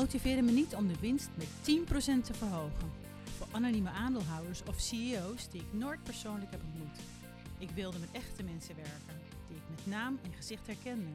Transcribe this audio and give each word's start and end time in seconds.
motiveerde 0.00 0.42
me 0.42 0.50
niet 0.50 0.74
om 0.74 0.88
de 0.88 0.98
winst 1.00 1.30
met 1.34 1.46
10% 1.46 2.24
te 2.24 2.34
verhogen. 2.34 2.90
Voor 3.36 3.46
anonieme 3.50 3.90
aandeelhouders 3.90 4.62
of 4.68 4.80
CEO's 4.80 5.48
die 5.50 5.60
ik 5.60 5.72
nooit 5.72 6.02
persoonlijk 6.02 6.50
heb 6.50 6.60
ontmoet. 6.64 6.98
Ik 7.58 7.70
wilde 7.70 7.98
met 7.98 8.08
echte 8.12 8.42
mensen 8.42 8.76
werken, 8.76 9.16
die 9.46 9.56
ik 9.56 9.62
met 9.70 9.86
naam 9.86 10.18
en 10.22 10.32
gezicht 10.32 10.66
herkende. 10.66 11.10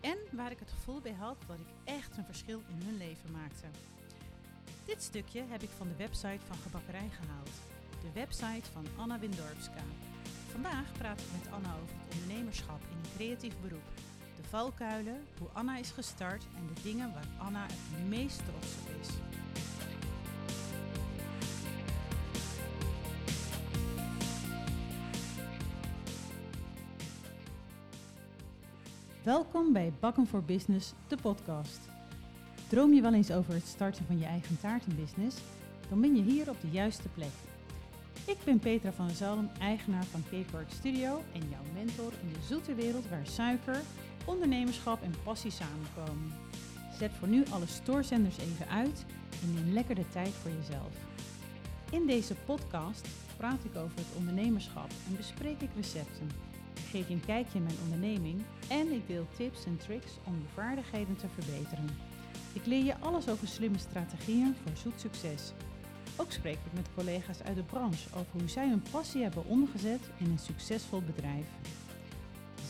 En 0.00 0.16
waar 0.30 0.50
ik 0.50 0.58
het 0.58 0.70
gevoel 0.70 1.00
bij 1.00 1.12
had 1.12 1.36
dat 1.46 1.56
ik 1.58 1.72
echt 1.84 2.16
een 2.16 2.24
verschil 2.24 2.62
in 2.68 2.86
hun 2.86 2.96
leven 2.96 3.30
maakte. 3.32 3.66
Dit 4.84 5.02
stukje 5.02 5.42
heb 5.48 5.62
ik 5.62 5.70
van 5.76 5.88
de 5.88 5.96
website 5.96 6.46
van 6.46 6.56
Gebakkerij 6.56 7.10
gehaald. 7.10 7.56
De 8.00 8.12
website 8.12 8.70
van 8.72 8.86
Anna 8.96 9.18
Windorpska. 9.18 9.84
Vandaag 10.50 10.92
praat 10.92 11.20
ik 11.20 11.26
met 11.38 11.52
Anna 11.52 11.74
over 11.82 11.94
het 11.98 12.14
ondernemerschap 12.14 12.80
in 12.90 12.96
een 12.96 13.16
creatief 13.16 13.54
beroep. 13.60 13.88
Valkuilen, 14.52 15.20
hoe 15.38 15.48
Anna 15.52 15.78
is 15.78 15.90
gestart 15.90 16.44
en 16.56 16.74
de 16.74 16.82
dingen 16.82 17.12
waar 17.12 17.46
Anna 17.46 17.62
het 17.62 18.08
meest 18.08 18.36
trots 18.36 18.74
op 18.80 19.00
is. 19.00 19.08
Welkom 29.22 29.72
bij 29.72 29.92
Bakken 30.00 30.26
voor 30.26 30.42
Business, 30.42 30.92
de 31.08 31.16
podcast. 31.16 31.80
Droom 32.68 32.92
je 32.92 33.00
wel 33.00 33.14
eens 33.14 33.30
over 33.30 33.54
het 33.54 33.66
starten 33.66 34.04
van 34.06 34.18
je 34.18 34.26
eigen 34.26 34.60
taartenbusiness? 34.60 35.36
Dan 35.88 36.00
ben 36.00 36.16
je 36.16 36.22
hier 36.22 36.50
op 36.50 36.60
de 36.60 36.70
juiste 36.70 37.08
plek. 37.08 37.32
Ik 38.26 38.38
ben 38.44 38.58
Petra 38.58 38.92
van 38.92 39.06
der 39.06 39.16
Zalm, 39.16 39.50
eigenaar 39.58 40.04
van 40.04 40.24
Cakework 40.30 40.70
Studio 40.70 41.22
en 41.32 41.48
jouw 41.50 41.72
mentor 41.74 42.12
in 42.22 42.32
de 42.32 42.46
zoete 42.46 42.74
wereld 42.74 43.08
waar 43.08 43.26
suiker, 43.26 43.80
ondernemerschap 44.24 45.02
en 45.02 45.14
passie 45.22 45.50
samenkomen. 45.50 46.32
Zet 46.98 47.10
voor 47.18 47.28
nu 47.28 47.44
alle 47.50 47.66
stoorzenders 47.66 48.38
even 48.38 48.68
uit 48.68 49.04
en 49.42 49.54
neem 49.54 49.72
lekker 49.72 49.94
de 49.94 50.08
tijd 50.08 50.32
voor 50.42 50.50
jezelf. 50.50 50.94
In 51.90 52.06
deze 52.06 52.34
podcast 52.34 53.08
praat 53.36 53.64
ik 53.64 53.76
over 53.76 53.96
het 53.96 54.16
ondernemerschap 54.16 54.90
en 55.08 55.16
bespreek 55.16 55.60
ik 55.60 55.70
recepten. 55.76 56.30
Ik 56.74 56.88
geef 56.90 57.08
je 57.08 57.14
een 57.14 57.26
kijkje 57.26 57.58
in 57.58 57.64
mijn 57.64 57.76
onderneming 57.82 58.42
en 58.68 58.92
ik 58.92 59.06
deel 59.06 59.26
tips 59.36 59.64
en 59.64 59.76
tricks 59.76 60.12
om 60.24 60.34
je 60.34 60.54
vaardigheden 60.54 61.16
te 61.16 61.26
verbeteren. 61.28 61.88
Ik 62.52 62.66
leer 62.66 62.84
je 62.84 62.98
alles 62.98 63.28
over 63.28 63.48
slimme 63.48 63.78
strategieën 63.78 64.56
voor 64.62 64.76
zoet 64.76 65.00
succes. 65.00 65.52
Ook 66.16 66.32
spreek 66.32 66.58
ik 66.66 66.72
met 66.72 66.88
collega's 66.94 67.42
uit 67.42 67.56
de 67.56 67.62
branche 67.62 68.08
over 68.14 68.40
hoe 68.40 68.48
zij 68.48 68.68
hun 68.68 68.82
passie 68.90 69.22
hebben 69.22 69.46
omgezet 69.46 70.00
in 70.18 70.30
een 70.30 70.38
succesvol 70.38 71.02
bedrijf. 71.02 71.46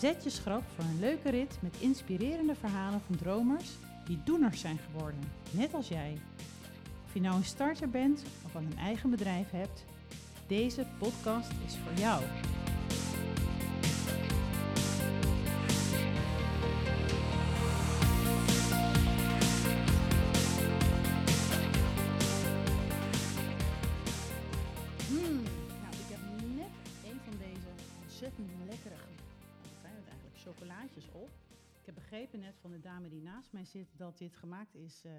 Zet 0.03 0.25
je 0.25 0.31
schrap 0.31 0.63
voor 0.75 0.85
een 0.85 1.01
leuke 1.01 1.31
rit 1.31 1.59
met 1.61 1.77
inspirerende 1.79 2.55
verhalen 2.55 3.01
van 3.07 3.17
dromers 3.17 3.71
die 4.05 4.21
doeners 4.25 4.61
zijn 4.61 4.79
geworden, 4.79 5.21
net 5.51 5.75
als 5.75 5.89
jij. 5.89 6.19
Of 7.07 7.15
je 7.15 7.21
nou 7.21 7.37
een 7.37 7.45
starter 7.45 7.91
bent 7.91 8.23
of 8.45 8.55
al 8.55 8.61
een 8.61 8.79
eigen 8.79 9.11
bedrijf 9.11 9.51
hebt, 9.51 9.85
deze 10.47 10.87
podcast 10.99 11.51
is 11.67 11.77
voor 11.77 11.99
jou. 11.99 12.23
Dat 34.13 34.21
dit 34.21 34.37
gemaakt 34.37 34.75
is 34.75 35.05
eh, 35.05 35.13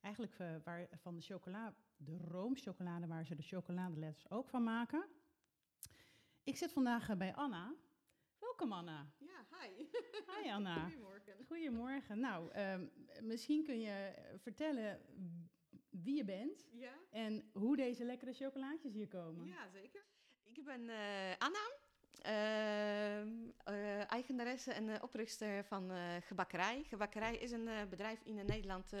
eigenlijk 0.00 0.38
eh, 0.38 0.54
waar, 0.64 0.88
van 0.92 1.16
de 1.16 1.22
chocola, 1.22 1.74
de 1.96 2.18
roomchocolade 2.18 3.06
waar 3.06 3.24
ze 3.24 3.34
de 3.34 3.42
chocoladeletters 3.42 4.30
ook 4.30 4.48
van 4.48 4.62
maken. 4.62 5.08
Ik 6.42 6.56
zit 6.56 6.72
vandaag 6.72 7.08
eh, 7.08 7.16
bij 7.16 7.34
Anna. 7.34 7.74
Welkom 8.38 8.72
Anna. 8.72 9.12
Ja, 9.18 9.46
hi. 9.60 9.86
Hi 10.42 10.50
Anna. 10.50 10.88
Goedemorgen. 10.88 11.44
Goedemorgen. 11.46 12.20
Nou, 12.20 12.50
ehm, 12.50 12.86
misschien 13.22 13.64
kun 13.64 13.80
je 13.80 14.14
vertellen 14.36 15.00
wie 15.90 16.16
je 16.16 16.24
bent 16.24 16.68
Ja? 16.72 16.94
en 17.10 17.50
hoe 17.52 17.76
deze 17.76 18.04
lekkere 18.04 18.32
chocolaatjes 18.32 18.92
hier 18.92 19.08
komen. 19.08 19.46
Ja, 19.46 19.68
zeker. 19.68 20.04
Ik 20.44 20.64
ben 20.64 20.80
Anna, 21.38 21.72
eh, 22.22 24.10
eigenaresse 24.10 24.72
en 24.72 24.88
eh, 24.88 25.02
oprichter 25.02 25.64
van 25.64 25.90
eh, 25.90 25.98
Gebakkerij. 26.20 26.84
Gebakkerij 26.88 27.36
is 27.36 27.50
een 27.50 27.68
bedrijf 27.90 28.20
in 28.24 28.34
Nederland 28.46 28.92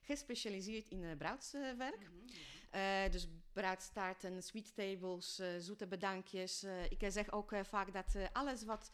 gespecialiseerd 0.00 0.88
in 0.88 1.02
uh, 1.02 1.16
bruidswerk. 1.16 2.10
Eh, 2.70 3.10
dus 3.10 3.28
bruidstaarten, 3.52 4.42
sweet 4.42 4.74
tables, 4.74 5.42
zoete 5.58 5.86
bedankjes. 5.86 6.66
Ik 6.88 7.04
zeg 7.08 7.32
ook 7.32 7.52
vaak 7.62 7.92
dat 7.92 8.16
alles 8.32 8.64
wat 8.64 8.90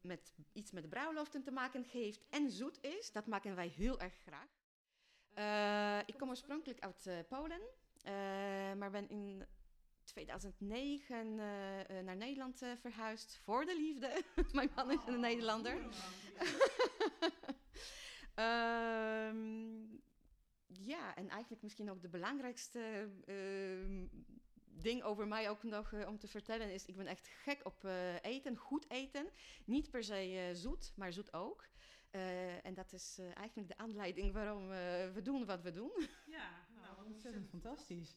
met, 0.00 0.32
iets 0.52 0.70
met 0.70 0.88
bruiloften 0.88 1.42
te 1.42 1.50
maken 1.50 1.84
heeft 1.90 2.26
en 2.30 2.50
zoet 2.50 2.78
is, 2.80 3.12
dat 3.12 3.26
maken 3.26 3.54
wij 3.54 3.68
heel 3.68 4.00
erg 4.00 4.14
graag. 4.26 4.48
Ik 6.06 6.18
kom 6.18 6.28
oorspronkelijk 6.28 6.80
uit 6.80 7.28
Polen, 7.28 7.60
maar 8.78 8.90
ben 8.90 9.08
in 9.08 9.44
2009 10.08 11.38
eh, 11.38 11.80
eh, 11.80 12.04
naar 12.04 12.16
Nederland 12.16 12.62
eh, 12.62 12.70
verhuisd 12.80 13.36
voor 13.36 13.64
de 13.64 13.76
liefde. 13.76 14.22
Mijn 14.52 14.70
man 14.74 14.90
is 14.90 15.06
een 15.06 15.20
Nederlander. 15.20 15.78
Ehm, 18.34 19.80
ja, 20.66 21.14
en 21.16 21.28
eigenlijk 21.28 21.62
misschien 21.62 21.90
ook 21.90 22.02
de 22.02 22.08
belangrijkste 22.08 23.10
ehm, 23.24 24.06
ding 24.64 25.02
over 25.02 25.28
mij 25.28 25.50
ook 25.50 25.62
nog 25.62 26.06
om 26.06 26.18
te 26.18 26.28
vertellen 26.28 26.72
is: 26.72 26.86
ik 26.86 26.96
ben 26.96 27.06
echt 27.06 27.28
gek 27.28 27.60
op 27.64 27.84
eh, 27.84 28.22
eten, 28.22 28.56
goed 28.56 28.90
eten. 28.90 29.30
Niet 29.64 29.90
per 29.90 30.04
se 30.04 30.14
eh, 30.14 30.54
zoet, 30.54 30.92
maar 30.96 31.12
zoet 31.12 31.32
ook. 31.32 31.68
Eh, 32.10 32.66
en 32.66 32.74
dat 32.74 32.92
is 32.92 33.16
eh, 33.18 33.36
eigenlijk 33.36 33.68
de 33.68 33.76
aanleiding 33.76 34.32
waarom 34.32 34.62
eh, 34.72 35.12
we 35.12 35.20
doen 35.22 35.44
wat 35.44 35.62
we 35.62 35.72
doen. 35.72 35.92
Ja, 36.26 36.66
nou, 36.74 37.06
ontzettend 37.06 37.48
fantastisch. 37.48 38.16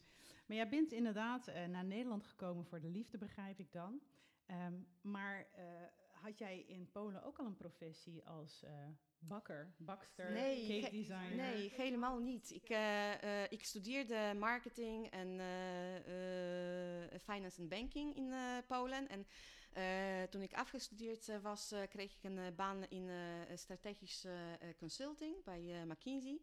Maar 0.51 0.59
jij 0.59 0.69
bent 0.69 0.91
inderdaad 0.91 1.47
eh, 1.47 1.65
naar 1.65 1.85
Nederland 1.85 2.23
gekomen 2.23 2.65
voor 2.65 2.79
de 2.79 2.89
liefde, 2.89 3.17
begrijp 3.17 3.59
ik 3.59 3.71
dan. 3.71 4.01
Ehm, 4.45 4.73
maar 5.01 5.47
eh, 5.51 5.63
had 6.11 6.37
jij 6.37 6.59
in 6.59 6.89
Polen 6.91 7.23
ook 7.23 7.37
al 7.37 7.45
een 7.45 7.55
professie 7.55 8.25
als 8.25 8.63
eh, 8.63 8.71
bakker, 9.19 9.73
bakster, 9.77 10.31
Nee, 10.31 10.81
cake 10.81 10.95
designer? 10.95 11.35
Nee, 11.35 11.69
helemaal 11.75 12.19
niet. 12.19 12.51
Ik, 12.51 12.69
ik 13.49 13.63
studeerde 13.63 14.33
marketing 14.37 15.09
en 15.09 15.39
finance 17.19 17.61
en 17.61 17.67
banking 17.67 18.15
in 18.15 18.33
Polen. 18.67 19.07
En 19.07 19.25
toen 20.29 20.41
ik 20.41 20.53
afgestudeerd 20.53 21.41
was, 21.41 21.73
kreeg 21.89 22.15
ik 22.15 22.23
een 22.23 22.55
baan 22.55 22.83
in 22.89 23.09
strategische 23.55 24.57
consulting 24.77 25.43
bij 25.43 25.85
McKinsey. 25.85 26.41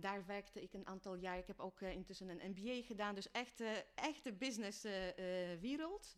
En 0.00 0.08
daar 0.10 0.26
werkte 0.26 0.62
ik 0.62 0.72
een 0.72 0.86
aantal 0.86 1.14
jaar. 1.14 1.38
Ik 1.38 1.46
heb 1.46 1.60
ook 1.60 1.80
eh, 1.80 1.92
intussen 1.92 2.28
een 2.28 2.50
MBA 2.50 2.82
gedaan, 2.82 3.14
dus 3.14 3.30
echt, 3.30 3.60
eh, 3.60 3.70
echt 3.94 4.24
de 4.24 4.32
business 4.32 4.84
eh, 4.84 4.92
wereld. 5.60 6.16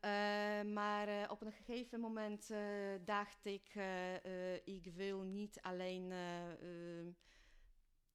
Eh, 0.00 0.10
maar 0.62 1.30
op 1.30 1.40
een 1.42 1.52
gegeven 1.52 2.00
moment 2.00 2.52
dacht 3.04 3.44
ik, 3.44 3.74
ik 4.64 4.92
wil 4.94 5.20
niet 5.20 5.60
alleen 5.60 6.12
eh, 6.12 6.52
eh, 6.52 7.06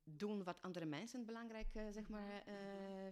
doen 0.03 0.43
wat 0.43 0.61
andere 0.61 0.85
mensen 0.85 1.25
belangrijk 1.25 1.67
zeg 1.89 2.07
maar, 2.09 2.43
eh, 2.45 2.53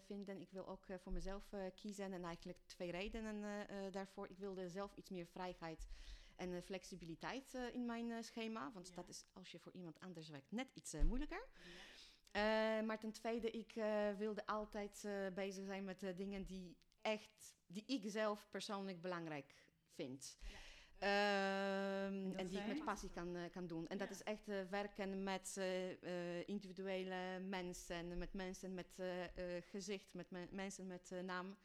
vinden. 0.06 0.42
Ik 0.42 0.52
wil 0.52 0.68
ook 0.68 0.86
voor 1.00 1.12
mezelf 1.12 1.50
kiezen 1.75 2.14
en 2.14 2.24
eigenlijk 2.24 2.60
twee 2.66 2.92
redenen 2.92 3.44
daarvoor. 3.92 4.28
Ik 4.30 4.38
wilde 4.38 4.70
zelf 4.70 4.96
iets 4.96 5.10
meer 5.10 5.25
vrijheid 5.25 5.88
en 6.36 6.54
eh, 6.54 6.62
flexibiliteit 6.62 7.54
eh, 7.54 7.74
in 7.74 7.86
mijn 7.86 8.12
eh, 8.12 8.22
schema. 8.22 8.72
Want 8.74 8.88
Ja. 8.88 8.96
dat 8.96 9.10
is 9.10 9.25
als 9.34 9.52
je 9.52 9.60
voor 9.60 9.72
iemand 9.74 10.00
anders 10.00 10.30
werkt 10.30 10.52
net 10.52 10.68
iets 10.74 10.94
moeilijker. 10.94 11.48
Maar 12.86 13.00
ten 13.00 13.12
tweede, 13.12 13.52
ik 13.52 13.74
wilde 14.18 14.46
altijd 14.46 15.07
bezig 15.34 15.66
zijn 15.66 15.84
met 15.84 16.06
dingen 16.16 16.46
die 16.46 16.78
echt, 17.02 17.56
die 17.68 17.84
ik 17.86 18.02
zelf 18.06 18.48
persoonlijk 18.50 19.02
belangrijk 19.02 19.54
vind. 19.88 20.38
Ehm, 20.98 22.31
en 22.36 22.48
die 22.48 22.60
ik 22.60 22.68
met 22.68 22.84
passie 22.84 23.10
kan, 23.10 23.38
kan 23.52 23.68
doen. 23.68 23.88
En 23.88 23.98
dat 23.98 24.10
is 24.10 24.24
echt 24.24 24.46
werken 24.69 25.24
met 25.24 25.57
individuele 26.46 27.40
mensen, 27.40 28.18
met 28.18 28.34
mensen 28.34 28.74
met 28.74 28.88
gezicht, 29.69 30.13
met 30.13 30.31
me- 30.31 30.48
mensen 30.52 30.88
met 30.88 31.12
naam. 31.24 31.57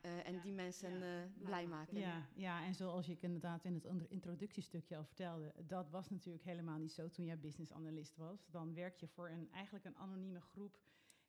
Eh, 0.00 0.26
en 0.26 0.32
Ja, 0.34 0.40
die 0.42 0.52
mensen 0.52 0.98
ja. 0.98 1.22
eh, 1.22 1.30
blij 1.44 1.66
maken. 1.66 1.98
Ja, 1.98 2.28
ja, 2.34 2.64
en 2.64 2.74
zoals 2.74 3.08
ik 3.08 3.22
inderdaad 3.22 3.64
in 3.64 3.74
het 3.74 3.84
introductiestukje 4.08 4.96
al 4.96 5.04
vertelde, 5.04 5.52
dat 5.66 5.90
was 5.90 6.10
natuurlijk 6.10 6.44
helemaal 6.44 6.78
niet 6.78 6.92
zo 6.92 7.08
toen 7.10 7.24
jij 7.24 7.38
business 7.38 7.72
analyst 7.72 8.16
was. 8.16 8.46
Dan 8.50 8.74
werk 8.74 8.96
je 8.96 9.08
voor 9.08 9.28
een, 9.28 9.48
eigenlijk 9.52 9.84
een 9.84 9.96
anonieme 9.96 10.40
groep 10.40 10.78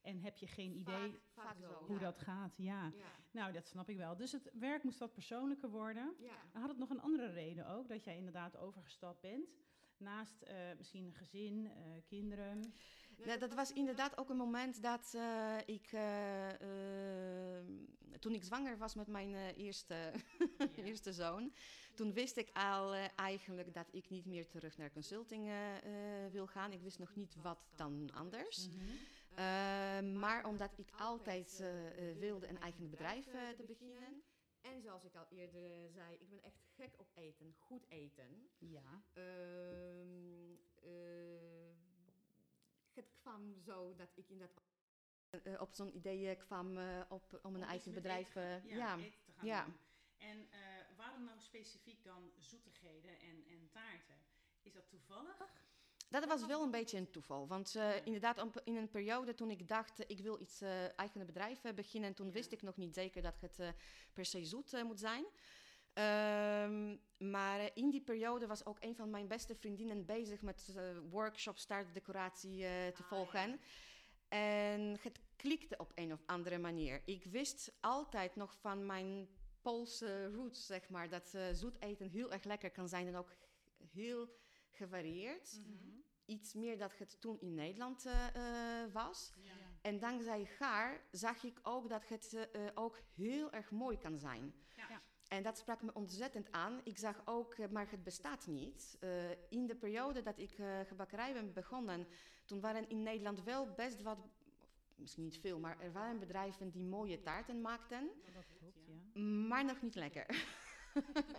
en 0.02 0.20
heb 0.20 0.38
je 0.38 0.48
geen 0.48 0.74
idee 0.76 1.12
Vaak, 1.12 1.46
vaak 1.46 1.58
zo. 1.60 1.86
hoe 1.86 1.96
ja. 1.96 2.02
dat 2.02 2.18
gaat. 2.18 2.54
Ja. 2.58 2.84
Ja. 2.84 3.12
nou 3.32 3.54
dat 3.54 3.68
snap 3.68 3.90
ik 3.90 3.98
wel. 3.98 4.16
Dus 4.18 4.32
het 4.32 4.52
werk 4.54 4.84
moest 4.84 5.00
wat 5.00 5.14
persoonlijker 5.14 5.70
worden. 5.70 6.16
Ja. 6.20 6.60
Had 6.60 6.70
het 6.70 6.78
nog 6.78 6.90
een 6.90 7.02
andere 7.02 7.32
reden 7.32 7.68
ook, 7.68 7.88
dat 7.88 8.04
jij 8.04 8.18
inderdaad 8.18 8.58
overgestapt 8.58 9.22
bent 9.22 9.50
Naast 10.00 10.42
eh, 10.42 10.56
misschien 10.78 11.06
een 11.06 11.14
gezin, 11.14 11.68
eh, 11.68 11.82
kinderen. 12.06 12.74
Nou, 13.26 13.40
dat 13.40 13.54
was 13.54 13.74
inderdaad 13.74 14.18
ook 14.18 14.30
een 14.30 14.38
moment 14.38 14.82
dat 14.82 15.14
eh, 15.16 15.58
ik, 15.66 15.92
eh, 15.92 16.50
eh, 16.50 17.66
toen 18.20 18.34
ik 18.34 18.44
zwanger 18.44 18.78
was 18.78 18.96
met 18.96 19.08
mijn 19.08 19.36
eerste, 19.56 20.12
eerste 20.76 21.14
zoon, 21.14 21.54
toen 21.96 22.14
wist 22.14 22.38
ik 22.38 22.50
al 22.54 22.94
eigenlijk 23.16 23.74
dat 23.74 23.88
ik 23.92 24.10
niet 24.10 24.26
meer 24.26 24.48
terug 24.48 24.78
naar 24.78 24.92
consulting 24.92 25.52
wil 26.32 26.48
gaan. 26.48 26.72
Ik 26.72 26.82
wist 26.82 27.00
nog 27.00 27.16
niet 27.16 27.36
wat 27.42 27.60
dan 27.76 28.10
anders. 28.14 28.68
Mhm. 28.68 30.20
Maar 30.20 30.46
omdat 30.46 30.72
ik 30.76 30.90
altijd 30.98 31.64
wilde 32.20 32.48
een 32.48 32.60
eigen 32.60 32.90
bedrijf 32.90 33.26
te 33.56 33.64
beginnen. 33.68 34.24
En 34.62 34.82
zoals 34.82 35.04
ik 35.04 35.16
al 35.16 35.26
eerder 35.30 35.90
zei, 35.90 36.16
ik 36.20 36.30
ben 36.30 36.44
echt 36.44 36.60
gek 36.76 37.00
op 37.00 37.12
eten, 37.14 37.56
goed 37.58 37.86
eten. 37.90 38.50
Ja. 38.58 39.04
Ehm, 39.14 40.56
eh, 40.76 41.69
het 43.00 43.16
kwam 43.22 43.56
zo 43.60 43.96
dat 43.96 44.10
ik 44.16 44.30
inderdaad 44.30 44.64
eh, 45.44 45.62
op 45.62 45.74
zo'n 45.74 45.96
idee 45.96 46.30
eh, 46.30 46.40
kwam 46.40 46.78
eh, 46.78 47.02
op, 47.10 47.40
om 47.44 47.56
een 47.56 47.62
Om 47.62 47.68
eigen 47.68 47.94
bedrijf. 47.94 48.28
eten- 48.30 48.68
ja, 48.68 48.76
ja, 48.76 48.98
eten 48.98 49.24
te 49.24 49.32
gaan 49.32 49.46
ja. 49.46 49.64
doen. 49.66 49.78
En 50.18 50.48
waarom 50.98 51.24
nou 51.24 51.40
specifiek 51.40 52.04
dan 52.04 52.32
zoetigheden 52.38 53.20
en, 53.20 53.44
en 53.48 53.70
taarten? 53.72 54.16
Is 54.62 54.74
dat 54.74 54.90
toevallig? 54.90 55.38
Dat 56.10 56.26
was 56.26 56.46
wel 56.46 56.64
een 56.64 56.72
beetje 56.72 56.98
een 56.98 57.12
toeval. 57.12 57.48
Want 57.48 57.76
inderdaad, 58.04 58.40
op- 58.42 58.62
in 58.64 58.76
een 58.76 58.90
periode 58.90 59.34
toen 59.34 59.50
ik 59.52 59.68
dacht, 59.68 60.04
ik 60.10 60.20
wil 60.20 60.40
iets 60.42 60.62
eh 60.62 61.00
eigen 61.00 61.26
bedrijf 61.26 61.62
beginnen. 61.76 62.10
En 62.10 62.16
toen 62.16 62.32
wist 62.32 62.52
ik 62.52 62.62
nog 62.62 62.78
niet 62.78 62.94
zeker 62.94 63.22
dat 63.22 63.42
het 63.42 63.74
per 64.14 64.26
se 64.26 64.46
zoet 64.46 64.84
moet 64.84 65.00
zijn. 65.00 65.26
Ehm, 65.94 66.96
maar 67.18 67.60
eh, 67.60 67.70
in 67.74 67.90
die 67.90 68.02
periode 68.02 68.48
was 68.48 68.66
ook 68.66 68.78
een 68.80 68.96
van 68.96 69.10
mijn 69.10 69.28
beste 69.28 69.56
vriendinnen 69.56 70.06
bezig 70.06 70.42
met 70.42 70.74
eh 70.76 70.98
workshops, 71.10 71.66
taartdecoratie 71.66 72.66
eh 72.66 72.88
te 72.88 73.02
Ah, 73.04 73.08
volgen. 73.08 73.60
En 74.28 74.98
het 75.02 75.20
klikte 75.36 75.78
op 75.78 75.92
een 75.96 76.14
of 76.14 76.24
andere 76.26 76.58
manier. 76.58 77.02
Ik 77.06 77.24
wist 77.26 77.72
altijd 77.80 78.36
nog 78.36 78.56
van 78.60 78.86
mijn 78.86 79.28
Poolse 79.62 80.32
roots, 80.32 80.66
zeg 80.66 80.90
maar, 80.90 81.10
dat 81.10 81.38
zoet 81.54 81.82
eten 81.82 82.10
heel 82.10 82.32
erg 82.32 82.44
lekker 82.44 82.72
kan 82.72 82.90
zijn 82.90 83.08
en 83.08 83.16
ook 83.16 83.32
heel 83.92 84.30
gevarieerd 84.72 85.60
Mhm. 85.66 85.90
iets 86.26 86.54
meer 86.54 86.78
dat 86.78 86.98
het 86.98 87.22
toen 87.22 87.40
in 87.40 87.54
Nederland 87.54 88.04
was. 88.94 89.32
Ja. 89.42 89.52
En 89.82 90.00
dankzij 90.00 90.46
Gaar 90.46 91.02
zag 91.12 91.44
ik 91.44 91.60
ook 91.64 91.90
dat 91.90 92.08
het 92.08 92.50
ook 92.74 93.00
heel 93.16 93.52
erg 93.52 93.72
mooi 93.72 93.98
kan 93.98 94.20
zijn. 94.20 94.54
Ja. 94.76 94.99
Ja. 95.30 95.36
En 95.38 95.44
dat 95.44 95.58
sprak 95.58 95.82
me 95.82 95.94
ontzettend 95.94 96.52
aan. 96.52 96.82
Ik 96.84 96.98
zag 96.98 97.22
ook, 97.26 97.54
eh, 97.54 97.70
maar 97.70 97.90
het 97.90 98.04
bestaat 98.04 98.48
niet. 98.48 98.98
Eh, 99.00 99.30
in 99.50 99.68
de 99.68 99.76
periode 99.76 100.22
dat 100.22 100.38
ik 100.38 100.58
uh, 100.58 100.80
gebakkerij 100.88 101.34
ben 101.34 101.54
begonnen, 101.54 102.08
toen 102.46 102.60
waren 102.60 102.90
in 102.90 103.04
Nederland 103.04 103.44
wel 103.44 103.74
best 103.74 104.02
wat, 104.02 104.18
misschien 104.96 105.24
niet 105.24 105.38
veel, 105.38 105.60
maar 105.60 105.80
er 105.80 105.92
waren 105.92 106.20
bedrijven 106.20 106.70
die 106.70 106.84
mooie 106.84 107.22
taarten 107.22 107.62
maakten, 107.62 108.10
Dat 108.34 108.46
klopt, 108.60 108.80
ja. 108.86 109.22
maar 109.22 109.66
nog 109.66 109.82
niet 109.82 109.96
lekker. 109.96 110.58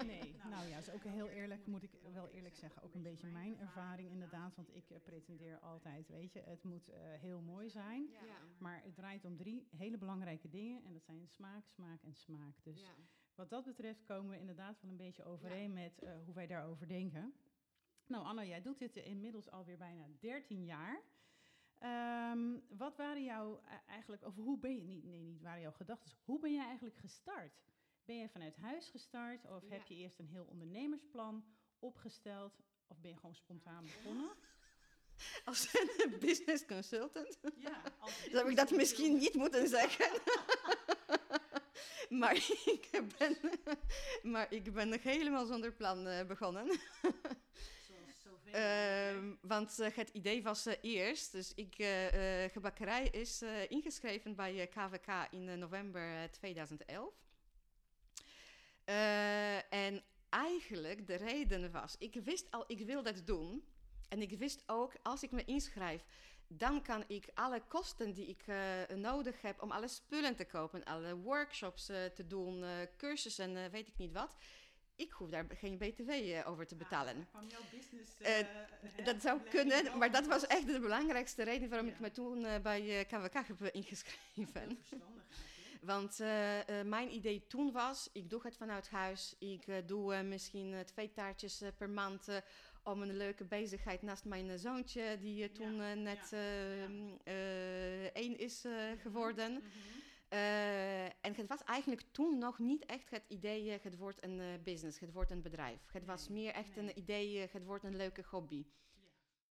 Nee, 0.07 0.35
nou 0.51 0.69
ja, 0.69 0.79
is 0.79 0.91
ook 0.91 1.05
heel 1.05 1.29
eerlijk, 1.29 1.67
moet 1.67 1.83
ik 1.83 1.91
wel 2.13 2.29
eerlijk 2.29 2.57
zeggen, 2.57 2.83
ook 2.83 2.95
een 2.95 3.03
beetje 3.03 3.27
mijn 3.27 3.59
ervaring 3.59 4.11
inderdaad. 4.11 4.57
Want 4.57 4.75
ik 4.75 5.03
pretendeer 5.03 5.59
altijd, 5.59 6.09
weet 6.09 6.33
je, 6.33 6.41
het 6.41 6.63
moet 6.63 6.89
eh, 6.89 6.97
heel 7.01 7.41
mooi 7.41 7.71
zijn. 7.71 8.11
Maar 8.59 8.83
het 8.85 8.95
draait 8.95 9.25
om 9.25 9.37
drie 9.37 9.69
hele 9.77 9.99
belangrijke 9.99 10.49
dingen 10.49 10.85
en 10.85 10.93
dat 10.93 11.05
zijn 11.05 11.29
smaak, 11.29 11.67
smaak 11.67 12.03
en 12.03 12.15
smaak. 12.15 12.55
Dus 12.63 12.93
wat 13.41 13.51
dat 13.51 13.65
betreft 13.65 14.05
komen 14.05 14.31
we 14.31 14.39
inderdaad 14.39 14.81
wel 14.81 14.91
een 14.91 14.97
beetje 14.97 15.25
overeen 15.25 15.73
met 15.73 16.03
eh, 16.03 16.13
hoe 16.25 16.35
wij 16.35 16.47
daarover 16.47 16.89
denken. 16.89 17.35
Nou 18.07 18.25
Anna, 18.25 18.45
jij 18.45 18.63
doet 18.63 18.79
dit 18.79 18.97
inmiddels 18.97 19.51
alweer 19.51 19.77
bijna 19.77 20.07
13 20.19 20.65
jaar. 20.65 21.03
Ehm, 21.79 22.59
wat 22.69 22.97
waren 22.97 23.25
jouw 23.25 23.61
eh, 23.65 23.73
eigenlijk, 23.87 24.25
of 24.25 24.35
hoe 24.35 24.59
ben 24.59 24.77
je, 24.77 24.83
niet, 24.83 25.05
nee 25.05 25.23
niet 25.23 25.43
waren 25.43 25.61
jouw 25.61 25.73
gedachten, 25.73 26.17
hoe 26.25 26.41
ben 26.41 26.53
jij 26.53 26.65
eigenlijk 26.65 26.97
gestart? 26.97 27.63
Ben 28.05 28.17
je 28.17 28.29
vanuit 28.29 28.57
huis 28.57 28.89
gestart 28.89 29.47
of 29.47 29.69
heb 29.69 29.87
je 29.87 29.95
eerst 29.95 30.19
een 30.19 30.29
heel 30.29 30.45
ondernemersplan 30.45 31.45
opgesteld 31.79 32.61
of 32.87 33.01
ben 33.01 33.11
je 33.11 33.17
gewoon 33.17 33.35
spontaan 33.35 33.85
begonnen? 33.85 34.31
Als 35.45 35.75
een 35.75 36.19
business 36.19 36.67
consultant. 36.67 37.39
Ja, 37.57 37.83
Dan 38.03 38.37
heb 38.37 38.49
ik 38.53 38.57
dat 38.57 38.71
misschien 38.71 39.17
niet 39.17 39.35
moeten 39.35 39.69
zeggen. 39.69 40.21
maar, 42.21 42.35
ik 42.65 42.89
ben, 43.19 43.37
maar 44.33 44.47
ik 44.53 44.73
ben 44.73 44.89
nog 44.89 45.03
helemaal 45.03 45.47
zonder 45.47 45.73
plan 45.73 46.07
eh, 46.07 46.27
begonnen. 46.27 46.71
Ehm, 48.53 49.35
want 49.41 49.79
eh, 49.79 49.91
het 49.95 50.09
idee 50.09 50.43
was 50.43 50.67
eh, 50.67 50.75
eerst, 50.81 51.33
dus 51.33 51.55
ik, 51.55 51.75
gebakkerij 52.53 53.09
is 53.09 53.43
ingeschreven 53.69 54.35
bij 54.35 54.67
KVK 54.67 55.27
in 55.31 55.59
november 55.59 56.17
eh, 56.17 56.25
2011. 56.25 57.15
Eh, 58.85 59.73
en 59.73 60.03
eigenlijk 60.29 61.07
de 61.07 61.15
reden 61.15 61.71
was, 61.71 61.97
ik 61.99 62.15
wist 62.25 62.51
al, 62.51 62.65
ik 62.67 62.79
wil 62.79 63.03
dat 63.03 63.27
doen. 63.27 63.65
En 64.09 64.23
ik 64.23 64.39
wist 64.39 64.63
ook, 64.67 64.93
als 65.03 65.23
ik 65.23 65.31
me 65.31 65.45
inschrijf, 65.45 66.05
dan 66.53 66.83
kan 66.83 67.05
ik 67.07 67.29
alle 67.35 67.63
kosten 67.69 68.13
die 68.13 68.27
ik 68.27 68.43
eh, 68.47 68.97
nodig 68.97 69.43
heb 69.43 69.63
om 69.63 69.71
alle 69.71 69.89
spullen 69.89 70.37
te 70.37 70.45
kopen, 70.45 70.85
alle 70.85 71.17
workshops 71.17 71.89
eh, 71.89 72.05
te 72.05 72.27
doen, 72.27 72.63
eh, 72.65 72.71
cursussen, 72.97 73.57
eh, 73.57 73.71
weet 73.71 73.89
ik 73.89 73.97
niet 73.99 74.13
wat. 74.13 74.35
Ik 74.97 75.11
hoef 75.13 75.29
daar 75.31 75.47
geen 75.55 75.79
BTW 75.79 76.11
over 76.49 76.67
te 76.67 76.77
betalen. 76.77 77.27
Kwam 77.31 77.49
jouw 77.49 77.61
business... 77.73 78.19
Eh, 78.19 78.47
hè, 78.95 79.03
Dat 79.03 79.23
zou 79.23 79.41
kunnen, 79.41 79.99
maar 79.99 80.11
dat 80.11 80.27
was 80.27 80.47
echt 80.47 80.67
de 80.67 80.81
belangrijkste 80.81 81.43
reden 81.43 81.69
waarom 81.69 81.87
Ja. 81.89 81.93
ik 81.95 82.01
me 82.01 82.11
toen 82.11 82.47
bij 82.63 83.05
KWK 83.09 83.33
heb 83.47 83.63
ingeschreven. 83.63 84.79
Want 85.81 86.19
mijn 86.85 87.13
idee 87.15 87.47
toen 87.47 87.73
was, 87.73 88.09
ik 88.13 88.31
doe 88.31 88.41
het 88.43 88.57
vanuit 88.57 88.89
huis. 88.91 89.37
Ik 89.39 89.89
doe 89.89 90.23
misschien 90.23 90.75
twee 90.85 91.13
taartjes 91.13 91.63
per 91.79 91.91
maand 91.91 92.29
om 92.91 93.03
een 93.03 93.17
leuke 93.17 93.45
bezigheid 93.45 94.03
naast 94.03 94.25
mijn 94.25 94.51
eh, 94.51 94.57
zoontje, 94.57 95.19
die 95.21 95.43
eh, 95.45 95.51
toen 95.53 95.75
Ja, 95.75 95.91
eh, 95.93 95.99
net 95.99 96.33
één 98.13 98.39
is 98.39 98.65
eh, 98.65 98.91
geworden. 98.99 99.53
Mhm. 99.53 99.69
En 101.21 101.35
het 101.35 101.49
was 101.49 101.65
eigenlijk 101.65 102.03
toen 102.11 102.39
nog 102.39 102.59
niet 102.59 102.85
echt 102.87 103.11
het 103.11 103.25
idee, 103.29 103.71
het 103.71 103.97
wordt 103.97 104.25
een 104.25 104.63
business, 104.63 104.99
het 104.99 105.13
wordt 105.13 105.31
een 105.31 105.43
bedrijf. 105.43 105.93
Het 105.93 106.05
was 106.05 106.29
meer 106.29 106.53
echt 106.53 106.77
nee. 106.77 106.85
een 106.89 106.99
idee, 106.99 107.39
het 107.39 107.65
wordt 107.65 107.85
een 107.85 107.97
leuke 107.97 108.25
hobby. 108.31 108.67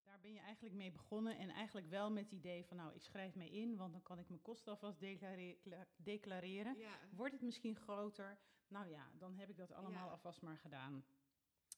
Daar 0.04 0.20
ben 0.22 0.34
je 0.34 0.40
eigenlijk 0.40 0.76
mee 0.76 0.92
begonnen 0.92 1.38
en 1.38 1.50
eigenlijk 1.50 1.88
wel 1.90 2.12
met 2.12 2.24
het 2.24 2.32
idee 2.32 2.66
van 2.66 2.78
nou, 2.78 2.96
ik 2.96 3.02
schrijf 3.02 3.36
me 3.36 3.50
in, 3.50 3.76
want 3.76 3.92
dan 3.92 4.02
kan 4.02 4.20
ik 4.20 4.30
mijn 4.30 4.42
kosten 4.42 4.72
alvast 4.72 5.00
declare- 5.00 5.58
declareren. 5.98 6.78
Wordt 7.12 7.34
het 7.34 7.42
misschien 7.42 7.76
groter? 7.76 8.38
Nou 8.68 8.90
ja, 8.90 9.12
dan 9.18 9.36
heb 9.36 9.50
ik 9.50 9.58
dat 9.58 9.72
allemaal 9.72 10.06
Ja. 10.06 10.12
alvast 10.12 10.42
maar 10.42 10.58
gedaan. 10.58 11.04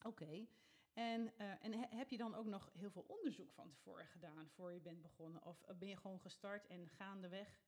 Oké. 0.05 0.45
En, 0.93 1.31
eh, 1.37 1.47
en 1.61 1.71
he- 1.73 1.97
heb 1.97 2.09
je 2.09 2.17
dan 2.17 2.35
ook 2.35 2.45
nog 2.45 2.69
heel 2.73 2.91
veel 2.91 3.05
onderzoek 3.07 3.51
van 3.51 3.69
tevoren 3.69 4.05
gedaan 4.07 4.49
voor 4.55 4.71
je 4.73 4.79
bent 4.79 5.01
begonnen? 5.01 5.45
Of 5.45 5.61
eh, 5.61 5.75
ben 5.75 5.87
je 5.87 5.97
gewoon 5.97 6.19
gestart 6.19 6.67
en 6.67 6.89
gaandeweg 6.89 7.59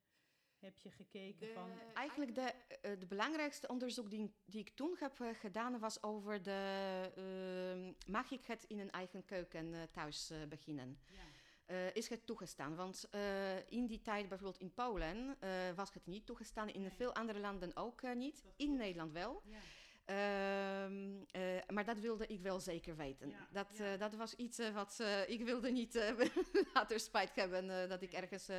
heb 0.60 0.80
je 0.80 0.92
gekeken 0.92 1.54
van... 1.54 1.70
Eigenlijk 1.94 2.36
de, 2.36 2.42
eh, 2.82 3.00
de 3.00 3.06
belangrijkste 3.06 3.68
onderzoek 3.68 4.10
die, 4.10 4.34
die 4.46 4.60
ik 4.62 4.70
toen 4.70 4.96
heb 5.00 5.18
gedaan 5.40 5.80
was 5.80 6.04
over 6.04 6.42
de... 6.44 7.12
ehm, 7.16 8.12
mag 8.12 8.32
ik 8.32 8.46
het 8.46 8.64
in 8.64 8.80
een 8.80 8.92
eigen 8.92 9.26
keuken 9.26 9.74
eh, 9.74 9.82
thuis 9.92 10.30
eh, 10.30 10.38
beginnen? 10.50 11.00
Ja. 11.08 11.22
Eh, 11.66 11.96
is 11.96 12.10
het 12.10 12.26
toegestaan? 12.26 12.76
Want 12.76 13.08
eh, 13.12 13.70
in 13.72 13.86
die 13.86 14.02
tijd, 14.02 14.30
bijvoorbeeld 14.30 14.62
in 14.62 14.74
Polen, 14.74 15.36
eh, 15.40 15.50
was 15.76 15.94
het 15.94 16.06
niet 16.06 16.26
toegestaan. 16.26 16.70
In 16.70 16.82
Nee. 16.82 16.90
veel 16.92 17.14
andere 17.14 17.40
landen 17.40 17.76
ook 17.76 18.02
niet. 18.16 18.44
In. 18.56 18.76
Nederland 18.76 19.12
wel. 19.12 19.42
Ja. 19.46 19.60
Ehm, 20.06 21.24
eh, 21.32 21.68
maar 21.68 21.86
dat 21.86 22.00
wilde 22.00 22.28
ik 22.28 22.42
wel 22.42 22.60
zeker 22.60 22.96
weten. 22.96 23.30
Ja, 23.30 23.48
dat, 23.52 23.78
ja. 23.78 23.94
eh, 23.94 24.00
dat 24.00 24.16
was 24.16 24.36
iets 24.36 24.60
eh, 24.60 24.74
wat 24.74 25.00
ik 25.28 25.42
wilde 25.44 25.72
niet 25.72 26.14
later 26.74 27.00
spijt 27.00 27.36
hebben 27.36 27.90
dat 27.90 28.02
ik 28.02 28.14
ergens 28.14 28.50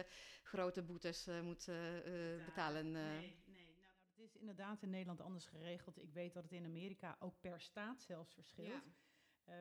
grote 0.42 0.82
boetes 0.82 1.28
moet 1.42 1.70
betalen. 2.44 2.90
Nee, 2.90 3.36
nee. 3.44 3.66
Nou, 3.80 3.92
dat 4.14 4.26
is 4.26 4.36
inderdaad 4.36 4.82
in 4.82 4.90
Nederland 4.90 5.20
anders 5.20 5.46
geregeld. 5.46 6.02
Ik 6.02 6.12
weet 6.12 6.34
dat 6.34 6.42
het 6.42 6.52
in 6.52 6.64
Amerika 6.64 7.16
ook 7.20 7.40
per 7.40 7.60
staat 7.60 8.02
zelfs 8.02 8.34
verschilt. 8.34 8.82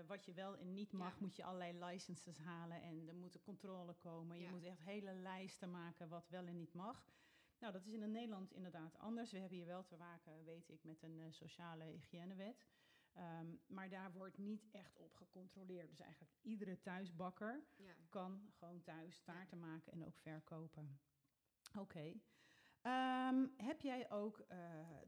Wat 0.07 0.25
je 0.25 0.33
wel 0.33 0.57
en 0.57 0.73
niet 0.73 0.91
mag, 0.91 1.19
moet 1.19 1.35
je 1.35 1.43
allerlei 1.43 1.85
licenses 1.85 2.37
halen 2.37 2.81
en 2.81 3.07
er 3.07 3.15
moet 3.15 3.35
een 3.35 3.41
controle 3.41 3.93
komen. 3.93 4.39
Je 4.39 4.49
moet 4.49 4.63
echt 4.63 4.79
hele 4.79 5.13
lijsten 5.13 5.71
maken 5.71 6.09
wat 6.09 6.29
wel 6.29 6.45
en 6.45 6.57
niet 6.57 6.73
mag. 6.73 7.05
Nou, 7.63 7.75
dat 7.75 7.85
is 7.85 7.93
in 7.93 8.11
Nederland 8.11 8.51
inderdaad 8.53 8.97
anders. 8.97 9.31
We 9.31 9.37
hebben 9.39 9.57
hier 9.57 9.65
wel 9.67 9.83
te 9.83 9.97
maken, 9.97 10.43
weet 10.43 10.69
ik, 10.69 10.83
met 10.83 11.03
een 11.03 11.19
eh, 11.19 11.31
sociale 11.31 11.83
hygiënewet. 11.83 12.67
Ehm, 13.13 13.47
maar 13.67 13.89
daar 13.89 14.11
wordt 14.11 14.37
niet 14.37 14.67
echt 14.71 14.97
op 14.97 15.15
gecontroleerd. 15.15 15.89
Dus 15.89 15.99
eigenlijk 15.99 16.33
iedere 16.41 16.81
thuisbakker 16.81 17.63
kan 18.09 18.51
gewoon 18.53 18.81
thuis 18.81 19.21
taarten 19.21 19.59
maken 19.59 19.91
en 19.91 20.05
ook 20.05 20.17
verkopen. 20.17 20.99
Oké. 21.77 22.13
Ehm, 22.81 23.47
heb 23.57 23.81
jij 23.81 24.11
ook, 24.11 24.39
eh, 24.39 24.57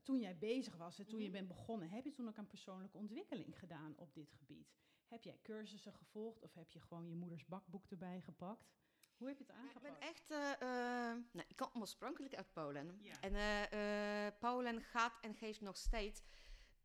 toen 0.04 0.20
jij 0.20 0.38
bezig 0.38 0.76
was 0.76 1.00
en 1.00 1.06
toen 1.06 1.20
je 1.20 1.24
Mhm. 1.24 1.34
bent 1.34 1.48
begonnen, 1.48 1.90
heb 1.90 2.04
je 2.06 2.12
toen 2.12 2.28
ook 2.28 2.38
een 2.38 2.48
persoonlijke 2.48 2.98
ontwikkeling 2.98 3.60
gedaan 3.60 3.98
op 3.98 4.14
dit 4.14 4.32
gebied? 4.32 4.76
Heb 5.08 5.24
jij 5.24 5.40
cursussen 5.42 5.94
gevolgd 5.94 6.42
of 6.42 6.54
heb 6.54 6.72
je 6.72 6.80
gewoon 6.80 7.08
je 7.08 7.16
moeders 7.16 7.46
bakboek 7.46 7.86
erbij 7.90 8.22
gepakt? 8.22 8.74
Hoe 9.18 9.28
heb 9.28 9.38
je 9.38 9.44
het 9.44 9.54
Ja, 9.54 9.60
aangepakt? 9.62 9.86
ik 9.86 9.92
ben 10.00 10.10
echt, 10.10 10.32
eh, 10.32 10.52
eh, 10.52 11.18
nou, 11.32 11.46
ik 11.48 11.56
oorspronkelijk 11.82 12.36
uit 12.36 12.54
Polen. 12.54 12.98
Ja. 13.02 13.22
En 13.22 13.36
eh, 13.36 14.26
eh, 14.26 14.34
Polen 14.40 14.82
gaat 14.82 15.18
en 15.22 15.36
geeft 15.36 15.62
nog 15.62 15.78
steeds, 15.78 16.22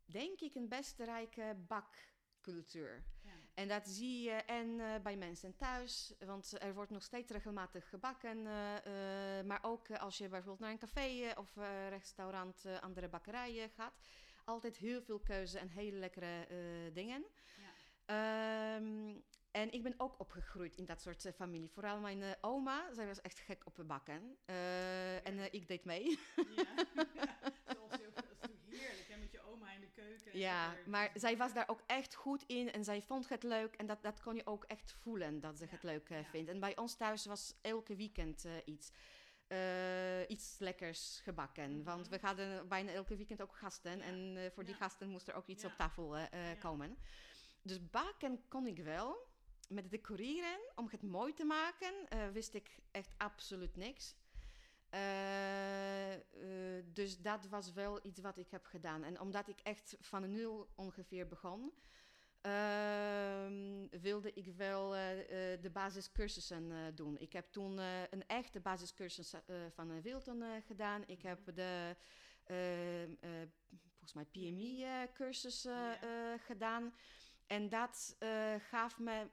denk 0.05 0.39
ik, 0.39 0.55
een 0.55 0.67
best 0.67 0.99
rijke 0.99 1.55
bakcultuur. 1.67 3.03
Ja. 3.21 3.31
En 3.53 3.67
dat 3.67 3.87
zie 3.87 4.21
je 4.23 4.31
en 4.31 4.79
eh, 4.79 5.01
bij 5.01 5.17
mensen 5.17 5.55
thuis, 5.55 6.13
want 6.19 6.61
er 6.61 6.73
wordt 6.73 6.91
nog 6.91 7.03
steeds 7.03 7.31
regelmatig 7.31 7.89
gebakken. 7.89 8.43
maar 9.47 9.59
ook 9.61 9.91
als 9.91 10.17
je 10.17 10.27
bijvoorbeeld 10.27 10.59
naar 10.59 10.71
een 10.71 10.77
café 10.77 11.33
of 11.37 11.55
restaurant, 11.89 12.65
andere 12.81 13.07
bakkerijen 13.07 13.69
gaat. 13.69 13.93
Altijd 14.45 14.77
heel 14.77 15.01
veel 15.01 15.19
keuze 15.19 15.59
en 15.59 15.69
hele 15.69 15.97
lekkere 15.97 16.47
dingen. 16.93 17.25
Ja. 17.57 17.71
Ehm, 18.05 19.19
en 19.51 19.71
ik 19.71 19.83
ben 19.83 19.93
ook 19.97 20.19
opgegroeid 20.19 20.75
in 20.75 20.85
dat 20.85 21.01
soort 21.01 21.25
eh, 21.25 21.33
familie. 21.33 21.69
Vooral 21.69 21.99
mijn 21.99 22.21
eh, 22.23 22.31
oma, 22.41 22.93
zij 22.93 23.05
was 23.07 23.21
echt 23.21 23.39
gek 23.39 23.61
op 23.65 23.83
bakken. 23.87 24.37
Eh, 24.45 25.27
En 25.27 25.53
ik 25.53 25.67
deed 25.67 25.85
mee. 25.85 26.19
Ja, 26.35 26.75
zoals 27.73 27.91
heel, 27.97 28.11
dat 28.13 28.23
is 28.31 28.37
natuurlijk 28.41 28.65
heerlijk, 28.69 29.07
hè, 29.09 29.17
met 29.17 29.31
je 29.31 29.41
oma 29.45 29.71
in 29.71 29.79
de 29.81 29.89
keuken. 29.91 30.37
Ja, 30.39 30.75
maar 30.85 31.11
zij 31.13 31.37
was 31.37 31.53
daar 31.53 31.67
ook 31.69 31.81
echt 31.85 32.15
goed 32.15 32.43
in 32.47 32.71
en 32.71 32.83
zij 32.83 33.01
vond 33.01 33.29
het 33.29 33.43
leuk. 33.43 33.75
En 33.75 33.85
dat, 33.85 34.03
dat 34.03 34.21
kon 34.21 34.35
je 34.35 34.45
ook 34.45 34.63
echt 34.63 34.91
voelen, 34.91 35.39
dat 35.39 35.57
ze 35.57 35.63
Ja, 35.65 35.71
het 35.71 35.83
leuk 35.83 36.09
vindt. 36.29 36.49
En 36.49 36.59
bij 36.59 36.77
ons 36.77 36.95
thuis 36.95 37.25
was 37.25 37.53
elke 37.61 37.95
weekend 37.95 38.45
iets. 38.65 38.91
iets 40.27 40.55
lekkers 40.59 41.19
gebakken. 41.23 41.71
Mhm. 41.75 41.83
Want 41.83 42.07
we 42.07 42.17
hadden 42.21 42.67
bijna 42.67 42.91
elke 42.91 43.15
weekend 43.15 43.41
ook 43.41 43.55
gasten. 43.55 43.97
Ja, 43.97 44.03
En 44.03 44.51
voor 44.53 44.65
die 44.65 44.75
gasten 44.75 45.09
moest 45.09 45.27
er 45.27 45.33
ook 45.35 45.47
iets 45.47 45.63
Ja. 45.63 45.69
op 45.69 45.75
tafel 45.77 46.15
komen. 46.59 46.97
Dus 47.61 47.89
bakken 47.89 48.47
kon 48.47 48.67
ik 48.67 48.77
wel. 48.79 49.29
Met 49.71 49.83
het 49.83 49.91
decoreren, 49.91 50.59
om 50.75 50.87
het 50.91 51.01
mooi 51.01 51.33
te 51.33 51.45
maken, 51.45 52.07
eh, 52.07 52.27
wist 52.29 52.53
ik 52.53 52.79
echt 52.91 53.13
absoluut 53.17 53.75
niks. 53.75 54.15
Eh, 54.89 56.13
eh, 56.13 56.21
dus 56.85 57.21
dat 57.21 57.47
was 57.47 57.73
wel 57.73 58.05
iets 58.05 58.19
wat 58.19 58.37
ik 58.37 58.49
heb 58.49 58.65
gedaan. 58.65 59.03
En 59.03 59.19
omdat 59.19 59.47
ik 59.47 59.59
echt 59.59 59.95
van 59.99 60.31
nul 60.31 60.69
ongeveer 60.75 61.27
begon, 61.27 61.73
ehm, 62.41 63.87
wilde 64.01 64.33
ik 64.33 64.53
wel 64.55 64.89
de 65.61 65.69
basiscursussen 65.73 66.95
doen. 66.95 67.19
Ik 67.19 67.33
heb 67.33 67.51
toen 67.51 67.77
een 68.09 68.27
echte 68.27 68.59
basiscursus 68.59 69.33
van 69.69 70.01
Wilton 70.01 70.43
gedaan. 70.65 71.03
Ik 71.07 71.21
heb 71.21 71.55
de, 71.55 71.95
eh, 72.43 73.03
eh, 73.03 73.47
volgens 73.89 74.13
mij, 74.13 74.25
PMI-cursus 74.25 75.61
Ja. 75.63 76.37
gedaan. 76.37 76.93
En 77.47 77.69
dat 77.69 78.15
gaf 78.69 78.99
me 78.99 79.27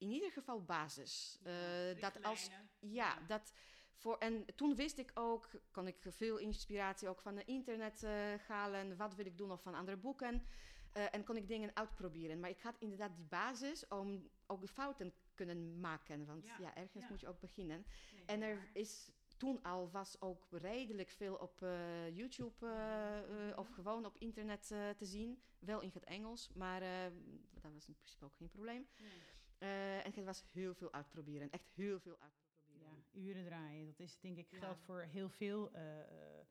in 0.00 0.10
ieder 0.10 0.30
geval 0.30 0.62
basis. 0.62 1.38
Ja, 1.44 1.90
Eh, 1.90 2.00
dat 2.00 2.22
als, 2.22 2.50
ja, 2.78 3.18
dat 3.26 3.52
voor, 3.94 4.18
en 4.18 4.44
toen 4.54 4.74
wist 4.74 4.98
ik 4.98 5.10
ook, 5.14 5.50
kon 5.70 5.86
ik 5.86 5.96
veel 6.08 6.36
inspiratie 6.38 7.08
ook 7.08 7.20
van 7.20 7.36
het 7.36 7.46
internet 7.46 8.02
eh, 8.02 8.34
halen. 8.46 8.96
Wat 8.96 9.14
wil 9.14 9.26
ik 9.26 9.38
doen 9.38 9.50
of 9.50 9.62
van 9.62 9.74
andere 9.74 9.96
boeken. 9.96 10.46
Eh, 10.92 11.14
en 11.14 11.24
kon 11.24 11.36
ik 11.36 11.48
dingen 11.48 11.76
uitproberen. 11.76 12.40
Maar 12.40 12.50
ik 12.50 12.60
had 12.60 12.78
inderdaad 12.78 13.16
die 13.16 13.24
basis 13.24 13.88
om 13.88 14.30
ook 14.46 14.68
fouten 14.68 15.12
kunnen 15.34 15.80
maken. 15.80 16.26
Want 16.26 16.44
Ja, 16.44 16.56
ja, 16.58 16.74
ergens 16.74 17.08
moet 17.08 17.20
je 17.20 17.28
ook 17.28 17.40
beginnen. 17.40 17.86
Nee, 18.14 18.24
En 18.26 18.42
er 18.42 18.70
is 18.72 19.10
toen 19.36 19.62
al 19.62 19.90
was 19.90 20.20
ook 20.20 20.46
redelijk 20.50 21.10
veel 21.10 21.34
op 21.34 21.60
YouTube 22.12 22.66
of 23.56 23.68
gewoon 23.68 24.04
op 24.04 24.18
internet 24.18 24.66
te 24.66 25.04
zien. 25.04 25.42
Wel 25.58 25.80
in 25.80 25.90
het 25.92 26.04
Engels, 26.04 26.50
maar 26.54 26.80
dat 27.60 27.72
was 27.72 27.88
in 27.88 27.94
principe 27.94 28.24
ook 28.24 28.36
geen 28.36 28.48
probleem. 28.48 28.88
Nee. 28.98 29.10
Eh, 29.60 30.06
en 30.06 30.12
het 30.14 30.24
was 30.24 30.44
heel 30.52 30.74
veel 30.74 30.92
uitproberen. 30.92 31.50
Echt 31.50 31.68
heel 31.74 32.00
veel 32.00 32.16
uitproberen. 32.18 32.48
Ja, 33.12 33.20
uren 33.20 33.44
draaien. 33.44 33.86
Dat 33.86 33.98
is 33.98 34.18
denk 34.20 34.36
ik 34.38 34.50
Ja. 34.50 34.58
geldt 34.58 34.80
voor 34.80 35.00
heel 35.00 35.28
veel 35.28 35.70
eh, 35.72 36.00
eh, 36.00 36.46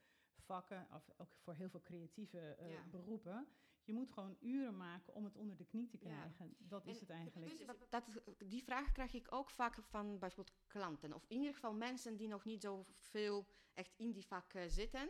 vakken, 0.46 0.88
of 0.94 1.10
ook 1.18 1.30
voor 1.44 1.54
heel 1.54 1.70
veel 1.70 1.82
creatieve 1.82 2.58
Ja. 2.60 2.84
beroepen. 2.92 3.48
Je 3.84 3.94
moet 3.94 4.12
gewoon 4.12 4.38
uren 4.40 4.78
maken 4.78 5.14
om 5.14 5.24
het 5.24 5.36
onder 5.36 5.58
de 5.58 5.66
knie 5.66 5.88
te 5.88 5.98
Ja. 6.02 6.06
krijgen. 6.06 6.56
Dat 6.58 6.86
is 6.86 7.00
het 7.00 7.10
eigenlijk. 7.10 7.58
Dus 7.58 7.66
dat, 7.90 8.22
die 8.38 8.64
vraag 8.64 8.92
krijg 8.92 9.14
ik 9.14 9.28
ook 9.30 9.50
vaak 9.50 9.76
van 9.82 10.20
bijvoorbeeld 10.20 10.56
klanten. 10.68 11.14
Of 11.14 11.26
in 11.28 11.38
ieder 11.38 11.54
geval 11.54 11.74
mensen 11.74 12.16
die 12.18 12.28
nog 12.28 12.46
niet 12.46 12.62
zo 12.62 12.86
veel 13.00 13.46
echt 13.74 13.94
in 13.98 14.12
die 14.12 14.26
vak 14.26 14.52
zitten. 14.68 15.10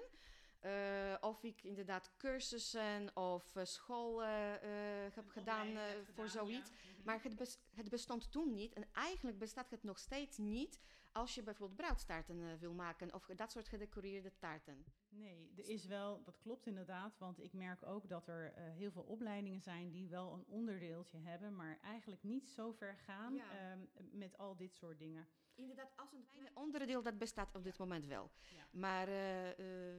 Of 1.22 1.44
ik 1.44 1.64
inderdaad 1.64 2.14
cursussen 2.18 3.16
of 3.16 3.56
school 3.64 4.22
heb 4.24 5.28
gedaan 5.28 5.68
voor 6.14 6.28
zoiets. 6.28 6.72
Maar 7.04 7.24
het, 7.24 7.36
bes- 7.36 7.60
het 7.74 7.90
bestond 7.90 8.32
toen 8.32 8.54
niet. 8.54 8.74
En 8.74 8.88
eigenlijk 8.94 9.40
bestaat 9.40 9.72
het 9.72 9.84
nog 9.84 10.00
steeds 10.00 10.38
niet 10.38 10.80
als 11.12 11.36
je 11.36 11.44
bijvoorbeeld 11.44 11.78
bruidstaarten 11.80 12.40
eh, 12.42 12.54
wil 12.60 12.74
maken. 12.74 13.14
Of 13.14 13.26
dat 13.26 13.52
soort 13.52 13.68
gedecoreerde 13.68 14.32
taarten. 14.38 14.86
Nee, 15.10 15.52
er 15.58 15.70
is 15.70 15.86
wel, 15.86 16.24
dat 16.24 16.38
klopt 16.38 16.66
inderdaad, 16.66 17.18
want 17.18 17.40
ik 17.44 17.54
merk 17.54 17.86
ook 17.86 18.10
dat 18.10 18.28
er 18.28 18.54
eh, 18.54 18.64
heel 18.72 18.92
veel 18.92 19.04
opleidingen 19.04 19.62
zijn 19.62 19.90
die 19.92 20.10
wel 20.10 20.34
een 20.34 20.46
onderdeeltje 20.48 21.18
hebben, 21.18 21.56
maar 21.56 21.80
eigenlijk 21.82 22.24
niet 22.24 22.50
zo 22.50 22.72
ver 22.72 22.96
gaan 22.98 23.34
Ja. 23.36 23.52
ehm, 23.72 23.80
met 24.12 24.38
al 24.38 24.56
dit 24.56 24.76
soort 24.76 25.00
dingen. 25.00 25.28
Inderdaad, 25.56 25.92
als 25.96 26.12
een 26.14 26.26
kleine 26.26 26.52
onderdeel 26.54 27.02
dat 27.04 27.18
bestaat 27.18 27.56
op 27.56 27.64
dit 27.64 27.78
moment 27.78 28.06
wel. 28.06 28.32
Ja. 28.56 28.68
Maar 28.72 29.08
eh, 29.08 29.98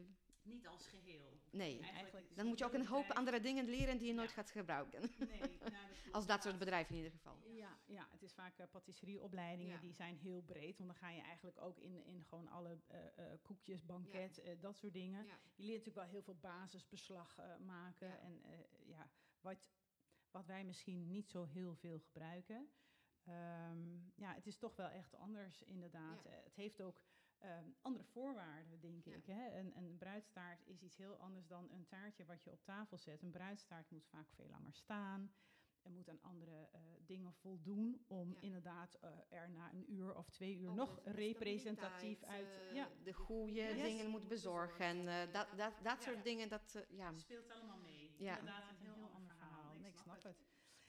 Niet 0.51 0.67
als 0.67 0.87
geheel. 0.87 1.39
nee. 1.51 1.81
Eigenlijk 1.81 2.37
Dan 2.37 2.47
moet 2.47 2.59
je 2.59 2.65
ook 2.65 2.73
een 2.75 2.87
hoop 2.87 3.11
andere 3.11 3.41
dingen 3.41 3.65
leren 3.65 3.99
die 3.99 4.07
je 4.07 4.15
nooit 4.15 4.29
Ja. 4.29 4.35
gaat 4.35 4.51
gebruiken. 4.51 5.01
Nee, 5.19 5.39
nou, 5.39 5.51
dat 5.61 6.13
Als 6.13 6.27
dat 6.27 6.43
soort 6.43 6.59
bedrijven 6.59 6.91
in 6.91 6.97
ieder 6.97 7.13
geval. 7.13 7.37
Ja, 7.45 7.79
ja, 7.87 8.07
het 8.11 8.23
is 8.23 8.33
vaak 8.33 8.59
eh, 8.59 8.67
patisserieopleidingen, 8.71 9.75
Ja. 9.75 9.81
die 9.81 9.93
zijn 9.93 10.17
heel 10.17 10.43
breed. 10.43 10.79
Want 10.79 10.91
dan 10.91 10.99
ga 10.99 11.11
je 11.11 11.21
eigenlijk 11.23 11.61
ook 11.61 11.79
in, 11.79 12.05
in 12.05 12.25
gewoon 12.25 12.49
alle 12.49 12.79
eh, 12.87 13.07
eh, 13.33 13.39
koekjes, 13.43 13.85
banket, 13.85 14.39
eh, 14.39 14.57
dat 14.61 14.77
soort 14.77 14.93
dingen. 14.93 15.25
Ja. 15.25 15.39
Je 15.55 15.65
leert 15.65 15.79
natuurlijk 15.79 15.97
wel 15.97 16.15
heel 16.15 16.23
veel 16.23 16.39
basisbeslag 16.41 17.39
eh, 17.39 17.57
maken. 17.57 18.09
Ja. 18.09 18.19
En 18.19 18.43
eh, 18.45 18.59
ja, 18.89 19.11
wat, 19.41 19.71
wat 20.31 20.47
wij 20.47 20.65
misschien 20.65 21.11
niet 21.11 21.29
zo 21.31 21.45
heel 21.45 21.75
veel 21.75 21.99
gebruiken. 21.99 22.71
Ehm, 23.25 23.95
ja, 24.15 24.35
het 24.35 24.47
is 24.47 24.57
toch 24.57 24.77
wel 24.77 24.89
echt 24.89 25.15
anders 25.17 25.63
inderdaad. 25.63 26.25
Ja. 26.25 26.31
Het 26.31 26.55
heeft 26.55 26.83
ook 26.83 27.01
ehm, 27.41 27.65
andere 27.83 28.05
voorwaarden, 28.05 28.81
denk 28.81 29.05
Ja. 29.05 29.15
ik. 29.15 29.27
Hè? 29.27 29.59
Een, 29.59 29.77
een 29.77 29.97
bruidstaart 29.99 30.67
is 30.67 30.83
iets 30.83 30.97
heel 30.97 31.17
anders 31.17 31.47
dan 31.47 31.71
een 31.71 31.87
taartje 31.87 32.25
wat 32.25 32.45
je 32.45 32.53
op 32.53 32.65
tafel 32.65 32.99
zet. 32.99 33.23
Een 33.23 33.31
bruidstaart 33.31 33.91
moet 33.91 34.07
vaak 34.07 34.31
veel 34.31 34.47
langer 34.49 34.73
staan. 34.75 35.33
Er 35.83 35.91
moet 35.91 36.09
aan 36.09 36.23
andere 36.23 36.69
eh, 36.73 36.81
dingen 37.07 37.33
voldoen 37.35 38.05
om 38.07 38.33
Ja. 38.35 38.41
inderdaad 38.41 38.95
eh, 39.01 39.11
er 39.29 39.51
na 39.51 39.73
een 39.73 39.93
uur 39.93 40.15
of 40.17 40.29
twee 40.31 40.57
uur 40.59 40.73
nog 40.73 41.01
representatief 41.05 42.23
uit. 42.23 42.47
eh, 42.69 42.75
ja, 42.75 42.89
De 43.05 43.13
goede 43.13 43.53
Yes. 43.53 43.83
dingen 43.83 44.09
moet 44.11 44.29
bezorgen. 44.29 45.09
eh, 45.09 45.33
dat, 45.33 45.47
dat, 45.57 45.57
dat 45.57 45.77
Ja. 45.83 46.01
soort 46.01 46.25
dingen, 46.25 46.49
dat, 46.49 46.85
ja. 46.89 47.13
speelt 47.17 47.51
allemaal 47.51 47.79
mee. 47.79 48.15
Ja. 48.19 48.39
Inderdaad, 48.39 48.71
een 48.71 48.77
heel, 48.77 49.11
ander 49.15 49.35
verhaal. 49.37 49.75
Nee, 49.75 49.91
ik 49.91 49.97
snap 49.99 50.23
het. 50.23 50.45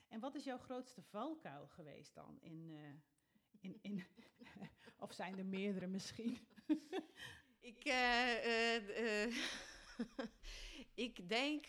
En 0.07 0.19
wat 0.19 0.35
is 0.35 0.43
jouw 0.43 0.57
grootste 0.57 1.01
valkuil 1.01 1.67
geweest 1.67 2.15
dan 2.15 2.37
in, 2.41 2.69
eh, 2.69 2.93
in, 3.61 3.79
in 3.81 4.03
of 4.99 5.13
zijn 5.13 5.37
er 5.37 5.45
meerdere 5.45 5.87
misschien? 5.87 6.37
Ik, 7.61 7.83
eh, 7.83 8.75
eh, 8.75 9.25
eh, 9.25 9.33
ik 11.07 11.29
denk, 11.29 11.65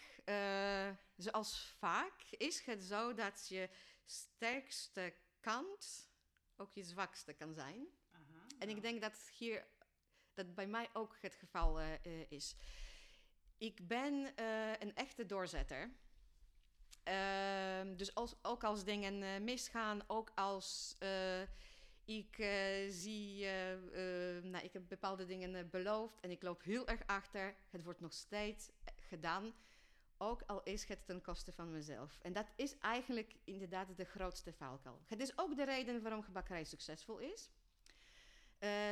zoals 1.17 1.75
vaak, 1.79 2.23
is 2.31 2.65
het 2.65 2.83
zo 2.83 3.15
dat 3.15 3.49
je 3.49 3.69
sterkste 4.05 5.15
kant 5.41 6.11
ook 6.57 6.73
je 6.73 6.83
zwakste 6.83 7.33
kan 7.33 7.55
zijn. 7.55 7.87
Aha, 8.11 8.47
En 8.59 8.69
ik 8.69 8.83
denk 8.83 9.01
dat 9.01 9.31
hier, 9.39 9.67
dat 10.35 10.55
bij 10.55 10.67
mij 10.67 10.89
ook 10.93 11.17
het 11.21 11.35
geval 11.35 11.81
is. 12.29 12.55
Ik 13.59 13.89
ben 13.89 14.33
een 14.83 14.95
echte 14.95 15.27
doorzetter. 15.27 15.91
Ehm, 17.03 17.97
dus 17.97 18.15
als, 18.15 18.35
ook 18.43 18.65
als 18.65 18.85
dingen 18.85 19.45
misgaan, 19.45 20.03
ook 20.07 20.33
als 20.35 20.97
ik 22.19 22.39
eh, 22.39 22.91
zie, 22.91 23.45
eh, 23.45 23.73
eh, 23.73 24.45
nou, 24.45 24.65
ik 24.65 24.73
heb 24.73 24.83
bepaalde 24.89 25.27
dingen 25.27 25.71
beloofd 25.71 26.21
en 26.21 26.31
ik 26.31 26.43
loop 26.43 26.63
heel 26.63 26.87
erg 26.87 27.07
achter. 27.07 27.55
Het 27.71 27.83
wordt 27.83 28.01
nog 28.01 28.13
steeds 28.13 28.71
gedaan, 29.09 29.55
ook 30.17 30.43
al 30.47 30.63
is 30.63 30.89
het 30.89 31.07
ten 31.07 31.23
koste 31.23 31.53
van 31.53 31.71
mezelf. 31.71 32.19
En 32.23 32.33
dat 32.33 32.47
is 32.57 32.79
eigenlijk 32.79 33.35
inderdaad 33.45 33.97
de 33.97 34.05
grootste 34.05 34.53
valkuil. 34.53 35.01
Het 35.07 35.21
is 35.21 35.39
ook 35.39 35.57
de 35.57 35.65
reden 35.65 36.03
waarom 36.03 36.23
gebakkerij 36.23 36.65
succesvol 36.65 37.19
is. 37.19 37.51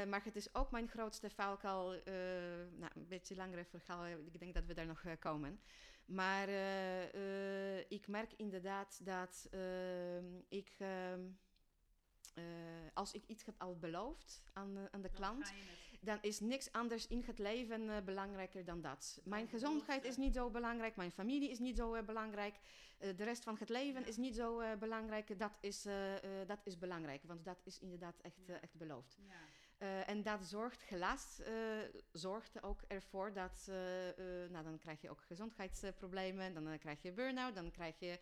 Maar 0.09 0.25
het 0.25 0.37
is 0.37 0.55
ook 0.55 0.71
mijn 0.71 0.89
grootste 0.89 1.31
valkuil. 1.31 2.03
nou, 2.77 2.91
een 2.95 3.09
beetje 3.09 3.37
langere 3.37 3.65
verhaal, 3.65 4.07
ik 4.07 4.41
denk 4.41 4.55
dat 4.55 4.67
we 4.67 4.75
daar 4.75 4.87
nog 4.87 5.03
komen. 5.19 5.61
Maar 6.05 6.49
ik 7.89 8.09
merk 8.09 8.33
inderdaad 8.37 9.01
dat 9.05 9.49
ehm, 9.51 10.25
ik, 10.49 10.75
ehm, 10.79 11.21
eh, 12.35 12.45
als 12.95 13.13
ik 13.13 13.25
iets 13.27 13.45
heb 13.45 13.55
al 13.59 13.77
beloofd 13.79 14.43
aan, 14.53 14.89
aan 14.91 15.03
de 15.03 15.11
klant, 15.11 15.53
dan 16.01 16.19
is 16.21 16.41
niks 16.41 16.73
anders 16.73 17.07
in 17.07 17.23
het 17.27 17.39
leven 17.39 17.91
eh, 17.91 18.03
belangrijker 18.05 18.65
dan 18.65 18.81
dat. 18.81 19.21
Mijn 19.25 19.49
gezondheid 19.49 20.05
is 20.05 20.17
niet 20.17 20.35
zo 20.35 20.51
belangrijk, 20.51 20.97
mijn 20.97 21.11
familie 21.13 21.51
is 21.51 21.59
niet 21.59 21.77
zo 21.77 21.95
eh, 21.95 22.05
belangrijk, 22.05 22.55
de 22.99 23.25
rest 23.25 23.43
van 23.45 23.57
het 23.59 23.69
leven 23.69 24.01
Ja. 24.01 24.07
is 24.07 24.17
niet 24.17 24.35
zo 24.37 24.77
belangrijk. 24.79 25.39
Dat 25.39 25.59
is, 25.61 25.83
dat 26.47 26.61
is 26.65 26.79
belangrijk, 26.79 27.23
want 27.25 27.45
dat 27.45 27.61
is 27.65 27.79
inderdaad 27.79 28.21
echt, 28.21 28.47
Ja. 28.47 28.61
echt 28.61 28.75
beloofd. 28.77 29.17
Ja. 29.27 29.35
Eh, 29.81 30.09
en 30.09 30.23
dat 30.23 30.45
zorgt 30.45 30.83
helaas 30.85 31.41
eh, 31.41 31.53
zorgt 32.13 32.63
ook 32.63 32.81
ervoor 32.89 33.33
dat 33.33 33.67
eh, 33.69 34.09
eh, 34.45 34.51
nou, 34.51 34.65
dan 34.65 34.79
krijg 34.79 35.01
je 35.01 35.11
ook 35.11 35.23
gezondheidsproblemen, 35.23 36.55
dan 36.55 36.79
krijg 36.79 37.03
je 37.03 37.13
burn-out, 37.13 37.55
dan 37.55 37.71
krijg 37.71 37.99
je 37.99 38.19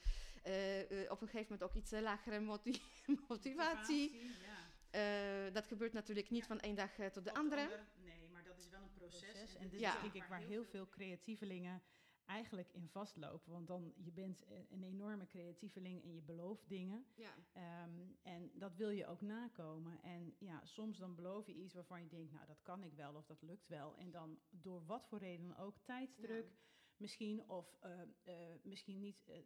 op 1.09 1.21
een 1.21 1.29
gegeven 1.29 1.53
moment 1.53 1.63
ook 1.63 1.75
iets 1.75 1.91
lagere 1.91 2.41
moti- 2.51 2.83
motivatie. 3.29 4.21
ja. 4.43 4.67
Eh, 4.91 5.53
dat 5.53 5.67
gebeurt 5.67 5.93
natuurlijk 5.93 6.31
niet 6.31 6.41
Ja. 6.41 6.47
van 6.47 6.61
één 6.61 6.75
dag 6.75 6.99
eh, 6.99 7.07
tot 7.07 7.25
de 7.25 7.35
andere. 7.35 7.69
Nee, 8.05 8.29
maar 8.33 8.45
dat 8.45 8.59
is 8.59 8.69
wel 8.69 8.81
een 8.83 8.93
proces. 8.93 9.57
En 9.57 9.69
dit 9.69 9.81
Ja. 9.81 9.95
is 9.95 10.01
denk 10.01 10.15
ik 10.15 10.25
waar 10.25 10.41
heel 10.41 10.65
veel 10.65 10.89
creatievelingen 10.89 11.83
eigenlijk 12.29 12.73
in 12.73 12.89
vastlopen. 12.89 13.53
Want 13.53 13.67
dan, 13.67 13.93
je 13.97 14.13
bent 14.13 14.45
een 14.71 14.83
enorme 14.83 15.27
creatieveling 15.27 16.03
en 16.03 16.15
je 16.15 16.23
belooft 16.23 16.69
dingen. 16.69 17.05
Ja. 17.15 17.35
Ehm, 17.53 18.01
en 18.23 18.51
dat 18.55 18.75
wil 18.77 18.91
je 18.91 19.07
ook 19.07 19.21
nakomen. 19.21 20.03
En 20.03 20.35
ja, 20.39 20.65
soms 20.65 20.99
dan 20.99 21.15
beloof 21.15 21.47
je 21.47 21.55
iets 21.55 21.75
waarvan 21.75 22.03
je 22.03 22.09
denkt, 22.09 22.33
nou 22.33 22.47
dat 22.47 22.63
kan 22.63 22.83
ik 22.83 22.93
wel 22.95 23.15
of 23.15 23.27
dat 23.27 23.43
lukt 23.43 23.69
wel. 23.69 23.97
En 23.97 24.11
dan 24.11 24.39
door 24.51 24.85
wat 24.87 25.07
voor 25.07 25.19
reden 25.19 25.47
dan 25.47 25.57
ook, 25.57 25.79
tijdsdruk 25.85 26.57
misschien, 26.97 27.49
of 27.49 27.77
eh, 27.81 28.01
eh, 28.25 28.61
misschien 28.63 28.99
niet... 29.01 29.29
eh, 29.29 29.37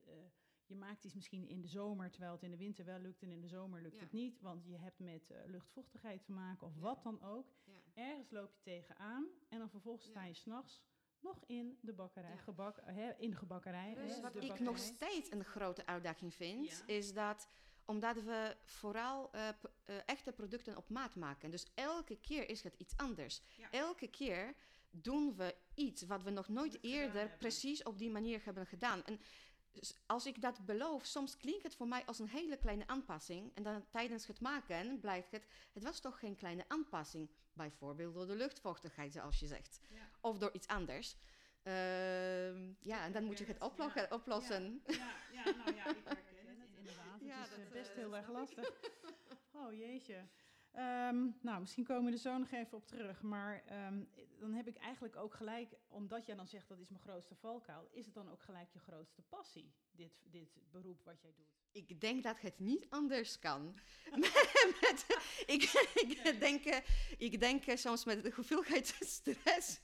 je 0.67 0.79
maakt 0.79 1.05
iets 1.05 1.15
misschien 1.15 1.49
in 1.49 1.61
de 1.61 1.69
zomer, 1.69 2.11
terwijl 2.11 2.33
het 2.33 2.43
in 2.43 2.51
de 2.51 2.57
winter 2.57 2.85
wel 2.85 2.99
lukt 2.99 3.23
en 3.23 3.31
in 3.31 3.41
de 3.41 3.49
zomer 3.49 3.83
lukt 3.83 3.95
Ja. 3.95 4.01
het 4.03 4.13
niet. 4.13 4.41
Want 4.41 4.65
je 4.67 4.77
hebt 4.77 4.99
met 4.99 5.31
luchtvochtigheid 5.47 6.25
te 6.25 6.33
maken 6.33 6.67
of 6.67 6.75
Ja. 6.75 6.81
wat 6.81 7.03
dan 7.03 7.23
ook. 7.23 7.53
Ja. 7.65 7.81
Ergens 7.95 8.31
loop 8.31 8.53
je 8.53 8.61
tegenaan 8.63 9.27
en 9.49 9.59
dan 9.59 9.71
vervolgens 9.71 10.07
sta 10.09 10.25
je 10.25 10.35
s'nachts 10.35 10.83
nog 11.23 11.43
in 11.47 11.79
de 11.81 11.93
bakkerij. 11.93 12.31
Ja. 12.31 12.37
Gebak, 12.37 12.81
hè, 12.85 13.13
in 13.19 13.31
de 13.31 13.37
gebakkerij. 13.37 13.95
Dus 13.95 14.21
wat 14.21 14.35
ik 14.35 14.41
bakkerij. 14.41 14.67
nog 14.67 14.79
steeds 14.79 15.31
een 15.31 15.45
grote 15.45 15.87
uitdaging 15.87 16.35
vind, 16.35 16.69
Ja. 16.69 16.95
is 16.95 17.13
dat 17.13 17.49
omdat 17.85 18.23
we 18.23 18.57
vooral 18.65 19.31
eh, 19.33 19.49
eh, 19.49 19.55
echte 20.07 20.33
producten 20.33 20.77
op 20.77 20.89
maat 20.89 21.15
maken. 21.15 21.51
Dus 21.51 21.67
elke 21.75 22.17
keer 22.21 22.49
is 22.49 22.63
het 22.63 22.75
iets 22.79 22.97
anders. 22.97 23.43
Ja. 23.57 23.71
Elke 23.71 24.09
keer 24.09 24.55
doen 24.91 25.37
we 25.37 25.55
iets 25.75 26.03
wat 26.03 26.23
we 26.23 26.31
nog 26.31 26.49
nooit 26.49 26.79
eerder 26.83 27.37
precies 27.39 27.83
op 27.83 27.99
die 27.99 28.11
manier 28.11 28.45
hebben 28.45 28.67
gedaan. 28.67 29.05
En 29.05 29.21
als 30.07 30.27
ik 30.27 30.41
dat 30.41 30.67
beloof, 30.67 31.05
soms 31.05 31.37
klinkt 31.37 31.63
het 31.63 31.75
voor 31.75 31.89
mij 31.89 32.05
als 32.05 32.19
een 32.19 32.29
hele 32.29 32.57
kleine 32.57 32.87
aanpassing. 32.87 33.51
En 33.55 33.63
dan 33.63 33.85
tijdens 33.91 34.27
het 34.27 34.41
maken 34.41 35.01
blijkt 35.01 35.31
het, 35.31 35.47
het 35.73 35.85
was 35.85 36.01
toch 36.01 36.19
geen 36.19 36.37
kleine 36.37 36.65
aanpassing. 36.69 37.31
Bijvoorbeeld 37.53 38.15
door 38.15 38.27
de 38.27 38.35
luchtvochtigheid, 38.37 39.13
zoals 39.13 39.39
je 39.41 39.47
zegt. 39.47 39.81
Ja. 39.89 40.09
Of 40.21 40.39
door 40.39 40.51
iets 40.53 40.67
anders. 40.67 41.17
Ehm, 41.63 42.73
ja, 42.81 43.05
en 43.05 43.13
dan 43.13 43.25
moet 43.25 43.39
je 43.39 43.45
het 43.45 43.59
herken 43.59 43.77
het, 43.77 43.91
oplo- 43.91 44.01
ja. 44.01 44.07
oplossen. 44.11 44.83
Ja, 44.87 44.95
ja, 45.33 45.45
nou 45.45 45.75
ja, 45.75 45.87
ik 45.89 45.97
herken 46.05 46.47
het 46.47 46.69
inderdaad. 46.79 47.21
Ja, 47.21 47.41
het 47.41 47.51
is 47.51 47.57
dat, 47.57 47.67
eh, 47.67 47.73
best 47.73 47.93
heel 47.93 48.17
erg 48.17 48.29
lastig. 48.29 48.71
Oh 49.55 49.73
jeetje. 49.73 50.25
Ehm, 50.73 51.27
nou, 51.41 51.61
misschien 51.61 51.85
komen 51.85 52.05
we 52.05 52.13
er 52.13 52.19
zo 52.19 52.39
nog 52.39 52.51
even 52.51 52.77
op 52.77 52.87
terug. 52.87 53.23
Maar 53.23 53.63
ehm, 53.67 54.05
dan 54.39 54.53
heb 54.53 54.67
ik 54.67 54.77
eigenlijk 54.77 55.17
ook 55.17 55.35
gelijk, 55.35 55.77
omdat 55.89 56.27
jij 56.27 56.37
dan 56.37 56.47
zegt 56.47 56.69
dat 56.69 56.79
is 56.79 56.89
mijn 56.89 57.03
grootste 57.03 57.35
valkuil, 57.35 57.89
is 57.91 58.05
het 58.05 58.15
dan 58.15 58.31
ook 58.31 58.43
gelijk 58.43 58.71
je 58.73 58.79
grootste 58.79 59.23
passie, 59.23 59.73
dit, 59.91 60.13
dit 60.25 60.59
beroep 60.71 61.05
wat 61.05 61.21
jij 61.21 61.33
doet? 61.37 61.61
Ik 61.73 62.01
denk 62.01 62.23
dat 62.23 62.41
het 62.41 62.59
niet 62.59 62.87
anders 62.91 63.39
kan. 63.39 63.75
Met- 64.81 65.07
ik, 65.47 65.63
ik, 65.95 66.41
denk, 66.41 66.65
eh, 66.65 66.79
ik 67.19 67.41
denk 67.41 67.67
eh, 67.67 67.77
soms 67.77 68.05
met 68.05 68.23
de 68.23 68.33
hoeveelheid 68.35 68.97
stress 69.17 69.81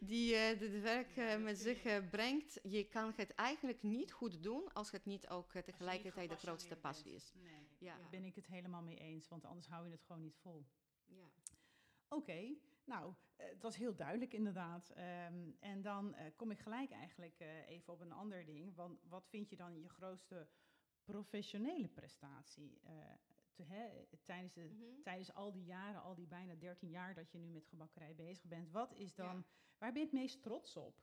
die 0.00 0.56
dit 0.58 0.80
werk 0.80 1.14
Ja, 1.14 1.24
eh, 1.24 1.30
dat 1.30 1.40
met 1.40 1.58
zich 1.58 2.08
brengt. 2.10 2.60
Je 2.62 2.84
kan 2.88 3.12
het 3.16 3.34
eigenlijk 3.34 3.82
niet 3.82 4.12
goed 4.12 4.42
doen 4.42 4.72
als 4.72 4.90
het 4.90 5.04
niet 5.04 5.28
ook 5.28 5.52
tegelijkertijd 5.52 6.30
de 6.30 6.36
grootste 6.36 6.76
passie 6.76 7.14
is. 7.14 7.32
Nee, 7.34 7.71
Ja. 7.82 7.98
daar 7.98 8.10
ben 8.10 8.24
ik 8.24 8.34
het 8.34 8.46
helemaal 8.46 8.82
mee 8.82 8.98
eens, 8.98 9.28
want 9.28 9.44
anders 9.44 9.66
hou 9.68 9.84
je 9.86 9.90
het 9.92 10.02
gewoon 10.02 10.22
niet 10.22 10.36
vol. 10.36 10.66
Ja. 11.06 11.30
Oké, 12.08 12.54
nou, 12.84 13.14
eh, 13.36 13.48
het 13.48 13.62
was 13.62 13.76
heel 13.76 13.94
duidelijk 13.94 14.32
inderdaad. 14.32 14.90
Ehm, 14.90 15.50
en 15.60 15.82
dan 15.82 16.14
eh, 16.14 16.26
kom 16.36 16.50
ik 16.50 16.58
gelijk 16.58 16.90
eigenlijk 16.90 17.40
eh, 17.40 17.68
even 17.68 17.92
op 17.92 18.00
een 18.00 18.12
ander 18.12 18.44
ding. 18.44 18.74
Want 18.74 19.02
wat 19.08 19.28
vind 19.28 19.48
je 19.50 19.56
dan 19.56 19.80
je 19.80 19.88
grootste 19.88 20.48
professionele 21.04 21.88
prestatie? 21.88 22.80
te, 23.54 23.62
hè, 23.62 24.06
tijdens, 24.22 24.52
de, 24.52 24.60
Mhm. 24.60 25.02
tijdens 25.02 25.32
al 25.32 25.52
die 25.52 25.64
jaren, 25.64 26.02
al 26.02 26.14
die 26.14 26.26
bijna 26.26 26.54
13 26.54 26.90
jaar 26.90 27.14
dat 27.14 27.30
je 27.30 27.38
nu 27.38 27.48
met 27.48 27.66
gebakkerij 27.66 28.14
bezig 28.14 28.44
bent. 28.46 28.70
Wat 28.70 28.92
is 28.94 29.14
dan, 29.14 29.36
Ja. 29.36 29.44
waar 29.78 29.92
ben 29.92 30.00
je 30.00 30.06
het 30.06 30.16
meest 30.16 30.42
trots 30.42 30.76
op? 30.76 31.00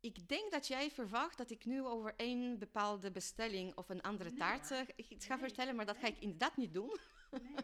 Ik 0.00 0.28
denk 0.28 0.50
dat 0.50 0.66
jij 0.66 0.90
verwacht 0.90 1.38
dat 1.38 1.50
ik 1.50 1.64
nu 1.64 1.84
over 1.84 2.14
één 2.16 2.58
bepaalde 2.58 3.10
bestelling 3.10 3.76
of 3.76 3.88
een 3.88 4.02
andere 4.02 4.30
Nee, 4.30 4.38
taart 4.38 4.68
hoor. 4.68 4.78
eh, 4.96 5.10
iets 5.10 5.26
ga 5.26 5.34
Nee, 5.34 5.44
vertellen, 5.44 5.76
maar 5.76 5.86
dat 5.86 5.96
ga 5.98 6.06
ik 6.06 6.18
inderdaad 6.18 6.56
niet 6.56 6.74
doen. 6.74 6.96
Nee 7.30 7.40
hoor, 7.52 7.58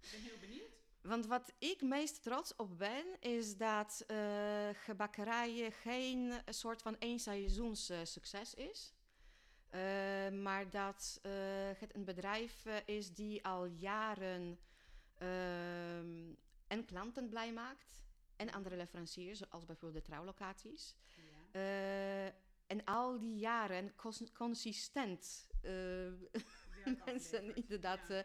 ik 0.00 0.10
ben 0.10 0.20
heel 0.20 0.38
benieuwd. 0.48 0.66
Want 1.02 1.26
wat 1.26 1.52
ik 1.58 1.82
meest 1.82 2.22
trots 2.22 2.56
op 2.56 2.78
ben, 2.78 3.20
is 3.20 3.56
dat 3.56 4.04
eh 4.06 4.68
gebakkerijen 4.72 5.72
geen 5.72 6.30
eh, 6.30 6.38
soort 6.54 6.82
van 6.82 6.98
één 6.98 7.18
succes 8.04 8.54
is. 8.54 8.92
Eh, 9.68 9.80
maar 10.28 10.70
dat 10.70 11.18
eh, 11.22 11.32
het 11.78 11.94
een 11.94 12.04
bedrijf 12.04 12.66
eh, 12.66 12.76
is 12.86 13.14
die 13.14 13.44
al 13.44 13.64
jaren 13.64 14.58
ehm, 15.18 16.32
en 16.66 16.84
klanten 16.84 17.28
blij 17.28 17.52
maakt. 17.52 18.06
En 18.36 18.52
andere 18.52 18.76
leveranciers, 18.76 19.38
zoals 19.38 19.64
bijvoorbeeld 19.64 20.04
de 20.04 20.10
trouwlocaties. 20.10 20.96
Eh, 21.62 22.26
en 22.66 22.84
al 22.84 23.18
die 23.18 23.36
jaren 23.38 23.94
cons- 23.96 24.32
consistent 24.32 25.48
eh, 25.62 26.12
mensen 27.06 27.54
inderdaad 27.54 28.08
Ja. 28.08 28.24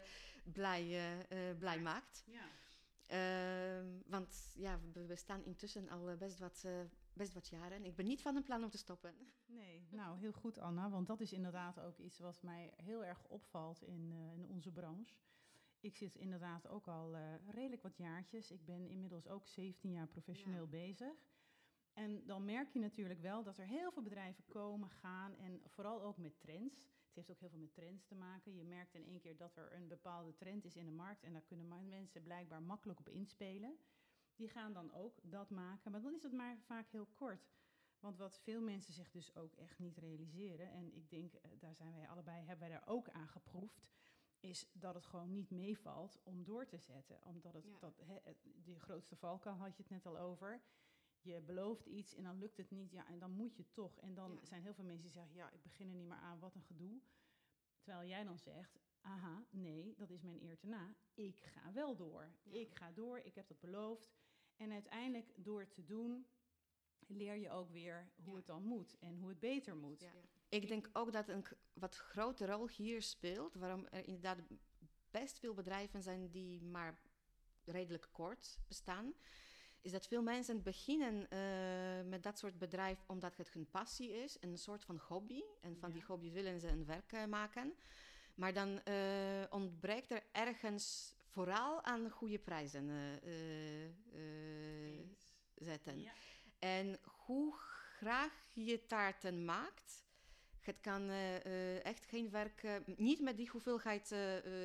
blij, 0.52 1.26
blij 1.58 1.80
maakt. 1.80 2.24
ja. 2.26 2.46
Ehm, 3.06 3.86
want 4.06 4.52
ja, 4.56 4.80
we, 4.92 5.06
we 5.06 5.16
staan 5.16 5.44
intussen 5.44 5.88
al 5.88 6.16
best 6.16 6.38
wat, 6.38 6.64
best 7.12 7.32
wat 7.32 7.48
jaren. 7.48 7.84
Ik 7.84 7.96
ben 7.96 8.06
niet 8.06 8.22
van 8.22 8.36
een 8.36 8.42
plan 8.42 8.64
om 8.64 8.70
te 8.70 8.78
stoppen. 8.78 9.14
Nee, 9.46 9.86
nou 9.90 10.18
heel 10.18 10.32
goed 10.32 10.58
Anna, 10.58 10.90
want 10.90 11.06
dat 11.06 11.20
is 11.20 11.32
inderdaad 11.32 11.80
ook 11.80 11.98
iets 11.98 12.18
wat 12.18 12.42
mij 12.42 12.72
heel 12.76 13.04
erg 13.04 13.24
opvalt 13.28 13.82
in, 13.82 14.12
in 14.12 14.46
onze 14.48 14.72
branche. 14.72 15.14
Ik 15.80 15.96
zit 15.96 16.14
inderdaad 16.14 16.68
ook 16.68 16.88
al 16.88 17.16
redelijk 17.46 17.82
wat 17.82 17.96
jaartjes. 17.96 18.50
Ik 18.50 18.64
ben 18.64 18.88
inmiddels 18.88 19.28
ook 19.28 19.46
17 19.48 19.90
jaar 19.90 20.06
professioneel 20.08 20.62
Ja. 20.64 20.68
bezig. 20.70 21.12
En 21.94 22.26
dan 22.26 22.44
merk 22.44 22.68
je 22.68 22.78
natuurlijk 22.78 23.20
wel 23.20 23.42
dat 23.42 23.58
er 23.58 23.66
heel 23.66 23.92
veel 23.92 24.02
bedrijven 24.02 24.44
komen, 24.48 24.90
gaan 24.90 25.34
en 25.36 25.60
vooral 25.66 26.02
ook 26.02 26.16
met 26.18 26.40
trends. 26.40 26.74
Het 26.82 27.14
heeft 27.14 27.30
ook 27.30 27.40
heel 27.40 27.48
veel 27.48 27.58
met 27.58 27.74
trends 27.74 28.04
te 28.04 28.14
maken. 28.14 28.54
Je 28.54 28.64
merkt 28.64 28.94
in 28.94 29.04
één 29.04 29.20
keer 29.20 29.36
dat 29.36 29.56
er 29.56 29.72
een 29.74 29.88
bepaalde 29.88 30.34
trend 30.34 30.64
is 30.64 30.76
in 30.76 30.84
de 30.84 30.90
markt 30.92 31.22
en 31.22 31.32
daar 31.32 31.42
kunnen 31.42 31.88
mensen 31.88 32.22
blijkbaar 32.22 32.62
makkelijk 32.62 32.98
op 33.00 33.08
inspelen. 33.08 33.76
Die 34.36 34.48
gaan 34.48 34.72
dan 34.72 34.92
ook 34.92 35.18
dat 35.22 35.50
maken, 35.50 35.90
maar 35.90 36.02
dan 36.02 36.14
is 36.14 36.22
het 36.22 36.32
maar 36.32 36.58
vaak 36.58 36.88
heel 36.88 37.06
kort. 37.06 37.48
Want 38.00 38.16
wat 38.16 38.38
veel 38.38 38.60
mensen 38.60 38.92
zich 38.92 39.10
dus 39.10 39.34
ook 39.34 39.54
echt 39.54 39.78
niet 39.78 39.96
realiseren, 39.98 40.70
en 40.70 40.94
ik 40.94 41.10
denk, 41.10 41.34
eh, 41.34 41.50
daar 41.58 41.74
zijn 41.74 41.92
wij 41.94 42.08
allebei, 42.08 42.36
hebben 42.38 42.68
wij 42.68 42.78
daar 42.78 42.86
ook 42.88 43.08
aan 43.08 43.28
geproefd, 43.28 43.86
is 44.40 44.66
dat 44.72 44.94
het 44.94 45.06
gewoon 45.06 45.32
niet 45.32 45.50
meevalt 45.50 46.18
om 46.22 46.44
door 46.44 46.66
te 46.66 46.78
zetten. 46.78 47.22
Omdat 47.24 47.54
het, 47.54 47.64
Ja. 47.64 47.78
dat, 47.78 48.00
het- 48.24 48.46
die 48.54 48.80
grootste 48.80 49.16
valkuil 49.16 49.56
had 49.56 49.76
je 49.76 49.82
het 49.82 49.90
net 49.92 50.06
al 50.06 50.18
over. 50.18 50.60
Je 51.24 51.40
belooft 51.40 51.86
iets 51.86 52.14
en 52.14 52.22
dan 52.22 52.38
lukt 52.38 52.56
het 52.56 52.70
niet, 52.70 52.90
ja, 52.90 53.06
en 53.06 53.18
dan 53.18 53.30
moet 53.30 53.56
je 53.56 53.70
toch. 53.72 53.98
En 53.98 54.14
dan 54.14 54.32
Ja. 54.32 54.44
zijn 54.46 54.62
heel 54.62 54.74
veel 54.74 54.84
mensen 54.84 55.02
die 55.02 55.12
zeggen, 55.12 55.34
ja, 55.34 55.50
ik 55.50 55.62
begin 55.62 55.88
er 55.88 55.94
niet 55.94 56.06
meer 56.06 56.16
aan, 56.16 56.38
wat 56.38 56.54
een 56.54 56.62
gedoe. 56.62 57.00
Terwijl 57.80 58.08
jij 58.08 58.24
dan 58.24 58.38
zegt, 58.38 58.78
aha, 59.00 59.44
nee, 59.50 59.94
dat 59.96 60.10
is 60.10 60.22
mijn 60.22 60.42
eer 60.42 60.58
te 60.58 60.66
na. 60.66 60.94
Ik 61.14 61.40
ga 61.40 61.72
wel 61.72 61.96
door. 61.96 62.34
Ja. 62.42 62.52
Ik 62.52 62.74
ga 62.74 62.92
door, 62.92 63.18
ik 63.18 63.34
heb 63.34 63.48
dat 63.48 63.60
beloofd. 63.60 64.14
En 64.56 64.72
uiteindelijk, 64.72 65.32
door 65.36 65.60
het 65.60 65.74
te 65.74 65.84
doen, 65.84 66.26
leer 67.06 67.34
je 67.36 67.50
ook 67.50 67.70
weer 67.70 68.10
hoe 68.16 68.30
Ja. 68.32 68.36
het 68.36 68.46
dan 68.46 68.62
moet 68.64 68.98
en 68.98 69.16
hoe 69.16 69.28
het 69.28 69.38
beter 69.40 69.76
moet. 69.76 70.00
Ja. 70.00 70.12
Ik 70.48 70.68
denk 70.68 70.88
ook 70.92 71.12
dat 71.12 71.28
een 71.28 71.44
wat 71.72 71.96
grote 71.96 72.46
rol 72.46 72.68
hier 72.68 73.02
speelt, 73.02 73.54
waarom 73.54 73.86
er 73.86 74.06
inderdaad 74.06 74.38
best 75.10 75.38
veel 75.38 75.54
bedrijven 75.54 76.02
zijn 76.02 76.30
die 76.30 76.62
maar 76.62 77.00
redelijk 77.64 78.08
kort 78.12 78.58
bestaan, 78.68 79.14
is 79.84 79.90
dat 79.92 80.06
veel 80.06 80.22
mensen 80.22 80.62
beginnen 80.62 81.30
eh, 81.30 82.08
met 82.08 82.22
dat 82.22 82.38
soort 82.38 82.58
bedrijf 82.58 83.04
omdat 83.06 83.36
het 83.36 83.52
hun 83.52 83.70
passie 83.70 84.10
is, 84.12 84.36
een 84.40 84.58
soort 84.58 84.84
van 84.84 84.96
hobby. 85.08 85.42
En 85.60 85.76
van 85.76 85.88
Ja. 85.88 85.94
die 85.94 86.04
hobby 86.06 86.30
willen 86.32 86.60
ze 86.60 86.68
een 86.68 86.84
werk 86.84 87.12
eh, 87.12 87.24
maken. 87.24 87.74
Maar 88.34 88.52
dan 88.52 88.82
eh, 88.82 89.44
ontbreekt 89.50 90.10
er 90.10 90.22
ergens 90.32 91.14
vooral 91.28 91.82
aan 91.82 92.10
goede 92.10 92.38
prijzen 92.38 92.90
zetten. 95.54 96.00
Ja. 96.00 96.12
En 96.58 96.98
hoe 97.04 97.54
graag 97.98 98.32
je 98.52 98.86
taarten 98.86 99.44
maakt, 99.44 100.04
het 100.60 100.80
kan 100.80 101.08
eh, 101.10 101.84
echt 101.84 102.04
geen 102.04 102.30
werk, 102.30 102.66
niet 102.96 103.20
met 103.20 103.36
die 103.36 103.48
hoeveelheid 103.48 104.14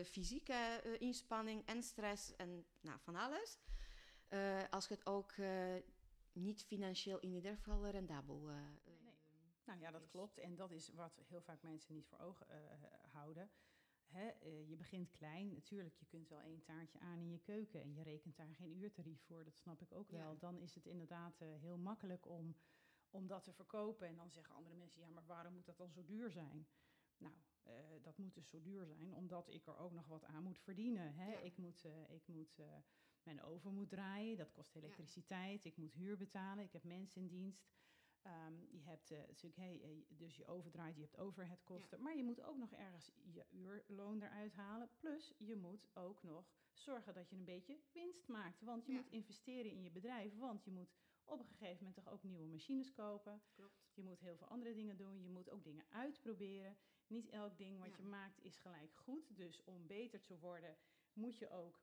fysieke 0.06 0.82
inspanning 1.00 1.66
en 1.66 1.84
stress 1.84 2.36
en 2.36 2.66
nou, 2.82 3.00
van 3.02 3.16
alles. 3.16 3.58
Eh, 4.30 4.64
als 4.70 4.88
het 4.88 5.06
ook 5.06 5.32
eh, 5.32 5.76
niet 6.32 6.64
financieel 6.64 7.20
in 7.20 7.32
ieder 7.34 7.56
geval 7.56 7.88
rendabel 7.88 8.50
eh, 8.50 8.56
Nee. 8.86 9.18
Nou 9.66 9.80
ja, 9.80 9.92
dat 9.92 10.02
is. 10.02 10.10
klopt. 10.10 10.38
En 10.38 10.56
dat 10.56 10.72
is 10.72 10.90
wat 10.90 11.20
heel 11.28 11.42
vaak 11.42 11.62
mensen 11.62 11.94
niet 11.94 12.08
voor 12.08 12.20
ogen 12.20 12.48
houden. 13.12 13.50
Hè, 14.08 14.32
je 14.68 14.76
begint 14.78 15.12
klein. 15.12 15.54
Natuurlijk, 15.54 15.96
je 15.96 16.06
kunt 16.06 16.28
wel 16.30 16.40
één 16.42 16.62
taartje 16.64 17.00
aan 17.00 17.20
in 17.20 17.30
je 17.30 17.40
keuken 17.40 17.82
en 17.82 17.94
je 17.94 18.04
rekent 18.04 18.36
daar 18.38 18.56
geen 18.56 18.76
uurtarief 18.78 19.22
voor. 19.22 19.44
Dat 19.44 19.56
snap 19.58 19.82
ik 19.82 19.92
ook 19.92 20.10
Ja. 20.10 20.18
wel. 20.18 20.38
Dan 20.38 20.58
is 20.60 20.76
het 20.76 20.86
inderdaad 20.86 21.40
heel 21.40 21.78
makkelijk 21.78 22.28
om, 22.28 22.56
om 23.10 23.28
dat 23.28 23.44
te 23.44 23.54
verkopen. 23.54 24.08
En 24.08 24.16
dan 24.16 24.32
zeggen 24.32 24.56
andere 24.56 24.76
mensen, 24.76 25.02
ja, 25.02 25.10
maar 25.10 25.26
waarom 25.26 25.54
moet 25.54 25.66
dat 25.66 25.78
dan 25.78 25.92
zo 25.92 26.06
duur 26.06 26.32
zijn? 26.32 26.68
Nou, 27.18 27.34
dat 28.02 28.18
moet 28.18 28.34
dus 28.36 28.50
zo 28.50 28.62
duur 28.62 28.86
zijn, 28.86 29.16
omdat 29.16 29.48
ik 29.50 29.68
er 29.68 29.78
ook 29.78 29.92
nog 29.94 30.08
wat 30.08 30.26
aan 30.26 30.44
moet 30.44 30.60
verdienen. 30.60 31.14
Hè? 31.16 31.32
Ja. 31.32 31.40
Ik 31.40 31.58
moet, 31.58 31.84
ik 32.10 32.28
moet 32.28 32.60
mijn 33.24 33.42
oven 33.42 33.74
moet 33.74 33.90
draaien, 33.90 34.38
dat 34.38 34.52
kost 34.52 34.76
elektriciteit. 34.76 35.66
Ik 35.66 35.78
moet 35.78 35.94
huur 35.94 36.18
betalen, 36.18 36.64
ik 36.64 36.72
heb 36.74 36.84
mensen 36.84 37.22
in 37.22 37.28
dienst. 37.28 37.68
Ehm, 38.22 38.54
je 38.72 38.82
hebt 38.82 39.12
eh, 39.12 39.18
natuurlijk, 39.18 39.56
hey, 39.56 39.82
eh, 39.84 39.90
dus 40.08 40.36
je 40.38 40.46
overdraait, 40.48 40.96
je 40.96 41.02
hebt 41.02 41.18
overheadkosten. 41.18 42.02
Maar 42.02 42.16
je 42.16 42.24
moet 42.24 42.42
ook 42.42 42.58
nog 42.58 42.74
ergens 42.74 43.12
je 43.24 43.46
uurloon 43.50 44.22
eruit 44.22 44.54
halen. 44.54 44.90
Plus 44.98 45.34
je 45.38 45.56
moet 45.56 45.88
ook 45.94 46.24
nog 46.24 46.52
zorgen 46.74 47.14
dat 47.14 47.30
je 47.30 47.36
een 47.36 47.46
beetje 47.46 47.80
winst 47.92 48.28
maakt. 48.28 48.62
Want 48.62 48.86
je 48.86 48.92
Ja. 48.92 48.98
moet 48.98 49.10
investeren 49.12 49.72
in 49.72 49.82
je 49.84 49.92
bedrijf. 49.92 50.38
Want 50.38 50.64
je 50.64 50.72
moet 50.72 50.94
op 51.26 51.40
een 51.40 51.46
gegeven 51.46 51.78
moment 51.78 51.96
toch 51.96 52.14
ook 52.14 52.24
nieuwe 52.24 52.46
machines 52.48 52.92
kopen. 52.94 53.42
Klopt. 53.52 53.90
Je 53.94 54.04
moet 54.04 54.20
heel 54.20 54.38
veel 54.38 54.48
andere 54.48 54.74
dingen 54.74 54.98
doen. 54.98 55.22
Je 55.22 55.30
moet 55.30 55.50
ook 55.50 55.64
dingen 55.64 55.86
uitproberen. 55.90 56.78
Niet 57.08 57.30
elk 57.30 57.58
ding 57.58 57.80
wat 57.80 57.90
Ja. 57.90 57.98
je 57.98 58.04
maakt 58.04 58.40
is 58.44 58.58
gelijk 58.58 58.96
goed. 58.96 59.36
Dus 59.38 59.64
om 59.64 59.88
beter 59.88 60.24
te 60.24 60.38
worden 60.40 60.78
moet 61.14 61.38
je 61.38 61.50
ook 61.50 61.80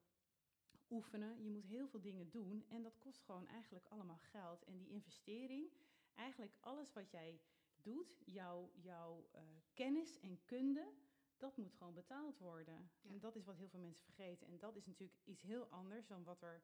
oefenen. 0.90 1.42
Je 1.42 1.50
moet 1.50 1.64
heel 1.64 1.88
veel 1.88 2.00
dingen 2.00 2.30
doen. 2.30 2.64
En 2.68 2.82
dat 2.82 2.98
kost 2.98 3.22
gewoon 3.22 3.46
eigenlijk 3.46 3.86
allemaal 3.88 4.18
geld. 4.18 4.64
En 4.64 4.76
die 4.76 4.88
investering, 4.88 5.70
eigenlijk 6.14 6.56
alles 6.60 6.92
wat 6.92 7.10
jij 7.10 7.40
doet, 7.86 8.16
jouw, 8.24 8.70
jouw 8.74 9.28
eh, 9.32 9.42
kennis 9.74 10.18
en 10.20 10.40
kunde, 10.44 10.92
dat 11.36 11.56
moet 11.56 11.74
gewoon 11.74 11.94
betaald 11.94 12.38
worden. 12.38 12.90
Ja. 13.00 13.10
En 13.10 13.18
dat 13.20 13.36
is 13.36 13.44
wat 13.44 13.56
heel 13.56 13.68
veel 13.68 13.80
mensen 13.80 14.04
vergeten. 14.04 14.46
En 14.46 14.58
dat 14.58 14.76
is 14.76 14.86
natuurlijk 14.86 15.20
iets 15.24 15.42
heel 15.42 15.66
anders 15.66 16.06
dan 16.06 16.24
wat 16.24 16.42
er, 16.42 16.62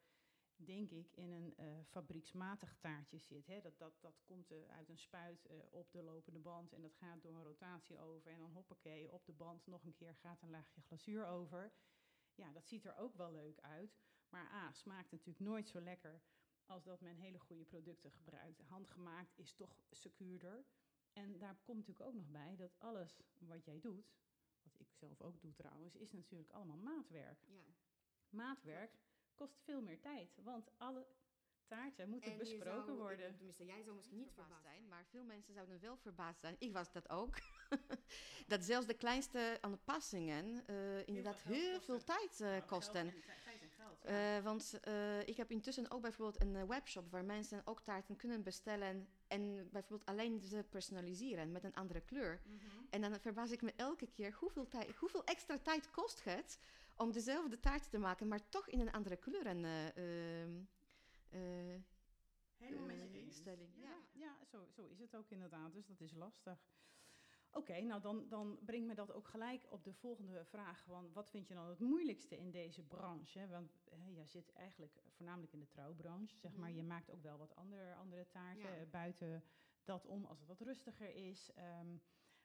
denk 0.57 0.91
ik, 0.91 1.13
in 1.13 1.31
een 1.31 1.57
eh, 1.57 1.67
fabrieksmatig 1.85 2.77
taartje 2.81 3.19
zit. 3.19 3.47
Hè. 3.47 3.61
Dat, 3.61 3.79
dat, 3.79 3.93
dat 4.01 4.23
komt 4.25 4.51
eh, 4.51 4.59
uit 4.69 4.89
een 4.89 4.99
spuit 4.99 5.47
op 5.71 5.93
de 5.93 6.03
lopende 6.03 6.39
band 6.39 6.73
en 6.73 6.81
dat 6.81 6.95
gaat 6.95 7.23
door 7.23 7.35
een 7.35 7.45
rotatie 7.45 7.99
over. 7.99 8.33
En 8.33 8.39
dan 8.39 8.53
hoppakee, 8.53 9.13
op 9.13 9.27
de 9.27 9.33
band 9.33 9.67
nog 9.67 9.85
een 9.85 9.95
keer 9.95 10.15
gaat 10.15 10.43
een 10.43 10.51
laagje 10.51 10.81
glazuur 10.81 11.27
over. 11.27 11.73
Ja, 12.35 12.53
dat 12.53 12.67
ziet 12.67 12.85
er 12.85 12.97
ook 12.97 13.15
wel 13.15 13.33
leuk 13.33 13.61
uit. 13.61 14.01
Maar 14.33 14.51
A, 14.53 14.73
smaakt 14.73 15.11
natuurlijk 15.11 15.41
nooit 15.41 15.69
zo 15.69 15.81
lekker 15.81 16.23
als 16.67 16.85
dat 16.85 17.01
men 17.01 17.17
hele 17.17 17.39
goede 17.39 17.65
producten 17.65 18.11
gebruikt. 18.11 18.61
Handgemaakt 18.61 19.39
is 19.39 19.55
toch 19.55 19.83
secuurder. 19.91 20.65
En 21.13 21.39
daar 21.39 21.57
komt 21.63 21.79
natuurlijk 21.79 22.07
ook 22.07 22.15
nog 22.15 22.31
bij 22.31 22.57
dat 22.57 22.79
alles 22.79 23.21
wat 23.39 23.65
jij 23.65 23.81
doet, 23.81 24.13
wat 24.63 24.81
ik 24.81 24.93
zelf 24.93 25.21
ook 25.21 25.41
doe 25.41 25.53
trouwens, 25.55 25.97
is 25.97 26.13
natuurlijk 26.13 26.51
allemaal 26.51 26.77
maatwerk. 26.77 27.45
Ja. 27.49 27.75
Maatwerk 28.29 28.99
kost 29.35 29.61
veel 29.61 29.83
meer 29.83 30.01
tijd, 30.01 30.37
want 30.43 30.71
alle 30.79 31.07
taarten 31.67 32.09
moeten 32.09 32.33
En 32.33 32.39
besproken 32.39 32.85
zou, 32.85 32.99
worden. 32.99 33.35
Tenminste, 33.35 33.65
jij 33.65 33.83
zou 33.83 33.97
misschien 33.97 34.19
niet 34.19 34.33
verbaasd 34.33 34.63
zijn, 34.63 34.89
maar 34.89 35.05
veel 35.07 35.25
mensen 35.25 35.55
zouden 35.55 35.81
wel 35.81 35.97
verbaasd 35.97 36.41
zijn. 36.41 36.57
Ik 36.59 36.73
was 36.73 36.93
dat 36.93 37.09
ook. 37.09 37.35
dat 38.53 38.65
zelfs 38.65 38.87
de 38.87 38.97
kleinste 38.97 39.59
aanpassingen 39.61 40.67
eh 40.67 41.07
inderdaad 41.07 41.41
veel 41.41 41.55
geld 41.55 41.71
heel 41.71 41.81
veel 41.81 41.95
kosten. 41.95 42.15
tijd 42.15 42.41
eh, 42.41 42.49
Nou, 42.49 42.63
kosten. 42.65 43.15
Ja. 44.05 44.37
Eh, 44.37 44.45
want 44.45 44.81
eh, 44.81 45.29
ik 45.29 45.37
heb 45.37 45.51
intussen 45.51 45.91
ook 45.91 46.03
bijvoorbeeld 46.03 46.43
een 46.43 46.57
eh, 46.57 46.65
webshop 46.65 47.11
waar 47.11 47.25
mensen 47.25 47.63
ook 47.65 47.81
taarten 47.81 48.17
kunnen 48.17 48.43
bestellen 48.43 49.09
en 49.27 49.69
bijvoorbeeld 49.71 50.09
alleen 50.09 50.41
ze 50.41 50.65
personaliseren 50.71 51.53
met 51.53 51.65
een 51.65 51.75
andere 51.75 52.01
kleur. 52.01 52.41
Mhm. 52.45 52.57
En 52.91 53.01
dan 53.01 53.21
verbaas 53.21 53.51
ik 53.51 53.63
me 53.63 53.73
elke 53.77 54.07
keer 54.07 54.37
hoeveel, 54.39 54.69
tijd, 54.69 54.97
hoeveel 54.97 55.25
extra 55.25 55.59
tijd 55.59 55.91
kost 55.91 56.25
het 56.25 56.59
om 56.97 57.13
dezelfde 57.13 57.61
taart 57.61 57.91
te 57.91 57.99
maken, 57.99 58.29
maar 58.29 58.49
toch 58.49 58.69
in 58.69 58.81
een 58.81 58.93
andere 58.93 59.17
kleur 59.17 59.47
en 59.47 59.65
eh, 59.65 60.43
ehm, 60.43 60.63
eh, 61.31 61.81
Helemaal 62.57 62.87
met 62.87 63.13
je 63.13 63.21
instelling. 63.21 63.71
Ja, 63.75 63.97
ja 64.13 64.45
zo, 64.45 64.67
zo 64.71 64.87
is 64.87 64.99
het 64.99 65.17
ook 65.17 65.31
inderdaad. 65.31 65.73
Dus 65.73 65.87
dat 65.87 66.01
is 66.01 66.13
lastig. 66.13 66.59
Oké, 67.55 67.81
nou 67.81 68.01
dan, 68.01 68.29
dan 68.29 68.59
brengt 68.65 68.87
me 68.87 68.95
dat 68.95 69.13
ook 69.13 69.29
gelijk 69.29 69.67
op 69.69 69.85
de 69.85 69.93
volgende 69.93 70.45
vraag. 70.45 70.85
Want 70.85 71.13
wat 71.13 71.31
vind 71.31 71.49
je 71.49 71.55
dan 71.55 71.69
het 71.69 71.79
moeilijkste 71.81 72.37
in 72.39 72.51
deze 72.51 72.83
branche? 72.83 73.49
Want 73.49 73.73
hè, 73.91 74.09
jij 74.09 74.27
zit 74.27 74.53
eigenlijk 74.53 75.03
voornamelijk 75.09 75.53
in 75.53 75.59
de 75.61 75.69
trouwbranche, 75.69 76.37
zeg 76.39 76.57
maar. 76.57 76.69
Mhm. 76.69 76.77
Je 76.79 76.85
maakt 76.85 77.11
ook 77.11 77.23
wel 77.23 77.39
wat 77.39 77.55
andere, 77.55 77.95
andere 77.95 78.29
taarten 78.29 78.79
Ja. 78.79 78.87
buiten 78.91 79.45
dat 79.85 80.07
om 80.07 80.25
als 80.25 80.39
het 80.39 80.49
wat 80.49 80.61
rustiger 80.61 81.15
is. 81.15 81.53
Ehm, 81.55 81.97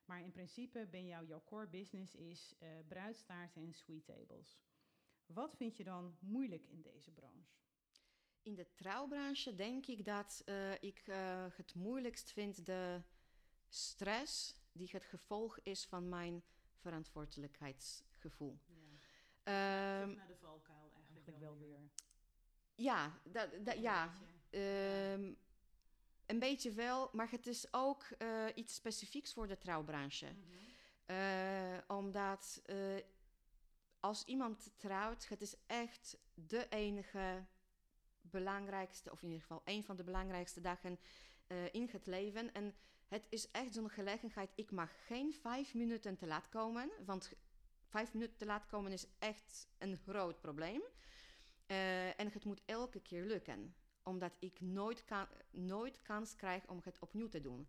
maar 0.06 0.22
in 0.22 0.32
principe 0.32 0.88
ben 0.91 1.06
jouw, 1.06 1.24
jouw 1.26 1.43
core 1.43 1.67
business 1.67 2.15
is 2.15 2.56
eh 2.60 2.70
bruidstaarten 2.88 3.62
en 3.62 3.74
sweet 3.74 4.06
tables. 4.06 4.60
Wat 5.26 5.56
vind 5.56 5.78
je 5.78 5.84
dan 5.84 6.17
moeilijk 6.20 6.65
in 6.67 6.82
deze 6.82 7.12
branche? 7.12 7.56
In 8.41 8.56
de 8.56 8.74
trouwbranche 8.74 9.56
denk 9.56 9.86
ik 9.86 10.06
dat 10.06 10.41
eh, 10.46 10.74
ik 10.82 11.02
eh, 11.08 11.46
het 11.56 11.76
moeilijkst 11.76 12.32
vind 12.32 12.65
de 12.65 13.02
stress 13.67 14.56
die 14.78 14.90
het 14.92 15.06
gevolg 15.06 15.60
is 15.63 15.86
van 15.86 16.10
mijn 16.10 16.44
verantwoordelijkheidsgevoel. 16.76 18.60
Ja. 18.66 18.76
Ehm, 19.44 20.16
naar 20.16 20.28
de 20.28 20.36
valkuil 20.36 20.92
eigenlijk, 20.96 21.40
wel 21.40 21.58
weer. 21.58 21.80
ja, 22.76 23.20
dat, 23.24 23.50
dat, 23.66 23.78
ja 23.78 24.13
ehm, 24.50 25.34
een 26.26 26.40
beetje 26.40 26.72
wel, 26.72 27.10
maar 27.13 27.32
het 27.32 27.48
is 27.48 27.74
ook 27.74 28.04
eh, 28.04 28.46
iets 28.56 28.76
specifieks 28.76 29.34
voor 29.34 29.48
de 29.48 29.58
trouwbranche. 29.58 30.26
Mhm. 30.26 30.68
Eh, 31.06 31.78
omdat 31.88 32.62
eh, 32.66 32.78
als 34.00 34.24
iemand 34.24 34.72
trouwt, 34.76 35.28
het 35.28 35.42
is 35.42 35.56
echt 35.68 36.18
de 36.34 36.68
enige 36.70 37.46
belangrijkste, 38.22 39.12
of 39.12 39.22
in 39.22 39.28
ieder 39.28 39.42
geval 39.42 39.62
een 39.66 39.84
van 39.84 39.96
de 39.96 40.04
belangrijkste 40.04 40.62
dagen 40.62 41.00
eh, 41.48 41.74
in 41.74 41.90
het 41.92 42.06
leven. 42.06 42.54
En 42.54 42.76
het 43.08 43.28
is 43.30 43.52
echt 43.52 43.74
zo'n 43.74 43.89
gelegenheid. 43.89 44.52
Ik 44.56 44.72
mag 44.72 45.06
geen 45.06 45.34
vijf 45.34 45.74
minuten 45.74 46.17
te 46.17 46.28
laat 46.28 46.50
komen, 46.50 46.91
want 47.06 47.32
vijf 47.86 48.13
minuten 48.13 48.38
te 48.38 48.46
laat 48.46 48.65
komen 48.65 48.91
is 48.91 49.08
echt 49.20 49.67
een 49.78 49.98
groot 49.98 50.41
probleem. 50.41 50.82
Eh, 51.65 52.20
en 52.20 52.32
het 52.32 52.46
moet 52.46 52.62
elke 52.65 53.02
keer 53.02 53.24
lukken, 53.24 53.76
omdat 54.04 54.36
ik 54.39 54.62
nooit, 54.62 55.06
kan, 55.06 55.28
nooit 55.52 56.02
kans 56.02 56.36
krijg 56.36 56.67
om 56.67 56.80
het 56.84 57.00
opnieuw 57.00 57.28
te 57.28 57.41
doen. 57.41 57.67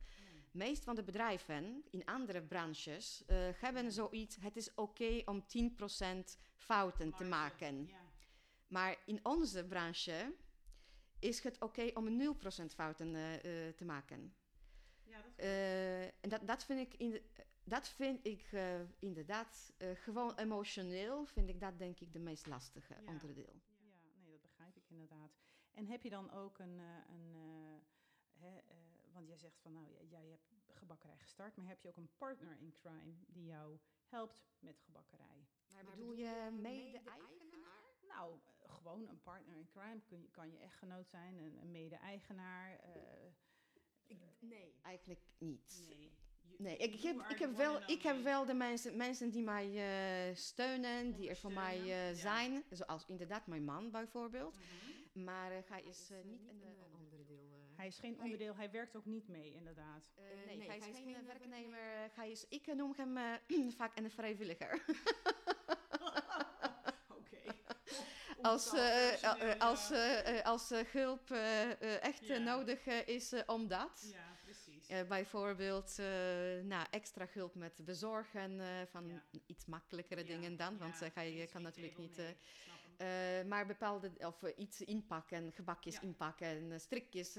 Meest 0.50 0.84
van 0.84 0.94
de 0.94 1.02
bedrijven 1.02 1.84
in 1.90 2.04
andere 2.04 2.42
branches 2.42 3.24
eh, 3.26 3.48
hebben 3.54 3.92
zoiets. 3.92 4.36
Het 4.40 4.56
is 4.56 4.74
oké 4.74 5.22
om 5.24 5.44
10% 5.46 6.38
fouten 6.56 7.14
te 7.14 7.24
maken. 7.24 7.86
Ja. 7.86 7.96
Maar 8.66 8.96
in 9.06 9.20
onze 9.22 9.64
branche 9.64 10.34
is 11.18 11.42
het 11.42 11.60
oké 11.60 11.90
om 11.94 12.36
0% 12.62 12.74
fouten 12.74 13.14
eh, 13.14 13.68
te 13.76 13.84
maken. 13.84 14.34
Eh, 15.38 16.02
en 16.04 16.28
dat, 16.28 16.46
dat 16.46 16.64
vind 16.64 16.80
ik, 16.80 17.00
in 17.00 17.22
dat 17.64 17.88
vind 17.88 18.26
ik 18.26 18.52
eh, 18.52 18.80
inderdaad 18.98 19.72
eh, 19.76 19.90
gewoon 19.94 20.34
emotioneel. 20.38 21.24
Vind 21.24 21.48
ik 21.48 21.60
dat 21.60 21.78
denk 21.78 22.00
ik 22.00 22.12
de 22.12 22.18
meest 22.18 22.46
lastige 22.46 22.94
Ja. 22.94 23.10
onderdeel. 23.10 23.52
Ja, 23.78 24.20
nee, 24.22 24.30
dat 24.32 24.40
begrijp 24.42 24.76
ik 24.76 24.90
inderdaad. 24.90 25.30
En 25.72 25.86
heb 25.86 26.02
je 26.02 26.10
dan 26.10 26.30
ook 26.30 26.58
een, 26.58 26.78
eh, 26.78 27.14
een 27.14 27.34
eh, 27.34 28.40
hè, 28.42 28.56
eh, 28.58 28.76
want 29.12 29.26
jij 29.26 29.36
zegt 29.38 29.58
van, 29.60 29.72
nou, 29.72 29.86
jij 30.08 30.26
hebt 30.28 30.54
gebakkerij 30.72 31.16
gestart, 31.16 31.56
maar 31.56 31.66
heb 31.66 31.82
je 31.82 31.88
ook 31.88 31.96
een 31.96 32.10
partner 32.16 32.56
in 32.58 32.72
crime 32.72 33.14
die 33.26 33.44
jou 33.46 33.78
helpt 34.06 34.44
met 34.58 34.80
gebakkerij? 34.80 35.46
Maar 35.72 35.84
bedoel 35.84 36.12
je 36.12 36.48
mede-eigenaar? 36.60 37.66
Nou, 38.08 38.38
gewoon 38.66 39.08
een 39.08 39.22
partner 39.22 39.56
in 39.56 39.66
crime 39.66 40.00
kun 40.06 40.20
je, 40.20 40.28
kan 40.30 40.50
je 40.50 40.58
echtgenoot 40.58 41.08
zijn, 41.08 41.38
een, 41.38 41.58
een 41.60 41.70
mede-eigenaar. 41.70 42.80
Eh, 44.08 44.16
Nee. 44.40 44.74
Eigenlijk 44.82 45.20
niet. 45.38 45.84
nee. 45.88 45.98
Je- 46.00 46.16
Nee, 46.58 46.76
ik 46.76 47.00
heb, 47.02 47.20
ik 47.28 47.38
heb, 47.38 47.56
wel, 47.56 47.82
ik 47.86 48.02
heb 48.02 48.22
wel 48.22 48.44
de 48.46 48.54
mensen, 48.54 48.96
mensen 48.96 49.30
die 49.30 49.42
mij 49.42 49.66
eh, 50.28 50.34
steunen, 50.36 51.12
die 51.14 51.28
er 51.28 51.36
voor 51.36 51.52
mij 51.52 51.76
eh, 51.78 52.08
ja. 52.08 52.14
zijn. 52.14 52.64
Zoals 52.70 53.04
inderdaad 53.06 53.46
mijn 53.46 53.64
man 53.64 53.90
bijvoorbeeld. 53.90 54.54
Mhm. 54.56 55.24
Maar 55.24 55.50
hij 55.68 55.82
is 55.82 56.10
niet 56.24 56.48
een 56.48 56.62
onderdeel. 56.98 57.48
eh. 57.52 57.76
Hij 57.76 57.86
is 57.86 57.98
geen 57.98 58.20
onderdeel, 58.20 58.56
hij 58.56 58.70
werkt 58.70 58.96
ook 58.96 59.04
niet 59.04 59.28
mee, 59.28 59.54
inderdaad. 59.54 60.10
Nee, 60.46 60.66
hij 60.68 60.78
is 60.78 60.84
geen 60.84 61.26
werknemer. 61.26 62.10
Hij 62.14 62.30
is, 62.30 62.46
ik 62.48 62.74
noem 62.74 62.94
hem 62.96 63.16
eh, 63.16 63.70
vaak 63.78 63.98
een 63.98 64.10
vrijwilliger. 64.10 64.84
Als 68.48 68.72
als, 69.58 69.92
als 70.42 70.70
hulp 70.92 71.30
echt 72.00 72.26
Ja. 72.26 72.38
nodig 72.38 72.86
is, 72.86 73.32
eh, 73.32 73.42
omdat. 73.46 74.08
Ja, 74.12 74.36
precies. 74.44 74.86
Eh, 74.88 75.02
bijvoorbeeld 75.08 75.98
eh, 75.98 76.06
nou, 76.62 76.86
extra 76.90 77.26
hulp 77.32 77.54
met 77.54 77.84
bezorgen 77.84 78.60
eh, 78.60 78.66
van 78.90 79.06
Ja. 79.06 79.22
iets 79.46 79.66
makkelijkere 79.66 80.24
dingen 80.24 80.56
dan. 80.56 80.78
Want 80.78 81.00
hij 81.00 81.10
geen 81.10 81.48
kan 81.52 81.62
natuurlijk 81.62 81.98
niet 81.98 82.18
maar 83.46 83.66
bepaalde, 83.66 84.10
of 84.18 84.42
iets 84.56 84.80
inpakken, 84.80 85.52
gebakjes 85.52 85.94
Ja. 85.94 86.00
inpakken, 86.02 86.72
eh, 86.72 86.78
strikjes 86.78 87.36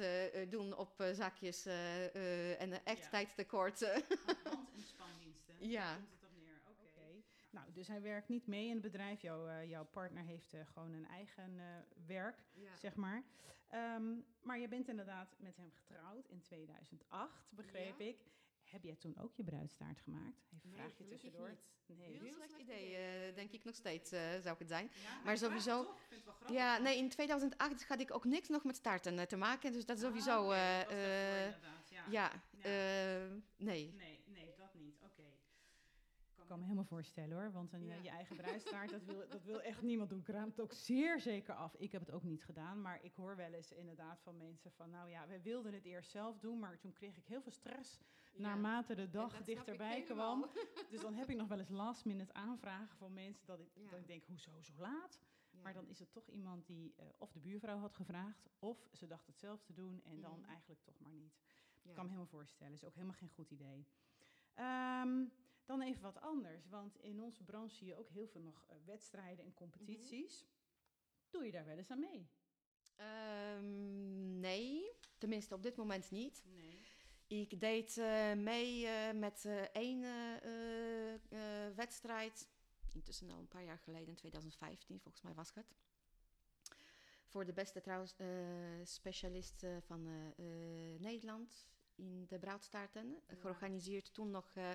doen 0.50 0.78
op 0.78 1.04
zakjes 1.14 1.66
en 1.66 2.84
echt 2.86 3.04
Ja. 3.04 3.10
tijdstekort. 3.10 3.82
eh. 3.82 3.92
Hand- 3.94 4.70
en 4.76 4.82
spandiensten. 4.82 5.56
Ja. 5.78 5.86
Daar 5.86 5.96
komt 5.98 6.12
het 6.12 6.24
op 6.24 6.38
neer. 6.38 6.60
Oké. 6.68 7.24
Nou, 7.50 7.72
dus 7.72 7.88
hij 7.88 8.02
werkt 8.02 8.30
niet 8.30 8.48
mee 8.48 8.66
in 8.66 8.74
het 8.74 8.82
bedrijf. 8.82 9.22
Jouw, 9.22 9.48
eh, 9.48 9.70
jouw 9.70 9.86
partner 9.86 10.24
heeft 10.24 10.54
eh, 10.54 10.66
gewoon 10.74 10.94
een 10.94 11.08
eigen 11.08 11.60
eh, 11.60 11.66
werk, 12.06 12.44
zeg 12.80 12.96
maar. 12.96 13.24
Ehm, 13.68 14.04
maar 14.42 14.60
je 14.60 14.68
bent 14.68 14.88
inderdaad 14.88 15.36
met 15.40 15.58
hem 15.58 15.72
getrouwd 15.72 16.28
in 16.28 16.42
2008, 16.42 17.52
begreep 17.52 18.00
Ja. 18.00 18.06
ik. 18.06 18.18
Heb 18.64 18.84
jij 18.84 18.96
toen 18.96 19.18
ook 19.18 19.34
je 19.36 19.44
bruidstaart 19.44 20.00
gemaakt? 20.00 20.38
Even 20.46 20.60
een 20.64 20.70
Nee, 20.70 20.74
vraagje 20.80 20.96
gelukkig 20.96 21.20
tussendoor. 21.22 21.50
niet. 21.50 21.98
Nee. 21.98 22.20
Heel 22.20 22.34
slecht 22.34 22.58
idee, 22.58 23.34
denk 23.34 23.52
ik 23.52 23.64
nog 23.64 23.76
steeds, 23.76 24.12
eh, 24.12 24.40
zou 24.40 24.56
het 24.58 24.68
zijn. 24.68 24.90
Ja, 25.04 25.22
Maar 25.24 25.38
sowieso- 25.38 25.84
toch, 25.84 25.94
ik 25.96 26.00
vind 26.08 26.16
het 26.16 26.24
wel 26.26 26.34
grappig. 26.34 26.56
Ja, 26.58 26.78
nee, 26.78 26.98
in 26.98 27.10
2008 27.10 27.88
had 27.88 28.00
ik 28.00 28.14
ook 28.14 28.26
niks 28.26 28.48
nog 28.48 28.64
met 28.64 28.76
starten 28.76 29.20
eh, 29.20 29.26
te 29.26 29.36
maken, 29.38 29.72
dus 29.72 29.86
dat 29.86 29.98
Ah, 29.98 30.04
sowieso... 30.04 30.44
oké, 30.46 30.54
eh, 30.56 30.78
dat 30.78 30.86
was 30.88 30.96
daarvoor 30.96 31.38
eh, 31.38 31.46
inderdaad, 31.46 31.90
ja. 31.90 32.04
ja, 32.10 32.32
Ja. 32.52 33.28
nee. 33.58 33.94
Nee, 33.98 34.20
nee, 34.26 34.54
dat 34.58 34.74
niet. 34.74 35.00
Oké. 35.04 35.22
Ik 35.22 36.36
kan 36.50 36.58
me 36.60 36.64
helemaal 36.66 36.86
voorstellen 36.98 37.38
hoor, 37.38 37.52
want 37.52 37.74
een, 37.74 37.90
eh, 37.90 37.96
Ja. 37.96 38.04
je 38.04 38.10
eigen 38.10 38.36
bruidstaart, 38.36 38.90
dat 38.92 39.04
wil, 39.04 39.28
dat 39.36 39.44
wil 39.44 39.62
echt 39.62 39.82
niemand 39.82 40.10
doen. 40.10 40.20
Ik 40.20 40.28
raam 40.28 40.50
het 40.50 40.60
ook 40.60 40.74
zeer 40.74 41.20
zeker 41.20 41.54
af. 41.54 41.76
Ik 41.76 41.92
heb 41.92 42.02
het 42.02 42.12
ook 42.12 42.24
niet 42.24 42.44
gedaan, 42.44 42.82
maar 42.82 43.04
ik 43.04 43.14
hoor 43.14 43.36
wel 43.36 43.54
eens 43.54 43.72
inderdaad 43.72 44.22
van 44.22 44.38
mensen 44.38 44.72
van, 44.72 44.90
nou 44.90 45.10
ja, 45.10 45.28
we 45.28 45.42
wilden 45.42 45.74
het 45.74 45.86
eerst 45.86 46.10
zelf 46.12 46.38
doen, 46.40 46.60
maar 46.60 46.80
toen 46.80 46.94
kreeg 46.94 47.18
ik 47.18 47.26
heel 47.26 47.42
veel 47.42 47.52
stress 47.52 48.00
naarmate 48.36 48.96
de 48.96 49.10
dag 49.10 49.44
dichterbij 49.44 50.02
kwam. 50.04 50.46
Dus 50.92 51.02
dan 51.02 51.14
heb 51.14 51.30
ik 51.30 51.36
nog 51.36 51.48
wel 51.48 51.60
eens 51.60 51.70
last 51.70 52.06
minute 52.06 52.34
aanvragen 52.34 52.98
van 52.98 53.14
mensen 53.14 53.46
dat 53.46 53.60
ik, 53.60 53.70
Ja. 53.74 53.90
dat 53.90 54.00
ik 54.00 54.08
denk, 54.08 54.24
hoezo 54.24 54.62
zo 54.62 54.74
laat? 54.78 55.20
Maar 55.62 55.74
dan 55.74 55.88
is 55.88 56.00
het 56.00 56.12
toch 56.12 56.30
iemand 56.30 56.66
die 56.68 56.94
eh, 56.96 57.06
of 57.18 57.32
de 57.32 57.40
buurvrouw 57.40 57.78
had 57.80 57.94
gevraagd, 57.96 58.50
of 58.60 58.88
ze 58.94 59.08
dacht 59.08 59.28
het 59.28 59.38
zelf 59.40 59.64
te 59.64 59.74
doen 59.74 60.02
en 60.04 60.22
dan 60.22 60.40
Mhm. 60.40 60.50
eigenlijk 60.50 60.82
toch 60.84 61.00
maar 61.00 61.12
niet. 61.12 61.34
Ik 61.84 61.94
kan 61.94 62.04
me 62.04 62.10
helemaal 62.10 62.32
voorstellen, 62.32 62.74
is 62.74 62.86
ook 62.86 62.94
helemaal 62.94 63.16
geen 63.16 63.30
goed 63.30 63.52
idee. 63.52 63.86
Ehm, 64.54 65.26
dan 65.70 65.82
even 65.82 66.02
wat 66.02 66.22
anders, 66.22 66.68
want 66.68 66.98
in 67.02 67.22
onze 67.22 67.44
branche 67.44 67.76
zie 67.76 67.88
je 67.88 67.96
ook 67.96 68.10
heel 68.10 68.28
veel 68.28 68.42
nog 68.42 68.66
eh, 68.68 68.76
wedstrijden 68.86 69.46
en 69.46 69.54
competities. 69.54 70.46
Doe 71.30 71.46
je 71.46 71.52
daar 71.52 71.66
wel 71.66 71.78
eens 71.78 71.92
aan 71.92 72.00
mee? 72.00 72.30
Ehm, 72.96 74.40
nee, 74.40 74.92
tenminste 75.18 75.56
op 75.56 75.64
dit 75.64 75.76
moment 75.76 76.12
niet. 76.12 76.44
Nee. 76.46 76.80
Ik 77.28 77.60
deed 77.60 77.98
eh, 77.98 78.34
mee 78.34 78.86
eh, 78.86 79.14
met 79.14 79.46
één 79.72 80.02
wedstrijd, 81.76 82.50
intussen 82.94 83.30
al 83.30 83.40
een 83.40 83.48
paar 83.48 83.64
jaar 83.64 83.78
geleden, 83.78 84.08
in 84.08 84.16
2015 84.16 85.00
volgens 85.00 85.24
mij 85.24 85.34
was 85.34 85.54
het. 85.54 85.76
Voor 87.28 87.46
de 87.46 87.54
beste 87.54 87.82
trouwspecialist 87.82 89.64
eh, 89.64 89.78
van 89.82 90.34
Nederland 91.00 91.68
in 92.00 92.26
de 92.28 92.40
bruidstaarten. 92.40 93.22
Ja. 93.28 93.36
Georganiseerd 93.36 94.14
toen 94.14 94.32
nog 94.32 94.52
eh, 94.54 94.70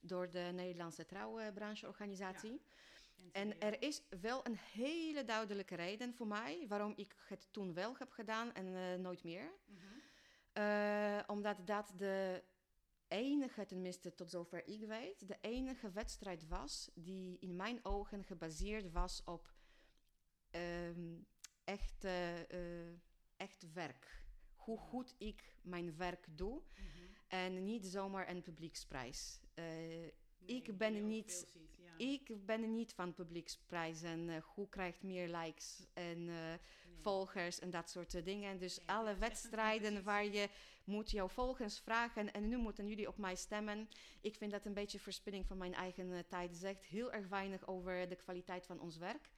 door 0.00 0.30
de 0.30 0.50
Nederlandse 0.54 1.06
trouwbrancheorganisatie. 1.06 2.62
En 3.32 3.60
er 3.60 3.82
is 3.82 4.02
wel 4.20 4.46
een 4.46 4.56
hele 4.56 5.24
duidelijke 5.24 5.74
reden 5.74 6.14
voor 6.14 6.26
mij 6.26 6.64
waarom 6.68 6.92
ik 6.96 7.14
het 7.28 7.48
toen 7.50 7.74
wel 7.74 7.96
heb 7.98 8.10
gedaan 8.10 8.52
en 8.52 8.74
eh, 8.74 8.94
nooit 8.94 9.24
meer. 9.24 9.52
Mhm. 9.66 9.80
Eh, 10.52 11.20
omdat 11.26 11.66
dat 11.66 11.92
de 11.96 12.44
enige, 13.08 13.66
tenminste 13.66 14.14
tot 14.14 14.30
zover 14.30 14.66
ik 14.66 14.86
weet, 14.86 15.28
de 15.28 15.38
enige 15.40 15.90
wedstrijd 15.90 16.46
was 16.46 16.90
die 16.94 17.38
in 17.38 17.56
mijn 17.56 17.84
ogen 17.84 18.24
gebaseerd 18.24 18.90
was 18.90 19.22
op 19.24 19.52
ehm, 20.50 21.16
echt, 21.64 22.06
echt 23.36 23.72
werk. 23.72 24.27
Hoe 24.68 24.78
goed 24.78 25.14
ik 25.18 25.52
mijn 25.62 25.96
werk 25.96 26.26
doe 26.30 26.60
Mhm. 26.74 26.84
en 27.28 27.64
niet 27.64 27.86
zomaar 27.86 28.28
een 28.28 28.42
publieksprijs. 28.42 29.40
Eh, 29.54 29.64
Nee, 29.64 30.12
ik 30.46 30.78
ben 30.78 31.06
niet- 31.08 31.32
veel 31.32 31.60
ziet, 31.62 31.76
ja. 31.76 31.98
ik 32.06 32.46
ben 32.46 32.74
niet 32.74 32.92
van 32.94 33.14
publieksprijzen. 33.14 34.28
eh, 34.28 34.42
hoe 34.42 34.68
krijgt 34.68 35.02
meer 35.02 35.28
likes 35.28 35.86
en 35.94 36.18
eh, 36.18 36.26
Nee. 36.26 36.58
volgers 37.00 37.58
en 37.58 37.70
dat 37.70 37.90
soort 37.90 38.24
dingen. 38.24 38.58
Dus 38.58 38.76
Nee, 38.78 38.86
alle 38.88 39.16
wedstrijden 39.16 40.02
waar 40.02 40.24
je 40.24 40.48
moet 40.84 41.10
jouw 41.10 41.28
volgers 41.28 41.78
vragen 41.78 42.32
en 42.32 42.48
nu 42.48 42.56
moeten 42.56 42.88
jullie 42.88 43.08
op 43.08 43.16
mij 43.18 43.36
stemmen. 43.36 43.88
Ik 44.20 44.34
vind 44.36 44.50
dat 44.52 44.64
een 44.66 44.74
beetje 44.74 44.98
verspilling 45.00 45.46
van 45.46 45.56
mijn 45.58 45.74
eigen 45.74 46.26
tijd. 46.28 46.56
Zegt 46.56 46.84
heel 46.84 47.12
erg 47.12 47.28
weinig 47.28 47.66
over 47.66 48.08
de 48.08 48.16
kwaliteit 48.16 48.66
van 48.66 48.80
ons 48.80 48.96
werk. 48.96 49.30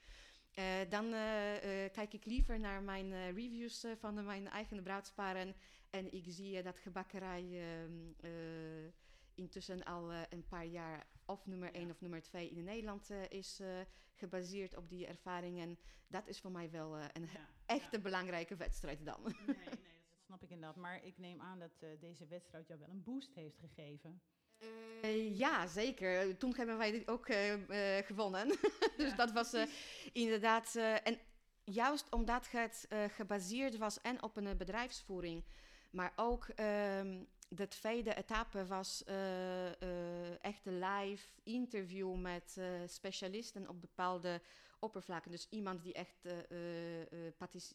Eh, 0.60 0.90
dan 0.90 1.12
eh, 1.12 1.84
eh, 1.84 1.92
kijk 1.92 2.12
ik 2.12 2.24
liever 2.24 2.60
naar 2.60 2.82
mijn 2.82 3.32
reviews 3.32 3.86
van 3.98 4.14
de- 4.16 4.22
mijn 4.22 4.48
eigen 4.48 4.82
bruidsparen. 4.82 5.54
En 5.90 6.12
ik 6.12 6.24
zie 6.28 6.62
dat 6.62 6.78
gebakkerij 6.78 7.42
ehm, 7.42 8.12
eh, 8.20 8.92
intussen 9.34 9.82
al 9.84 10.12
een 10.12 10.46
paar 10.48 10.64
jaar 10.66 11.06
of 11.26 11.46
nummer 11.46 11.68
Ja. 11.74 11.80
1 11.80 11.90
of 11.90 12.00
nummer 12.00 12.22
2 12.22 12.48
in 12.50 12.64
Nederland 12.64 13.10
is 13.28 13.60
gebaseerd 14.14 14.76
op 14.76 14.88
die 14.88 15.06
ervaringen. 15.06 15.78
Dat 16.06 16.26
is 16.26 16.40
voor 16.40 16.50
mij 16.50 16.70
wel 16.70 16.96
een 16.98 17.28
Ja, 17.32 17.48
echte 17.66 17.96
ja. 17.96 18.02
belangrijke 18.02 18.56
wedstrijd 18.56 19.04
dan. 19.04 19.22
Nee, 19.22 19.56
nee, 19.56 19.64
dat 19.64 19.78
snap 20.24 20.42
ik 20.42 20.50
inderdaad. 20.50 20.76
Maar 20.76 21.04
ik 21.04 21.18
neem 21.18 21.40
aan 21.40 21.58
dat 21.58 22.00
deze 22.00 22.26
wedstrijd 22.26 22.66
jou 22.66 22.80
wel 22.80 22.88
een 22.88 23.02
boost 23.02 23.34
heeft 23.34 23.58
gegeven. 23.58 24.20
Eh, 25.00 25.38
ja, 25.38 25.66
zeker. 25.66 26.36
Toen 26.36 26.54
hebben 26.56 26.78
wij 26.78 26.90
dit 26.90 27.08
ook 27.08 27.28
eh, 27.28 27.98
eh, 27.98 28.06
gewonnen. 28.06 28.48
dus 28.96 29.10
Ja, 29.10 29.16
dat 29.16 29.32
was 29.32 29.56
inderdaad. 30.12 30.74
en 31.04 31.18
juist 31.64 32.06
omdat 32.10 32.50
het 32.50 32.88
gebaseerd 33.12 33.76
was 33.76 34.00
en 34.00 34.22
op 34.22 34.36
een 34.36 34.56
bedrijfsvoering, 34.56 35.44
maar 35.90 36.12
ook 36.16 36.48
ehm, 36.48 37.18
de 37.48 37.68
tweede 37.68 38.14
etappe 38.14 38.66
was 38.66 39.04
echt 40.40 40.66
een 40.66 40.78
live 40.78 41.26
interview 41.42 42.14
met 42.14 42.60
specialisten 42.86 43.68
op 43.68 43.80
bepaalde 43.80 44.40
oppervlakken. 44.80 45.30
Dus 45.30 45.46
iemand 45.50 45.82
die 45.82 45.92
echt, 45.92 46.24
eh, 46.24 46.50
eh, 46.50 47.00
eh, 47.26 47.32
patis- 47.36 47.74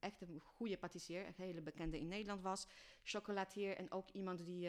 echt 0.00 0.20
een 0.20 0.40
goede 0.40 0.76
patissier, 0.78 1.26
een 1.26 1.34
hele 1.36 1.60
bekende 1.60 1.98
in 1.98 2.08
Nederland 2.08 2.42
was, 2.42 2.66
chocolatier 3.02 3.76
en 3.76 3.90
ook 3.92 4.10
iemand 4.10 4.44
die 4.44 4.68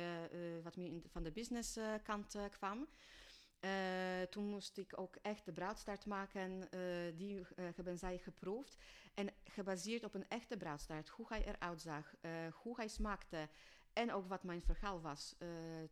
wat 0.63 0.75
meer 0.75 0.87
in 0.87 0.99
de- 0.99 1.09
van 1.09 1.23
de 1.23 1.31
businesskant 1.31 2.37
kwam. 2.51 2.87
Toen 4.29 4.49
moest 4.49 4.77
ik 4.77 4.99
ook 4.99 5.15
echt 5.15 5.45
de 5.45 5.51
bruidstaart 5.51 6.05
maken. 6.05 6.69
die 7.17 7.45
hebben 7.75 7.97
zij 7.97 8.17
geproefd. 8.17 8.77
En 9.13 9.29
gebaseerd 9.43 10.03
op 10.03 10.13
een 10.13 10.27
echte 10.27 10.57
bruidstaart. 10.57 11.09
Hoe 11.09 11.25
hij 11.29 11.45
eruit 11.45 11.81
zag, 11.81 12.15
hoe 12.53 12.75
hij 12.75 12.87
smaakte. 12.87 13.49
En 13.93 14.11
ook 14.13 14.27
wat 14.27 14.43
mijn 14.43 14.61
verhaal 14.61 15.01
was. 15.01 15.35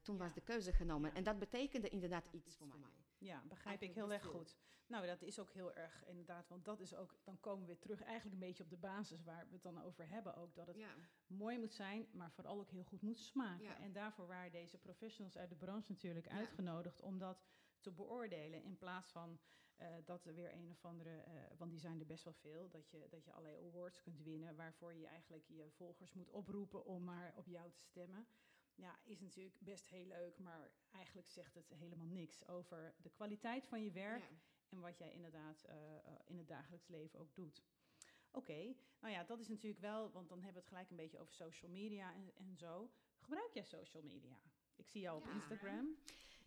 toen 0.02 0.18
was 0.18 0.34
de 0.34 0.42
keuze 0.42 0.74
genomen. 0.74 1.10
Ja. 1.10 1.16
En 1.16 1.24
dat 1.24 1.40
betekende 1.40 1.90
inderdaad 1.90 2.28
iets 2.32 2.56
voor 2.56 2.68
mij. 2.68 3.03
Ja, 3.24 3.44
begrijp 3.48 3.82
ik 3.82 3.94
heel 3.94 4.12
erg 4.14 4.26
goed. 4.26 4.58
Nou, 4.88 5.06
dat 5.06 5.22
is 5.22 5.40
ook 5.40 5.52
heel 5.54 5.74
erg 5.74 6.06
inderdaad, 6.06 6.48
want 6.48 6.66
dat 6.66 6.80
is 6.80 6.96
ook, 6.96 7.16
dan 7.24 7.40
komen 7.40 7.60
we 7.62 7.66
weer 7.68 7.80
terug 7.80 8.02
eigenlijk 8.02 8.34
een 8.34 8.48
beetje 8.48 8.64
op 8.64 8.70
de 8.70 8.78
basis 8.78 9.24
waar 9.24 9.46
we 9.48 9.54
het 9.54 9.64
dan 9.64 9.82
over 9.84 10.08
hebben 10.10 10.36
ook. 10.36 10.56
Dat 10.56 10.68
het 10.68 10.76
Ja. 10.78 10.96
mooi 11.28 11.58
moet 11.60 11.74
zijn, 11.74 12.08
maar 12.12 12.32
vooral 12.32 12.60
ook 12.60 12.70
heel 12.72 12.84
goed 12.84 13.02
moet 13.02 13.20
smaken. 13.20 13.64
Ja. 13.66 13.78
En 13.80 13.94
daarvoor 13.94 14.28
waren 14.28 14.52
deze 14.52 14.78
professionals 14.78 15.38
uit 15.38 15.50
de 15.50 15.56
branche 15.56 15.92
natuurlijk 15.92 16.26
Ja. 16.26 16.32
uitgenodigd 16.38 17.02
om 17.02 17.18
dat 17.20 17.44
te 17.80 17.92
beoordelen. 17.92 18.64
In 18.64 18.78
plaats 18.78 19.12
van 19.12 19.40
eh, 19.76 19.88
dat 20.06 20.26
er 20.26 20.34
weer 20.34 20.54
een 20.54 20.70
of 20.72 20.86
andere, 20.86 21.18
eh, 21.22 21.34
want 21.58 21.72
die 21.72 21.80
zijn 21.80 22.00
er 22.00 22.06
best 22.06 22.24
wel 22.24 22.34
veel, 22.34 22.70
dat 22.70 22.90
je, 22.90 23.08
dat 23.10 23.26
je 23.26 23.32
allerlei 23.34 23.66
awards 23.68 24.02
kunt 24.02 24.22
winnen 24.22 24.56
waarvoor 24.56 24.94
je 24.94 25.08
eigenlijk 25.08 25.48
je 25.48 25.70
volgers 25.72 26.14
moet 26.14 26.30
oproepen 26.30 26.86
om 26.86 27.04
maar 27.04 27.34
op 27.36 27.48
jou 27.48 27.72
te 27.72 27.82
stemmen. 27.82 28.28
Ja, 28.76 29.00
is 29.04 29.20
natuurlijk 29.20 29.56
best 29.60 29.88
heel 29.88 30.06
leuk, 30.06 30.38
maar 30.40 30.72
eigenlijk 30.92 31.28
zegt 31.28 31.54
het 31.56 31.70
helemaal 31.70 32.06
niks 32.06 32.48
over 32.48 32.94
de 32.98 33.10
kwaliteit 33.10 33.68
van 33.68 33.84
je 33.84 33.92
werk 33.92 34.22
Ja. 34.22 34.38
en 34.70 34.80
wat 34.80 34.98
jij 34.98 35.12
inderdaad 35.14 35.64
eh, 35.64 35.96
eh, 35.96 36.14
in 36.26 36.38
het 36.38 36.48
dagelijks 36.48 36.88
leven 36.88 37.20
ook 37.20 37.36
doet. 37.36 37.64
Oké, 38.32 38.76
nou 39.00 39.14
ja, 39.14 39.24
dat 39.24 39.40
is 39.40 39.48
natuurlijk 39.48 39.82
wel, 39.82 40.12
want 40.12 40.30
dan 40.30 40.38
hebben 40.38 40.54
we 40.54 40.60
het 40.60 40.68
gelijk 40.68 40.90
een 40.90 40.96
beetje 40.96 41.20
over 41.20 41.34
social 41.34 41.72
media 41.72 42.14
en, 42.14 42.32
en 42.36 42.58
zo. 42.58 42.90
Gebruik 43.20 43.54
jij 43.54 43.64
social 43.64 44.04
media? 44.04 44.38
Ik 44.76 44.88
zie 44.88 45.02
jou 45.02 45.18
op 45.18 45.26
Ja. 45.26 45.34
Instagram. 45.34 45.98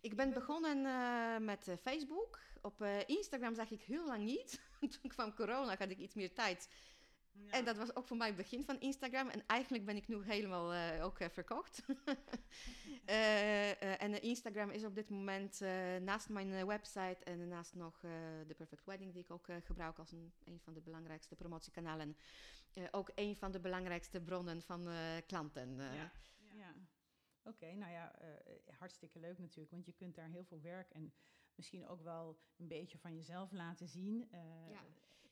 Ik 0.01 0.15
ben 0.15 0.33
begonnen 0.33 0.85
eh, 0.85 1.37
met 1.45 1.75
Facebook. 1.81 2.39
Op 2.61 2.81
Instagram 3.05 3.55
zag 3.55 3.71
ik 3.71 3.81
heel 3.81 4.05
lang 4.05 4.23
niet. 4.23 4.61
Toen 5.01 5.09
kwam 5.11 5.33
corona, 5.33 5.77
had 5.77 5.89
ik 5.89 5.97
iets 5.97 6.15
meer 6.15 6.33
tijd. 6.33 6.69
Ja. 7.45 7.51
En 7.51 7.65
dat 7.65 7.77
was 7.77 7.95
ook 7.95 8.07
voor 8.07 8.17
mij 8.17 8.27
het 8.27 8.35
begin 8.35 8.63
van 8.63 8.79
Instagram. 8.79 9.29
En 9.29 9.43
eigenlijk 9.47 9.85
ben 9.85 9.95
ik 9.95 10.07
nu 10.07 10.23
helemaal 10.23 10.73
eh, 10.73 11.05
ook 11.05 11.19
eh, 11.19 11.29
verkocht. 11.29 11.83
Eh, 13.05 13.71
eh, 13.81 14.01
en 14.01 14.21
Instagram 14.21 14.69
is 14.69 14.83
op 14.83 14.95
dit 14.95 15.09
moment 15.09 15.61
eh, 15.61 15.95
naast 15.95 16.29
mijn 16.29 16.65
website 16.65 17.17
en 17.23 17.47
naast 17.47 17.75
nog 17.75 18.03
eh 18.03 18.11
The 18.47 18.53
Perfect 18.57 18.85
Wedding, 18.85 19.13
die 19.13 19.21
ik 19.23 19.31
ook 19.31 19.47
eh, 19.47 19.55
gebruik 19.63 19.97
als 19.99 20.11
een, 20.11 20.33
een 20.43 20.59
van 20.59 20.73
de 20.73 20.81
belangrijkste 20.81 21.35
promotiekanalen. 21.35 22.17
eh, 22.73 22.83
ook 22.91 23.11
een 23.15 23.35
van 23.35 23.51
de 23.51 23.59
belangrijkste 23.59 24.21
bronnen 24.21 24.61
van 24.61 24.87
eh, 24.87 24.95
klanten. 25.25 25.79
eh. 25.79 25.95
Ja. 25.95 26.11
ja. 26.53 26.73
Oké, 27.43 27.73
nou 27.75 27.91
ja, 27.91 28.15
eh, 28.19 28.29
hartstikke 28.77 29.19
leuk 29.19 29.37
natuurlijk, 29.37 29.71
want 29.71 29.85
je 29.85 29.93
kunt 29.93 30.15
daar 30.15 30.29
heel 30.29 30.45
veel 30.45 30.61
werk 30.61 30.89
en 30.91 31.13
misschien 31.55 31.87
ook 31.87 32.01
wel 32.01 32.39
een 32.57 32.67
beetje 32.67 32.97
van 32.97 33.15
jezelf 33.15 33.51
laten 33.51 33.87
zien. 33.87 34.27
Eh, 34.31 34.39
Ja. 34.71 34.81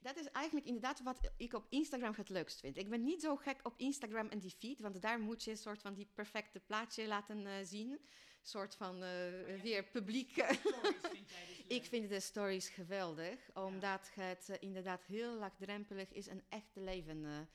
Dat 0.06 0.18
is 0.18 0.32
eigenlijk 0.32 0.66
inderdaad 0.66 1.04
wat 1.04 1.32
ik 1.38 1.54
op 1.54 1.66
Instagram 1.70 2.14
het 2.16 2.30
leukst 2.30 2.60
vind. 2.60 2.78
Ik 2.78 2.90
ben 2.90 3.04
niet 3.04 3.22
zo 3.22 3.36
gek 3.36 3.60
op 3.64 3.74
Instagram 3.78 4.28
en 4.28 4.40
die 4.40 4.56
feed, 4.60 4.80
want 4.80 5.02
daar 5.02 5.20
moet 5.20 5.44
je 5.44 5.52
een 5.52 5.58
soort 5.58 5.82
van 5.82 5.94
die 5.94 6.08
perfecte 6.14 6.60
plaatje 6.60 7.08
laten 7.08 7.46
eh, 7.46 7.54
zien. 7.64 7.92
Een 7.92 8.00
soort 8.42 8.76
van 8.76 9.04
uh, 9.04 9.62
weer 9.62 9.84
publiek. 9.84 10.32
Stories 10.32 11.02
vind 11.02 11.30
jij 11.30 11.46
dus 11.48 11.64
ik 11.78 11.86
vind 11.86 12.10
de 12.10 12.20
stories 12.20 12.70
geweldig, 12.70 13.50
omdat 13.54 14.12
het 14.14 14.48
uh, 14.50 14.56
inderdaad 14.60 15.04
heel 15.04 15.34
laagdrempelig 15.34 16.12
is 16.12 16.28
een 16.28 16.44
echte 16.50 16.80
leven 16.80 17.48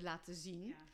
laten 0.00 0.34
zien. 0.34 0.66
Ja, 0.66 0.86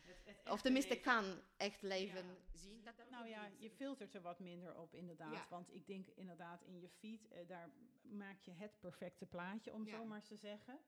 of 0.44 0.60
tenminste 0.62 0.96
kan 1.00 1.24
echt 1.56 1.82
leven 1.82 2.24
ja. 2.26 2.34
zien. 2.52 2.82
Dat, 2.84 2.96
dat 2.96 3.10
nou 3.10 3.28
ja, 3.28 3.50
je 3.58 3.70
filtert 3.70 4.14
er 4.14 4.22
wat 4.22 4.40
minder 4.40 4.76
op 4.78 4.94
inderdaad. 4.94 5.32
Ja. 5.34 5.46
Want 5.50 5.74
ik 5.74 5.86
denk 5.86 6.06
inderdaad 6.06 6.62
in 6.62 6.80
je 6.80 6.88
feed, 6.88 7.28
uh, 7.32 7.38
daar 7.48 7.70
maak 8.02 8.40
je 8.40 8.50
het 8.50 8.80
perfecte 8.80 9.26
plaatje, 9.26 9.72
om 9.72 9.86
Ja. 9.86 9.96
zo 9.96 10.04
maar 10.04 10.22
te 10.22 10.36
zeggen. 10.36 10.78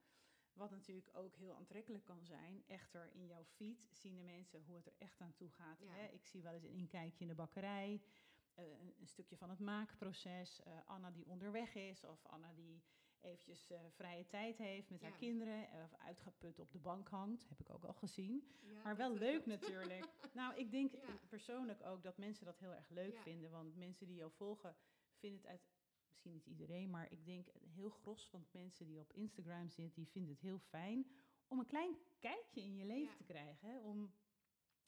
Wat 0.52 0.70
natuurlijk 0.70 1.08
ook 1.12 1.36
heel 1.36 1.54
aantrekkelijk 1.56 2.04
kan 2.04 2.24
zijn. 2.24 2.62
Echter, 2.66 3.10
in 3.12 3.26
jouw 3.26 3.44
feed 3.44 3.86
zien 3.92 4.16
de 4.16 4.22
mensen 4.22 4.62
hoe 4.66 4.76
het 4.76 4.86
er 4.86 4.94
echt 4.98 5.20
aan 5.20 5.34
toe 5.34 5.50
gaat. 5.50 5.80
Ja. 5.80 5.90
Hè? 5.92 6.06
Ik 6.06 6.26
zie 6.26 6.42
wel 6.42 6.52
eens 6.54 6.62
een 6.64 6.70
inkijkje 6.70 7.20
in 7.20 7.28
de 7.28 7.34
bakkerij. 7.34 8.02
eh, 8.54 8.64
een, 8.64 8.94
een 9.00 9.06
stukje 9.06 9.36
van 9.36 9.50
het 9.50 9.58
maakproces. 9.58 10.62
eh, 10.62 10.72
Anna 10.86 11.10
die 11.10 11.26
onderweg 11.26 11.74
is. 11.74 12.04
Of 12.04 12.26
Anna 12.26 12.52
die 12.52 12.82
eventjes 13.24 13.70
eh, 13.70 13.80
vrije 13.90 14.26
tijd 14.26 14.58
heeft 14.58 14.90
met 14.90 15.02
haar 15.02 15.16
kinderen. 15.16 15.68
eh, 15.70 15.82
Of 15.84 15.94
uitgeput 15.94 16.58
op 16.58 16.72
de 16.72 16.78
bank 16.78 17.08
hangt. 17.08 17.48
Heb 17.48 17.60
ik 17.60 17.70
ook 17.70 17.84
al 17.84 17.92
gezien. 17.94 18.44
Ja, 18.62 18.82
Maar 18.82 18.96
wel 18.96 19.14
leuk 19.14 19.46
natuurlijk. 19.46 20.08
Nou, 20.34 20.56
ik 20.56 20.70
denk 20.70 20.92
Ja. 20.92 21.18
persoonlijk 21.28 21.82
ook 21.86 22.02
dat 22.02 22.18
mensen 22.18 22.44
dat 22.44 22.58
heel 22.58 22.74
erg 22.74 22.88
leuk 22.88 23.18
vinden. 23.18 23.50
Want 23.50 23.76
mensen 23.76 24.06
die 24.06 24.16
jou 24.16 24.30
volgen, 24.32 24.76
vinden 25.18 25.40
het 25.40 25.50
uit... 25.50 25.60
Misschien 26.08 26.32
niet 26.32 26.46
iedereen, 26.46 26.90
maar 26.90 27.10
ik 27.12 27.24
denk 27.24 27.48
een 27.48 27.68
heel 27.70 27.90
gros 27.90 28.28
van 28.28 28.40
de 28.40 28.48
mensen 28.58 28.86
die 28.86 29.00
op 29.00 29.12
Instagram 29.12 29.68
zitten... 29.70 29.94
die 30.02 30.10
vinden 30.10 30.30
het 30.32 30.40
heel 30.40 30.58
fijn 30.58 31.06
om 31.48 31.58
een 31.58 31.66
klein 31.66 31.96
kijkje 32.18 32.60
in 32.60 32.76
je 32.76 32.84
leven 32.84 33.16
te 33.16 33.22
krijgen. 33.24 33.68
Hè? 33.68 33.78
Om 33.80 34.14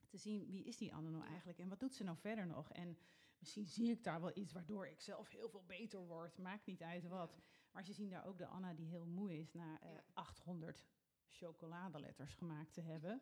te 0.09 0.17
zien, 0.17 0.51
wie 0.51 0.65
is 0.65 0.77
die 0.77 0.95
Anne 0.95 1.11
nou 1.11 1.25
eigenlijk? 1.25 1.59
En 1.59 1.69
wat 1.69 1.81
doet 1.81 1.95
ze 1.95 2.05
nou 2.05 2.17
verder 2.19 2.47
nog? 2.47 2.73
En 2.73 2.99
misschien 3.39 3.67
zie 3.67 3.91
ik 3.91 4.05
daar 4.05 4.21
wel 4.21 4.31
iets 4.37 4.53
waardoor 4.53 4.87
ik 4.87 5.01
zelf 5.01 5.29
heel 5.29 5.49
veel 5.49 5.65
beter 5.67 6.01
word. 6.07 6.39
Maakt 6.39 6.67
niet 6.67 6.83
uit 6.83 7.07
wat. 7.09 7.41
Maar 7.77 7.85
ze 7.85 7.93
zien 7.93 8.11
daar 8.11 8.27
ook 8.27 8.39
de 8.39 8.47
Anna 8.47 8.75
die 8.75 8.87
heel 8.87 9.07
moe 9.07 9.39
is 9.39 9.53
na 9.53 9.81
eh, 9.81 9.91
Ja. 9.93 10.03
800 10.15 10.85
chocoladeletters 11.29 12.35
gemaakt 12.35 12.73
te 12.73 12.81
hebben. 12.81 13.21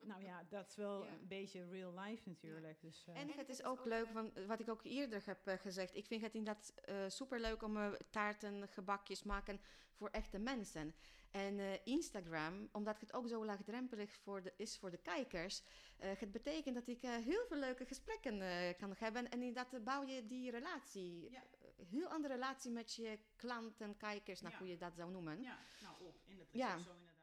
Nou 0.00 0.22
ja, 0.22 0.44
dat 0.48 0.68
is 0.68 0.76
wel 0.76 1.04
Ja. 1.04 1.10
een 1.12 1.26
beetje 1.28 1.68
real 1.68 1.98
life 2.00 2.28
natuurlijk. 2.28 2.80
Dus, 2.80 3.04
eh, 3.06 3.16
En 3.20 3.30
het 3.30 3.48
is 3.48 3.62
ook 3.64 3.84
leuk, 3.84 4.10
want 4.12 4.44
wat 4.46 4.60
ik 4.60 4.68
ook 4.68 4.82
eerder 4.84 5.22
heb 5.26 5.46
eh, 5.46 5.58
gezegd, 5.58 5.94
ik 5.96 6.06
vind 6.06 6.22
het 6.22 6.34
inderdaad 6.34 6.74
uh, 6.88 7.04
superleuk 7.08 7.62
om 7.62 7.76
uh, 7.76 7.92
taarten, 8.10 8.68
gebakjes 8.68 9.22
maken 9.22 9.60
voor 9.92 10.08
echte 10.08 10.38
mensen. 10.38 10.94
En 11.30 11.58
uh, 11.58 11.86
Instagram, 11.86 12.68
omdat 12.72 13.00
het 13.00 13.12
ook 13.12 13.28
zo 13.28 13.44
laagdrempelig 13.44 14.12
voor 14.12 14.42
de, 14.42 14.52
is 14.56 14.78
voor 14.78 14.90
de 14.90 14.96
kijkers, 15.02 15.62
uh, 15.62 16.10
het 16.18 16.32
betekent 16.32 16.74
dat 16.74 16.86
ik 16.88 17.02
uh, 17.02 17.16
heel 17.16 17.44
veel 17.46 17.58
leuke 17.58 17.84
gesprekken 17.86 18.36
uh, 18.40 18.72
kan 18.78 18.94
hebben. 18.96 19.30
En 19.30 19.42
inderdaad 19.42 19.84
bouw 19.84 20.02
je 20.06 20.26
die 20.26 20.50
relatie, 20.50 21.30
Ja. 21.30 21.42
Heel 21.88 22.08
andere 22.08 22.34
relatie 22.34 22.70
met 22.70 22.94
je 22.94 23.18
klanten, 23.36 23.96
kijkers, 23.96 24.40
nou, 24.40 24.52
Ja. 24.52 24.58
hoe 24.60 24.68
je 24.68 24.76
dat 24.76 24.94
zou 24.94 25.10
noemen. 25.10 25.42
Ja, 25.42 25.58
nou 25.82 26.04
op. 26.04 26.20
Dat 26.38 26.46
is 26.50 26.60
Ja. 26.60 26.78
zo 26.78 26.90
inderdaad. 26.92 27.20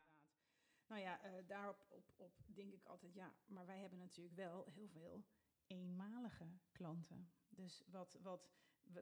Nou 0.88 1.02
ja, 1.02 1.22
eh, 1.24 1.48
daarop 1.48 1.86
op, 1.90 2.14
op 2.18 2.34
denk 2.46 2.74
ik 2.74 2.84
altijd, 2.86 3.14
ja, 3.14 3.34
maar 3.46 3.66
wij 3.66 3.80
hebben 3.80 4.00
natuurlijk 4.00 4.36
wel 4.36 4.66
heel 4.74 4.88
veel 4.88 5.24
eenmalige 5.68 6.48
klanten. 6.72 7.32
Dus 7.50 7.84
wat, 7.88 8.18
wat 8.22 8.52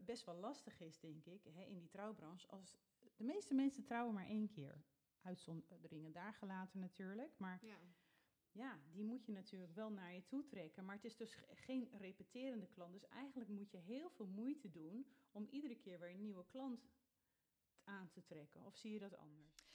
best 0.02 0.26
wel 0.26 0.36
lastig 0.36 0.80
is, 0.80 1.00
denk 1.00 1.26
ik, 1.26 1.44
hè, 1.44 1.64
in 1.64 1.78
die 1.80 1.88
trouwbranche, 1.90 2.48
als 2.48 2.76
de 3.16 3.24
meeste 3.24 3.54
mensen 3.54 3.84
trouwen 3.84 4.14
maar 4.14 4.26
één 4.28 4.50
keer. 4.50 4.84
Uitzonderingen 5.22 6.12
daar 6.12 6.34
gelaten 6.34 6.80
natuurlijk, 6.80 7.38
maar 7.40 7.66
Ja. 7.66 7.78
Ja, 8.58 8.80
die 8.92 9.04
moet 9.04 9.26
je 9.26 9.32
natuurlijk 9.32 9.74
wel 9.76 9.90
naar 9.90 10.14
je 10.14 10.26
toe 10.26 10.46
trekken. 10.48 10.86
Maar 10.86 10.96
het 10.96 11.06
is 11.06 11.16
dus 11.16 11.34
ge- 11.34 11.56
geen 11.56 11.90
repeterende 11.98 12.68
klant. 12.68 12.94
Dus 12.94 13.08
eigenlijk 13.08 13.50
moet 13.50 13.72
je 13.72 13.78
heel 13.78 14.10
veel 14.10 14.28
moeite 14.28 14.72
doen 14.72 15.08
om 15.32 15.48
iedere 15.52 15.76
keer 15.76 16.00
weer 16.00 16.10
een 16.10 16.22
nieuwe 16.22 16.46
klant 16.46 16.88
aan 17.84 18.10
te 18.12 18.24
trekken. 18.24 18.66
Of 18.66 18.76
zie 18.76 18.92
je 18.92 19.00
dat 19.00 19.18
anders? 19.18 19.66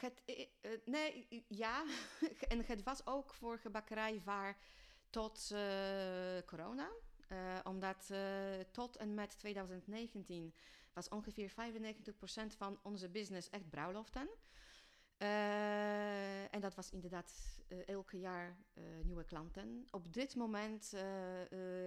Het, 0.00 0.22
uh, 0.26 0.38
uh, 0.38 0.78
nee, 0.84 1.44
ja. 1.48 1.84
en 2.48 2.64
het 2.64 2.82
was 2.82 3.06
ook 3.06 3.34
voor 3.34 3.58
gebakkerij 3.58 4.22
waar 4.24 4.58
tot 5.10 5.50
uh, 5.52 6.38
corona. 6.46 6.90
Omdat 7.64 8.12
tot 8.72 8.96
en 8.96 9.14
met 9.14 9.38
2019 9.38 10.54
was 10.92 11.08
ongeveer 11.08 11.50
95% 11.50 11.54
van 12.56 12.78
onze 12.82 13.08
business 13.08 13.50
echt 13.50 13.68
bruiloften. 13.70 14.28
Uh, 15.18 16.54
en 16.54 16.60
dat 16.60 16.74
was 16.74 16.90
inderdaad 16.90 17.32
uh, 17.68 17.88
elke 17.88 18.18
jaar 18.18 18.56
uh, 18.74 18.84
nieuwe 19.04 19.24
klanten. 19.24 19.86
Op 19.90 20.12
dit 20.12 20.34
moment 20.34 20.94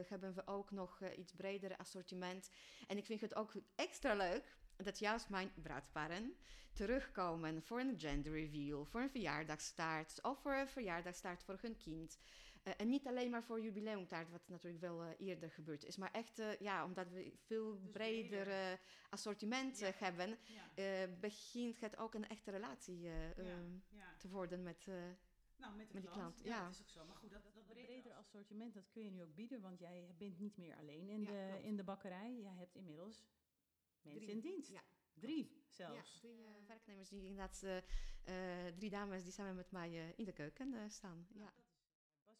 hebben 0.08 0.34
we 0.34 0.42
ook 0.48 0.72
nog 0.72 1.02
iets 1.18 1.34
breder 1.34 1.78
assortiment. 1.78 2.50
En 2.88 2.98
ik 2.98 3.06
vind 3.06 3.22
het 3.22 3.36
ook 3.36 3.54
extra 3.76 4.14
leuk 4.14 4.58
dat 4.76 5.00
juist 5.00 5.30
mijn 5.30 5.52
bruidsparen 5.62 6.36
terugkomen 6.74 7.64
voor 7.64 7.80
een 7.80 8.00
gender 8.00 8.32
reveal, 8.32 8.86
voor 8.86 9.02
een 9.02 9.10
verjaardagstaart 9.10 10.22
of 10.22 10.42
voor 10.42 10.54
een 10.54 10.70
verjaardagstaart 10.70 11.44
voor 11.44 11.58
hun 11.62 11.78
kind. 11.78 12.18
Uh, 12.64 12.74
en 12.78 12.90
niet 12.90 13.08
alleen 13.08 13.30
maar 13.30 13.44
voor 13.44 13.62
jubileumtaart, 13.62 14.30
wat 14.30 14.48
natuurlijk 14.48 14.82
wel 14.82 15.04
uh, 15.06 15.10
eerder 15.18 15.52
gebeurd 15.52 15.86
is, 15.86 15.98
maar 15.98 16.12
echt, 16.12 16.40
uh, 16.40 16.56
ja, 16.60 16.86
omdat 16.86 17.10
we 17.10 17.34
veel 17.46 17.80
Dus 17.82 17.92
breder 17.92 18.44
breder. 18.44 18.80
assortiment 19.10 19.80
Ja. 19.80 19.92
hebben, 19.96 20.38
Ja. 20.76 21.08
begint 21.20 21.80
het 21.80 21.98
ook 21.98 22.14
een 22.14 22.28
echte 22.28 22.52
relatie 22.52 23.00
ja, 23.00 23.34
ja. 23.90 24.16
te 24.18 24.30
worden 24.30 24.64
met... 24.64 24.88
Nou, 25.58 25.76
met, 25.76 25.88
de 25.88 25.94
met 25.94 26.04
klant. 26.04 26.18
klant, 26.18 26.40
Ja, 26.44 26.56
ja. 26.56 26.64
dat 26.64 26.74
is 26.74 26.82
ook 26.82 26.90
zo. 26.90 27.06
Maar 27.06 27.16
goed, 27.16 27.32
dat, 27.32 27.44
dat 27.44 27.66
breder 27.68 28.14
assortiment, 28.14 28.74
dat 28.74 28.90
kun 28.90 29.04
je 29.04 29.12
nu 29.12 29.22
ook 29.24 29.36
bieden, 29.36 29.62
want 29.62 29.80
jij 29.80 30.14
bent 30.18 30.40
niet 30.40 30.58
meer 30.58 30.76
alleen 30.76 31.10
in, 31.10 31.22
Ja, 31.22 31.28
de, 31.32 31.48
klopt. 31.50 31.64
in 31.64 31.76
de 31.76 31.84
bakkerij. 31.84 32.40
Jij 32.42 32.54
hebt 32.56 32.76
inmiddels 32.76 33.24
mensen 34.02 34.22
Drie. 34.26 34.36
in 34.36 34.40
dienst. 34.42 34.70
Ja, 34.72 34.82
Drie 35.14 35.52
Ja, 35.66 35.68
zelfs. 35.70 36.20
drie 36.20 36.40
uh, 36.42 36.50
werknemers 36.68 37.10
die 37.10 37.22
inderdaad, 37.24 37.64
uh, 37.64 38.66
drie 38.78 38.90
dames 38.90 39.24
die 39.24 39.32
samen 39.32 39.56
met 39.56 39.72
mij 39.72 39.90
uh, 39.92 40.14
in 40.16 40.26
de 40.26 40.34
keuken 40.34 40.74
uh, 40.74 40.80
staan. 40.88 41.28
Nou, 41.30 41.50
ja. 41.58 41.68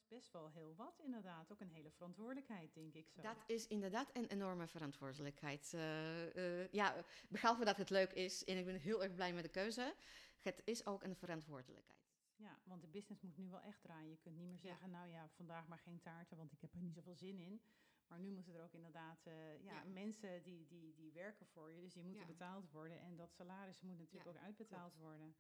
Best 0.10 0.32
wel 0.32 0.50
heel 0.50 0.76
wat 0.76 1.00
inderdaad. 1.04 1.52
Ook 1.52 1.60
een 1.60 1.70
hele 1.70 1.92
verantwoordelijkheid, 1.92 2.74
denk 2.74 2.94
ik 2.94 3.10
zo. 3.10 3.22
Dat 3.22 3.44
is 3.48 3.68
inderdaad 3.68 4.10
een 4.16 4.26
enorme 4.28 4.68
verantwoordelijkheid. 4.68 5.72
Uh, 5.76 6.68
ja, 6.72 6.96
behalve 7.30 7.66
dat 7.66 7.78
het 7.78 7.90
leuk 7.90 8.12
is 8.14 8.44
en 8.44 8.58
ik 8.58 8.66
ben 8.66 8.76
heel 8.76 9.04
erg 9.04 9.14
blij 9.16 9.34
met 9.34 9.44
de 9.44 9.50
keuze, 9.50 9.96
het 10.40 10.62
is 10.66 10.86
ook 10.86 11.04
een 11.04 11.16
verantwoordelijkheid. 11.16 11.98
Ja, 12.36 12.60
want 12.64 12.82
de 12.82 12.88
business 12.88 13.22
moet 13.22 13.38
nu 13.38 13.50
wel 13.50 13.62
echt 13.62 13.82
draaien. 13.82 14.10
Je 14.10 14.18
kunt 14.18 14.36
niet 14.38 14.48
meer 14.48 14.58
zeggen, 14.60 14.90
nou 14.90 15.08
ja, 15.10 15.30
vandaag 15.30 15.68
maar 15.68 15.80
geen 15.80 16.00
taarten, 16.00 16.38
want 16.38 16.52
ik 16.52 16.62
heb 16.62 16.74
er 16.74 16.80
niet 16.82 16.94
zoveel 16.94 17.16
zin 17.16 17.40
in. 17.40 17.62
Maar 18.08 18.20
nu 18.20 18.30
moeten 18.30 18.54
er 18.54 18.64
ook 18.64 18.74
inderdaad 18.74 19.26
uh, 19.28 19.64
ja, 19.64 19.74
Ja. 19.74 19.84
mensen 19.84 20.44
die, 20.44 20.68
die, 20.68 20.94
die 20.94 21.12
werken 21.12 21.46
voor 21.46 21.72
je, 21.72 21.82
dus 21.82 21.94
die 21.94 22.04
moeten 22.04 22.22
Ja. 22.22 22.28
betaald 22.28 22.70
worden. 22.72 23.00
En 23.00 23.16
dat 23.16 23.34
salaris 23.34 23.82
moet 23.82 23.98
natuurlijk 23.98 24.26
Ja, 24.26 24.32
ook 24.32 24.46
uitbetaald 24.46 24.92
klopt. 24.94 25.04
worden. 25.08 25.36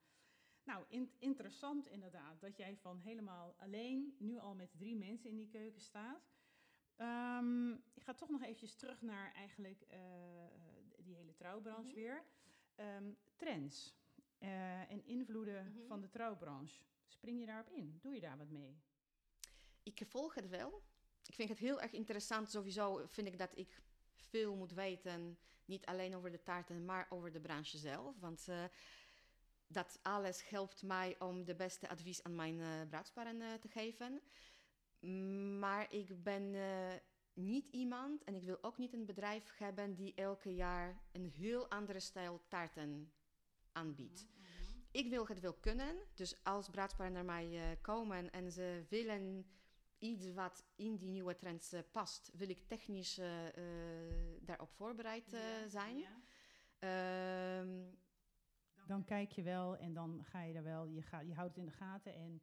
Nou, 0.64 0.86
in- 0.88 1.12
interessant 1.20 1.88
inderdaad 1.88 2.42
dat 2.42 2.58
jij 2.58 2.78
van 2.78 3.00
helemaal 3.00 3.56
alleen 3.58 4.16
nu 4.20 4.38
al 4.40 4.56
met 4.56 4.70
drie 4.78 4.96
mensen 4.96 5.30
in 5.30 5.36
die 5.38 5.48
keuken 5.50 5.82
staat. 5.82 6.32
Ehm, 6.96 7.72
ik 7.72 8.04
ga 8.04 8.14
toch 8.14 8.30
nog 8.30 8.42
eventjes 8.44 8.76
terug 8.76 9.02
naar 9.02 9.34
eigenlijk 9.34 9.82
eh, 9.82 10.00
die 10.98 11.16
hele 11.16 11.34
trouwbranche 11.36 11.88
Mhm. 11.92 11.96
weer. 11.96 12.24
Ehm, 12.76 13.12
trends 13.36 13.98
eh, 14.38 14.92
en 14.92 15.06
invloeden 15.06 15.66
Mhm. 15.66 15.86
van 15.88 16.02
de 16.02 16.10
trouwbranche. 16.10 16.84
Spring 17.08 17.40
je 17.40 17.46
daarop 17.46 17.70
in? 17.70 17.98
Doe 18.02 18.14
je 18.14 18.20
daar 18.20 18.38
wat 18.38 18.50
mee? 18.50 18.78
Ik 19.84 20.02
volg 20.06 20.34
het 20.36 20.48
wel. 20.50 20.84
Ik 21.26 21.34
vind 21.36 21.50
het 21.50 21.58
heel 21.58 21.82
erg 21.82 21.92
interessant. 21.92 22.50
Sowieso 22.50 23.06
vind 23.08 23.28
ik 23.28 23.38
dat 23.38 23.58
ik 23.58 23.82
veel 24.16 24.56
moet 24.56 24.72
weten. 24.72 25.38
Niet 25.66 25.86
alleen 25.86 26.16
over 26.16 26.32
de 26.32 26.44
taarten, 26.44 26.86
maar 26.86 27.08
over 27.10 27.32
de 27.32 27.40
branche 27.40 27.78
zelf. 27.78 28.20
Want 28.20 28.46
uh, 28.50 28.64
dat 29.72 30.00
alles 30.02 30.50
helpt 30.50 30.84
mij 30.84 31.16
om 31.20 31.46
de 31.46 31.56
beste 31.56 31.90
advies 31.90 32.24
aan 32.24 32.36
mijn 32.36 32.58
uh, 32.60 32.68
bruidsparen 32.90 33.42
uh, 33.42 33.54
te 33.54 33.68
geven. 33.68 34.22
Maar 35.60 35.94
ik 35.94 36.24
ben 36.24 36.54
uh, 36.54 36.94
niet 37.34 37.68
iemand 37.72 38.24
en 38.24 38.36
ik 38.36 38.44
wil 38.44 38.58
ook 38.62 38.78
niet 38.78 38.94
een 38.94 39.06
bedrijf 39.06 39.58
hebben 39.58 39.96
die 39.96 40.14
elke 40.16 40.56
jaar 40.56 41.02
een 41.12 41.26
heel 41.26 41.70
andere 41.70 42.00
stijl 42.00 42.42
taarten 42.48 43.12
aanbiedt. 43.72 44.26
Mm 44.26 44.44
-hmm. 44.44 44.86
Ik 44.92 45.10
wil 45.10 45.28
het 45.28 45.40
wel 45.40 45.54
kunnen. 45.54 45.96
Dus 46.14 46.44
als 46.44 46.70
bruidsparen 46.70 47.14
naar 47.14 47.26
mij 47.26 47.78
komen 47.82 48.32
en 48.32 48.52
ze 48.52 48.86
willen 48.90 49.46
iets 50.00 50.34
wat 50.34 50.66
in 50.76 50.98
die 50.98 51.10
nieuwe 51.10 51.36
trends 51.36 51.74
past, 51.92 52.32
wil 52.34 52.50
ik 52.50 52.68
technisch 52.68 53.22
daarop 54.42 54.72
voorbereid 54.72 55.38
zijn. 55.68 55.98
Ja. 56.80 57.60
Um, 57.60 57.98
dan 58.90 59.06
kijk 59.06 59.32
je 59.32 59.44
wel 59.44 59.78
en 59.78 59.94
dan 59.94 60.26
ga 60.26 60.42
je 60.42 60.54
er 60.54 60.64
wel, 60.64 60.86
je, 60.86 61.02
gaat, 61.02 61.28
je 61.28 61.34
houdt 61.34 61.56
het 61.56 61.58
in 61.58 61.66
de 61.66 61.78
gaten 61.78 62.14
en 62.14 62.42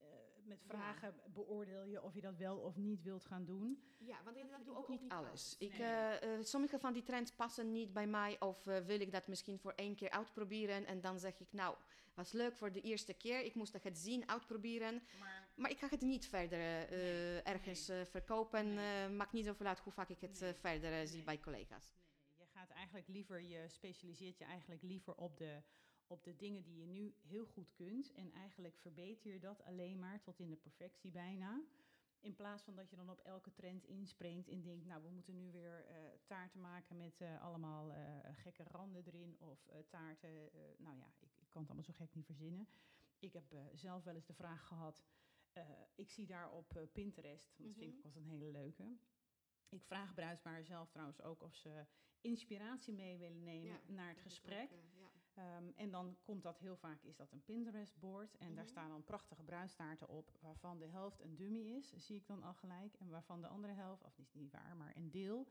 uh, 0.00 0.06
met 0.44 0.62
vragen 0.66 1.14
beoordeel 1.32 1.84
je 1.84 2.02
of 2.02 2.14
je 2.14 2.20
dat 2.20 2.36
wel 2.36 2.56
of 2.56 2.76
niet 2.76 3.02
wilt 3.02 3.24
gaan 3.24 3.44
doen. 3.44 3.82
Ja, 3.98 4.16
want 4.24 4.36
ik 4.36 4.44
doe 4.64 4.76
ook 4.76 4.88
niet 4.88 5.08
alles. 5.08 5.56
Ik, 5.58 5.78
eh, 5.78 6.22
eh, 6.22 6.42
sommige 6.42 6.78
van 6.78 6.92
die 6.92 7.02
trends 7.02 7.30
passen 7.30 7.72
niet 7.72 7.92
bij 7.92 8.06
mij 8.06 8.40
of 8.40 8.66
eh, 8.66 8.78
wil 8.78 9.00
ik 9.00 9.12
dat 9.12 9.26
misschien 9.26 9.58
voor 9.58 9.72
één 9.72 9.94
keer 9.94 10.10
uitproberen 10.10 10.86
en 10.86 11.00
dan 11.00 11.18
zeg 11.18 11.40
ik 11.40 11.52
nou, 11.52 11.76
was 12.14 12.32
leuk 12.32 12.56
voor 12.56 12.72
de 12.72 12.80
eerste 12.80 13.14
keer, 13.14 13.44
ik 13.44 13.54
moest 13.54 13.72
het 13.82 13.98
zien, 13.98 14.28
uitproberen, 14.28 15.02
maar, 15.20 15.48
maar 15.56 15.70
ik 15.70 15.78
ga 15.78 15.88
het 15.88 16.00
niet 16.00 16.26
verder 16.26 16.92
ergens 17.44 17.90
verkopen. 18.04 18.74
maakt 19.16 19.32
niet 19.32 19.44
zoveel 19.44 19.66
uit 19.66 19.78
hoe 19.78 19.92
vaak 19.92 20.08
ik 20.08 20.20
het 20.20 20.54
verder 20.60 21.06
zie 21.06 21.22
bij 21.22 21.40
collega's. 21.40 21.92
Eigenlijk 22.92 23.28
liever, 23.28 23.48
je 23.48 23.68
specialiseert 23.68 24.38
je 24.38 24.44
eigenlijk 24.44 24.82
liever 24.82 25.14
op 25.14 25.36
de 25.36 25.62
op 26.06 26.24
de 26.24 26.36
dingen 26.36 26.62
die 26.62 26.76
je 26.78 26.86
nu 26.86 27.14
heel 27.20 27.46
goed 27.46 27.72
kunt. 27.72 28.12
En 28.12 28.32
eigenlijk 28.32 28.76
verbeter 28.76 29.32
je 29.32 29.38
dat 29.38 29.62
alleen 29.62 29.98
maar 29.98 30.20
tot 30.20 30.38
in 30.38 30.50
de 30.50 30.56
perfectie 30.56 31.10
bijna. 31.10 31.62
In 32.20 32.34
plaats 32.34 32.62
van 32.62 32.74
dat 32.76 32.90
je 32.90 32.96
dan 32.96 33.10
op 33.10 33.20
elke 33.20 33.52
trend 33.52 33.84
inspringt 33.84 34.48
en 34.48 34.62
denkt, 34.62 34.86
nou, 34.86 35.02
we 35.02 35.10
moeten 35.10 35.34
nu 35.34 35.50
weer 35.50 35.86
uh, 35.88 35.96
taarten 36.26 36.60
maken 36.60 36.96
met 36.96 37.20
uh, 37.20 37.42
allemaal 37.42 37.90
uh, 37.90 38.18
gekke 38.32 38.62
randen 38.62 39.06
erin. 39.06 39.36
Of 39.40 39.68
taarten, 39.88 40.50
nou 40.78 40.96
ja, 40.96 41.06
ik, 41.18 41.30
ik, 41.38 41.48
kan 41.48 41.60
het 41.60 41.70
allemaal 41.70 41.84
zo 41.84 41.92
gek 41.92 42.14
niet 42.14 42.26
verzinnen. 42.26 42.68
Ik 43.18 43.32
heb 43.32 43.56
zelf 43.74 44.04
wel 44.04 44.14
eens 44.14 44.26
de 44.26 44.34
vraag 44.34 44.66
gehad, 44.66 45.02
ik 45.94 46.10
zie 46.10 46.26
daar 46.26 46.50
op 46.50 46.88
Pinterest, 46.92 47.54
dat 47.56 47.74
vind 47.74 47.98
ik 47.98 48.06
ook 48.06 48.14
mhm. 48.14 48.22
een 48.22 48.30
hele 48.30 48.50
leuke. 48.50 48.96
Ik 49.68 49.84
vraag 49.84 50.14
bruidsbaren 50.14 50.64
zelf 50.64 50.90
trouwens 50.90 51.22
ook 51.22 51.42
of 51.42 51.54
ze 51.54 51.86
inspiratie 52.22 52.94
mee 52.94 53.18
willen 53.18 53.42
nemen 53.42 53.80
naar 53.86 54.08
het 54.08 54.20
gesprek. 54.20 54.70
ja. 54.70 55.10
Ehm, 55.34 55.70
en 55.76 55.90
dan 55.90 56.16
komt 56.22 56.42
dat 56.42 56.58
heel 56.58 56.76
vaak, 56.76 57.02
is 57.02 57.16
dat 57.16 57.32
een 57.32 57.44
Pinterest-board. 57.44 58.36
En 58.36 58.54
daar 58.54 58.64
mhm. 58.64 58.72
staan 58.72 58.88
dan 58.88 59.04
prachtige 59.04 59.42
bruidstaarten 59.42 60.08
op, 60.08 60.30
waarvan 60.40 60.78
de 60.78 60.86
helft 60.86 61.20
een 61.20 61.36
dummy 61.36 61.60
is, 61.60 61.92
zie 61.96 62.16
ik 62.16 62.26
dan 62.26 62.42
al 62.42 62.54
gelijk. 62.54 62.94
En 62.94 63.08
waarvan 63.10 63.40
de 63.40 63.46
andere 63.46 63.72
helft, 63.72 64.04
of 64.04 64.18
niet, 64.18 64.34
niet 64.34 64.50
waar, 64.50 64.76
maar 64.76 64.96
een 64.96 65.10
deel, 65.10 65.48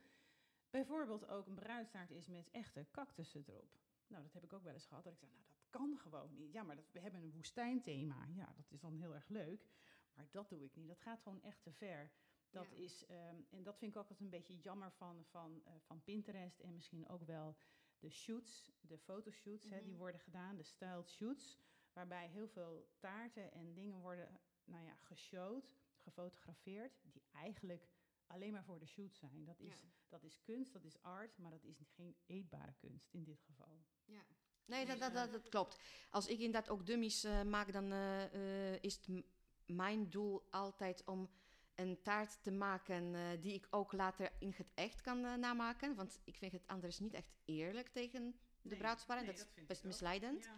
bijvoorbeeld 0.69 1.27
ook 1.27 1.47
een 1.47 1.55
bruidstaart 1.55 2.11
is 2.11 2.27
met 2.27 2.49
echte 2.51 2.85
cactussen 2.91 3.43
erop. 3.47 3.79
Nou, 4.07 4.23
dat 4.23 4.33
heb 4.33 4.43
ik 4.43 4.53
ook 4.53 4.63
wel 4.63 4.73
eens 4.73 4.85
gehad, 4.85 5.03
dat 5.03 5.13
ik 5.13 5.19
zeg, 5.19 5.29
nou, 5.29 5.43
dat 5.47 5.69
kan 5.69 5.97
gewoon 5.97 6.33
niet. 6.33 6.53
Ja, 6.53 6.63
maar 6.63 6.75
dat, 6.75 6.91
we 6.91 6.99
hebben 6.99 7.21
een 7.21 7.31
woestijnthema. 7.31 8.27
Ja, 8.33 8.53
dat 8.55 8.71
is 8.71 8.79
dan 8.79 8.95
heel 8.95 9.13
erg 9.13 9.27
leuk. 9.27 9.65
Maar 10.13 10.27
dat 10.31 10.49
doe 10.49 10.63
ik 10.63 10.75
niet. 10.75 10.87
Dat 10.87 11.01
gaat 11.01 11.21
gewoon 11.21 11.41
echt 11.41 11.63
te 11.63 11.71
ver. 11.71 12.11
Dat 12.51 12.71
is, 12.71 13.05
ehm, 13.05 13.35
en 13.49 13.63
dat 13.63 13.77
vind 13.77 13.91
ik 13.91 13.97
ook 13.97 14.03
altijd 14.03 14.19
een 14.19 14.29
beetje 14.29 14.59
jammer 14.59 14.91
van, 14.91 15.25
van, 15.25 15.61
uh, 15.67 15.73
van 15.79 16.03
Pinterest 16.03 16.59
en 16.59 16.73
misschien 16.73 17.07
ook 17.07 17.23
wel 17.23 17.55
de 17.99 18.09
shoots, 18.09 18.71
de 18.81 18.97
fotoshoots, 18.97 19.69
hè, 19.69 19.81
die 19.81 19.91
mhm. 19.91 19.99
worden 19.99 20.19
gedaan, 20.19 20.57
de 20.57 20.63
styled 20.63 21.09
shoots, 21.09 21.57
waarbij 21.93 22.27
heel 22.27 22.47
veel 22.47 22.89
taarten 22.99 23.51
en 23.51 23.73
dingen 23.73 23.99
worden, 23.99 24.39
nou 24.63 24.85
ja, 24.85 24.95
geshowd, 24.95 25.73
gefotografeerd, 25.97 26.99
die 27.03 27.23
eigenlijk 27.31 27.89
alleen 28.27 28.51
maar 28.51 28.63
voor 28.63 28.79
de 28.79 28.85
shoot 28.85 29.15
zijn. 29.15 29.45
Dat 29.45 29.59
is, 29.59 29.85
dat 30.09 30.23
is 30.23 30.41
kunst, 30.41 30.73
dat 30.73 30.83
is 30.83 31.01
art, 31.01 31.37
maar 31.37 31.51
dat 31.51 31.63
is 31.63 31.81
geen 31.95 32.15
eetbare 32.25 32.73
kunst 32.73 33.13
in 33.13 33.23
dit 33.23 33.41
geval. 33.41 33.85
Ja. 34.05 34.25
Nee, 34.65 34.85
dat, 34.85 34.99
dat, 34.99 35.13
dat, 35.13 35.31
dat 35.31 35.49
klopt. 35.49 35.79
Als 36.09 36.27
ik 36.27 36.37
inderdaad 36.37 36.69
ook 36.69 36.85
dummies 36.85 37.25
uh, 37.25 37.41
maak, 37.41 37.71
dan 37.71 37.93
uh, 37.93 38.83
is 38.83 38.95
het 38.95 39.25
mijn 39.65 40.09
doel 40.09 40.47
altijd 40.49 41.03
om 41.05 41.29
een 41.75 42.01
taart 42.01 42.43
te 42.43 42.51
maken 42.51 43.13
uh, 43.13 43.21
die 43.39 43.53
ik 43.53 43.67
ook 43.69 43.91
later 43.91 44.31
in 44.39 44.53
het 44.55 44.67
echt 44.73 45.01
kan 45.01 45.25
uh, 45.25 45.35
namaken. 45.35 45.95
Want 45.95 46.19
ik 46.23 46.37
vind 46.37 46.51
het 46.51 46.67
anders 46.67 46.99
niet 46.99 47.13
echt 47.13 47.33
eerlijk 47.45 47.87
tegen 47.87 48.35
de 48.61 48.69
nee, 48.69 48.77
bruidsparen. 48.77 49.25
dat, 49.25 49.35
is 49.35 49.65
best 49.65 49.83
misleidend. 49.83 50.49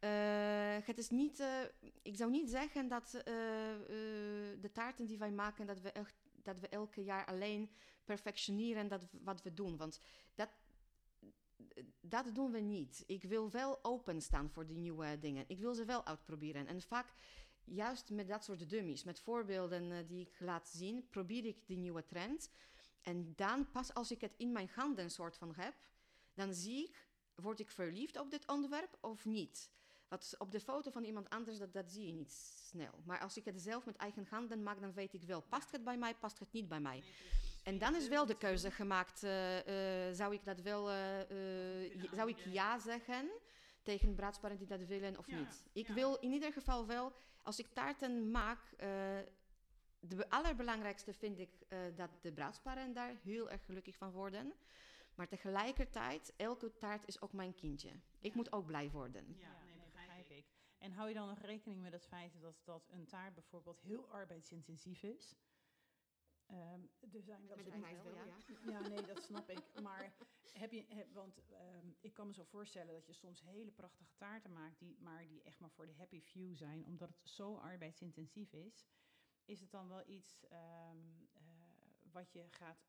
Ja, 0.00 0.78
uh, 0.78 0.86
het 0.86 0.98
is 0.98 1.10
niet, 1.10 1.42
ik 2.02 2.16
zou 2.16 2.30
niet 2.30 2.50
zeggen 2.50 2.88
dat 2.88 3.10
de 4.60 4.70
taarten 4.72 5.06
die 5.06 5.18
wij 5.18 5.30
maken, 5.30 5.66
dat 5.66 5.80
we, 5.80 5.92
echt, 5.92 6.14
dat 6.42 6.60
we 6.60 6.68
elke 6.68 7.04
jaar 7.04 7.26
alleen 7.26 7.70
perfectioneren 8.04 8.88
dat, 8.88 9.06
wat 9.10 9.42
we 9.42 9.54
doen. 9.54 9.76
Want 9.76 10.00
dat, 10.34 10.48
dat 12.00 12.34
doen 12.34 12.52
we 12.52 12.60
niet. 12.60 13.04
Ik 13.06 13.22
wil 13.22 13.50
wel 13.50 13.84
openstaan 13.84 14.50
voor 14.50 14.66
die 14.66 14.78
nieuwe 14.78 15.18
dingen. 15.18 15.44
Ik 15.46 15.58
wil 15.58 15.74
ze 15.74 15.84
wel 15.84 16.06
uitproberen. 16.06 16.66
En 16.66 16.82
vaak 16.82 17.12
juist 17.66 18.10
met 18.10 18.28
dat 18.28 18.44
soort 18.44 18.70
dummies, 18.70 19.04
met 19.04 19.20
voorbeelden 19.20 19.90
uh, 19.90 19.98
die 20.06 20.20
ik 20.20 20.40
laat 20.40 20.68
zien, 20.68 21.08
probeer 21.10 21.44
ik 21.44 21.66
die 21.66 21.76
nieuwe 21.76 22.04
trend. 22.04 22.50
En 23.02 23.32
dan 23.36 23.70
pas 23.70 23.94
als 23.94 24.10
ik 24.10 24.20
het 24.20 24.34
in 24.36 24.52
mijn 24.52 24.70
handen 24.74 25.10
soort 25.10 25.36
van 25.36 25.54
heb, 25.54 25.74
dan 26.34 26.54
zie 26.54 26.84
ik, 26.84 27.06
word 27.34 27.60
ik 27.60 27.70
verliefd 27.70 28.18
op 28.18 28.30
dit 28.30 28.46
onderwerp 28.46 28.98
of 29.00 29.24
niet? 29.24 29.70
Wat 30.08 30.34
op 30.38 30.50
de 30.50 30.60
foto 30.60 30.90
van 30.90 31.04
iemand 31.04 31.30
anders, 31.30 31.58
dat, 31.58 31.72
dat 31.72 31.90
zie 31.92 32.06
je 32.06 32.12
niet 32.12 32.32
snel. 32.68 33.02
Maar 33.04 33.20
als 33.20 33.36
ik 33.36 33.44
het 33.44 33.60
zelf 33.60 33.84
met 33.84 33.96
eigen 33.96 34.26
handen 34.30 34.62
maak, 34.62 34.80
dan 34.80 34.92
weet 34.92 35.14
ik 35.14 35.22
wel, 35.22 35.40
past 35.42 35.72
het 35.72 35.84
bij 35.84 35.98
mij, 35.98 36.14
past 36.14 36.38
het 36.38 36.52
niet 36.52 36.68
bij 36.68 36.80
mij. 36.80 37.02
En 37.64 37.78
dan 37.78 37.94
is 37.94 38.08
wel 38.08 38.26
de 38.26 38.36
keuze 38.36 38.70
gemaakt, 38.70 39.22
uh, 39.22 39.56
uh, 39.56 40.14
zou 40.14 40.34
ik 40.34 40.44
dat 40.44 40.60
wel, 40.60 40.86
zou 42.12 42.28
ik 42.28 42.38
ja 42.38 42.78
zeggen? 42.78 43.30
tegen 43.86 44.14
bruidsparen 44.14 44.56
die 44.56 44.66
dat 44.66 44.84
willen 44.84 45.18
of 45.18 45.26
niet. 45.26 45.64
Ik 45.72 45.88
wil 45.88 46.16
in 46.16 46.32
ieder 46.32 46.52
geval 46.52 46.86
wel, 46.86 47.12
als 47.46 47.58
ik 47.58 47.66
taarten 47.72 48.30
maak, 48.30 48.60
uh, 48.72 48.78
de 50.00 50.30
allerbelangrijkste 50.30 51.12
vind 51.12 51.38
ik 51.38 51.50
uh, 51.68 51.78
dat 51.96 52.10
de 52.20 52.32
bruidsparen 52.32 52.92
daar 52.92 53.14
heel 53.22 53.50
erg 53.50 53.64
gelukkig 53.64 53.96
van 53.96 54.10
worden. 54.10 54.52
Maar 55.14 55.28
tegelijkertijd, 55.28 56.32
elke 56.36 56.76
taart 56.76 57.06
is 57.06 57.20
ook 57.20 57.32
mijn 57.32 57.54
kindje. 57.54 57.90
Ik 58.20 58.34
moet 58.34 58.52
ook 58.52 58.66
blij 58.66 58.90
worden. 58.90 59.36
Ja, 59.38 59.64
nee, 59.64 59.90
begrijp 59.92 60.30
ik. 60.30 60.44
En 60.78 60.92
hou 60.92 61.08
je 61.08 61.14
dan 61.14 61.28
nog 61.28 61.40
rekening 61.40 61.82
met 61.82 61.92
het 61.92 62.06
feit 62.06 62.40
dat, 62.40 62.54
dat 62.64 62.88
een 62.90 63.06
taart 63.06 63.34
bijvoorbeeld 63.34 63.80
heel 63.80 64.08
arbeidsintensief 64.08 65.02
is? 65.02 65.36
Um, 66.50 66.90
er 67.12 67.22
zijn 67.22 67.46
wel 67.46 67.56
Met 67.56 68.02
wel, 68.02 68.14
ja. 68.14 68.36
ja. 68.72 68.88
nee, 68.88 69.02
dat 69.02 69.22
snap 69.22 69.50
ik. 69.50 69.62
Maar 69.82 70.12
heb 70.52 70.72
je, 70.72 70.84
heb, 70.88 71.12
want 71.12 71.38
um, 71.50 71.96
ik 72.00 72.14
kan 72.14 72.26
me 72.26 72.32
zo 72.32 72.44
voorstellen 72.44 72.94
dat 72.94 73.06
je 73.06 73.12
soms 73.12 73.42
hele 73.42 73.70
prachtige 73.70 74.16
taarten 74.16 74.52
maakt, 74.52 74.78
die, 74.78 74.96
maar 74.98 75.26
die 75.28 75.42
echt 75.42 75.60
maar 75.60 75.70
voor 75.70 75.86
de 75.86 75.94
happy 75.94 76.20
few 76.20 76.56
zijn, 76.56 76.84
omdat 76.84 77.08
het 77.08 77.28
zo 77.28 77.56
arbeidsintensief 77.56 78.52
is. 78.52 78.86
Is 79.44 79.60
het 79.60 79.70
dan 79.70 79.88
wel 79.88 80.02
iets 80.06 80.44
um, 80.52 81.28
uh, 81.34 81.42
wat 82.12 82.32
je 82.32 82.44
gaat, 82.50 82.88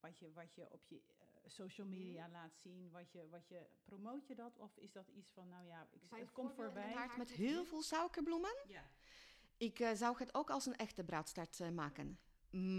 wat 0.00 0.18
je, 0.18 0.32
wat 0.32 0.54
je 0.54 0.70
op 0.70 0.84
je 0.86 0.94
uh, 0.94 1.26
social 1.46 1.86
media 1.86 2.26
mm. 2.26 2.32
laat 2.32 2.56
zien, 2.56 2.90
wat 2.90 3.12
je, 3.12 3.28
wat 3.28 3.48
je, 3.48 3.66
promoot 3.84 4.26
je 4.26 4.34
dat? 4.34 4.58
Of 4.58 4.76
is 4.76 4.92
dat 4.92 5.08
iets 5.08 5.30
van, 5.30 5.48
nou 5.48 5.64
ja, 5.66 5.88
ik, 5.90 6.02
het 6.10 6.32
komt 6.32 6.52
voorbij. 6.52 6.86
Een 6.86 6.92
taart 6.92 7.16
met 7.16 7.30
heel 7.30 7.64
veel 7.64 7.82
suikerbloemen? 7.82 8.54
Ja. 8.66 8.90
Ik 9.56 9.78
uh, 9.78 9.92
zou 9.92 10.18
het 10.18 10.34
ook 10.34 10.50
als 10.50 10.66
een 10.66 10.76
echte 10.76 11.04
bruidstaart 11.04 11.74
maken 11.74 12.18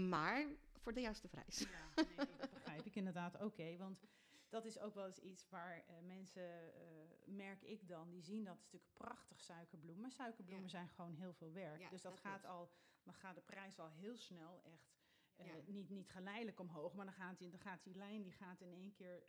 maar 0.08 0.46
voor 0.72 0.92
de 0.92 1.00
juiste 1.00 1.28
prijs. 1.28 1.58
Ja, 1.58 2.02
nee, 2.16 2.26
dat 2.38 2.50
begrijp 2.50 2.86
ik 2.86 2.94
inderdaad. 2.94 3.42
Oké, 3.42 3.76
want 3.76 4.00
dat 4.48 4.64
is 4.64 4.78
ook 4.78 4.94
wel 4.94 5.06
eens 5.06 5.18
iets 5.18 5.48
waar 5.48 5.76
uh, 5.76 6.06
mensen, 6.06 6.42
uh, 6.42 7.34
merk 7.36 7.62
ik 7.62 7.88
dan, 7.88 8.10
die 8.10 8.22
zien 8.22 8.44
dat 8.44 8.62
stuk 8.62 8.82
prachtig 8.92 9.40
suikerbloem. 9.40 10.00
Maar 10.00 10.12
suikerbloemen 10.12 10.70
zijn 10.70 10.88
gewoon 10.88 11.14
heel 11.14 11.32
veel 11.32 11.52
werk. 11.52 11.90
dus 11.90 12.02
dat, 12.02 12.18
gaat 12.18 12.44
al, 12.44 12.70
dan 13.02 13.14
gaat 13.14 13.34
de 13.34 13.40
prijs 13.40 13.78
al 13.78 13.90
heel 13.90 14.16
snel 14.16 14.60
echt 14.64 14.96
uh, 15.36 15.46
niet, 15.66 15.90
niet 15.90 16.10
geleidelijk 16.10 16.60
omhoog, 16.60 16.94
maar 16.94 17.04
dan 17.04 17.14
gaat, 17.14 17.38
die, 17.38 17.50
dan 17.50 17.60
gaat 17.60 17.82
die 17.82 17.94
lijn 17.94 18.22
die 18.22 18.32
gaat 18.32 18.60
in 18.60 18.72
één 18.72 18.92
keer 18.92 19.22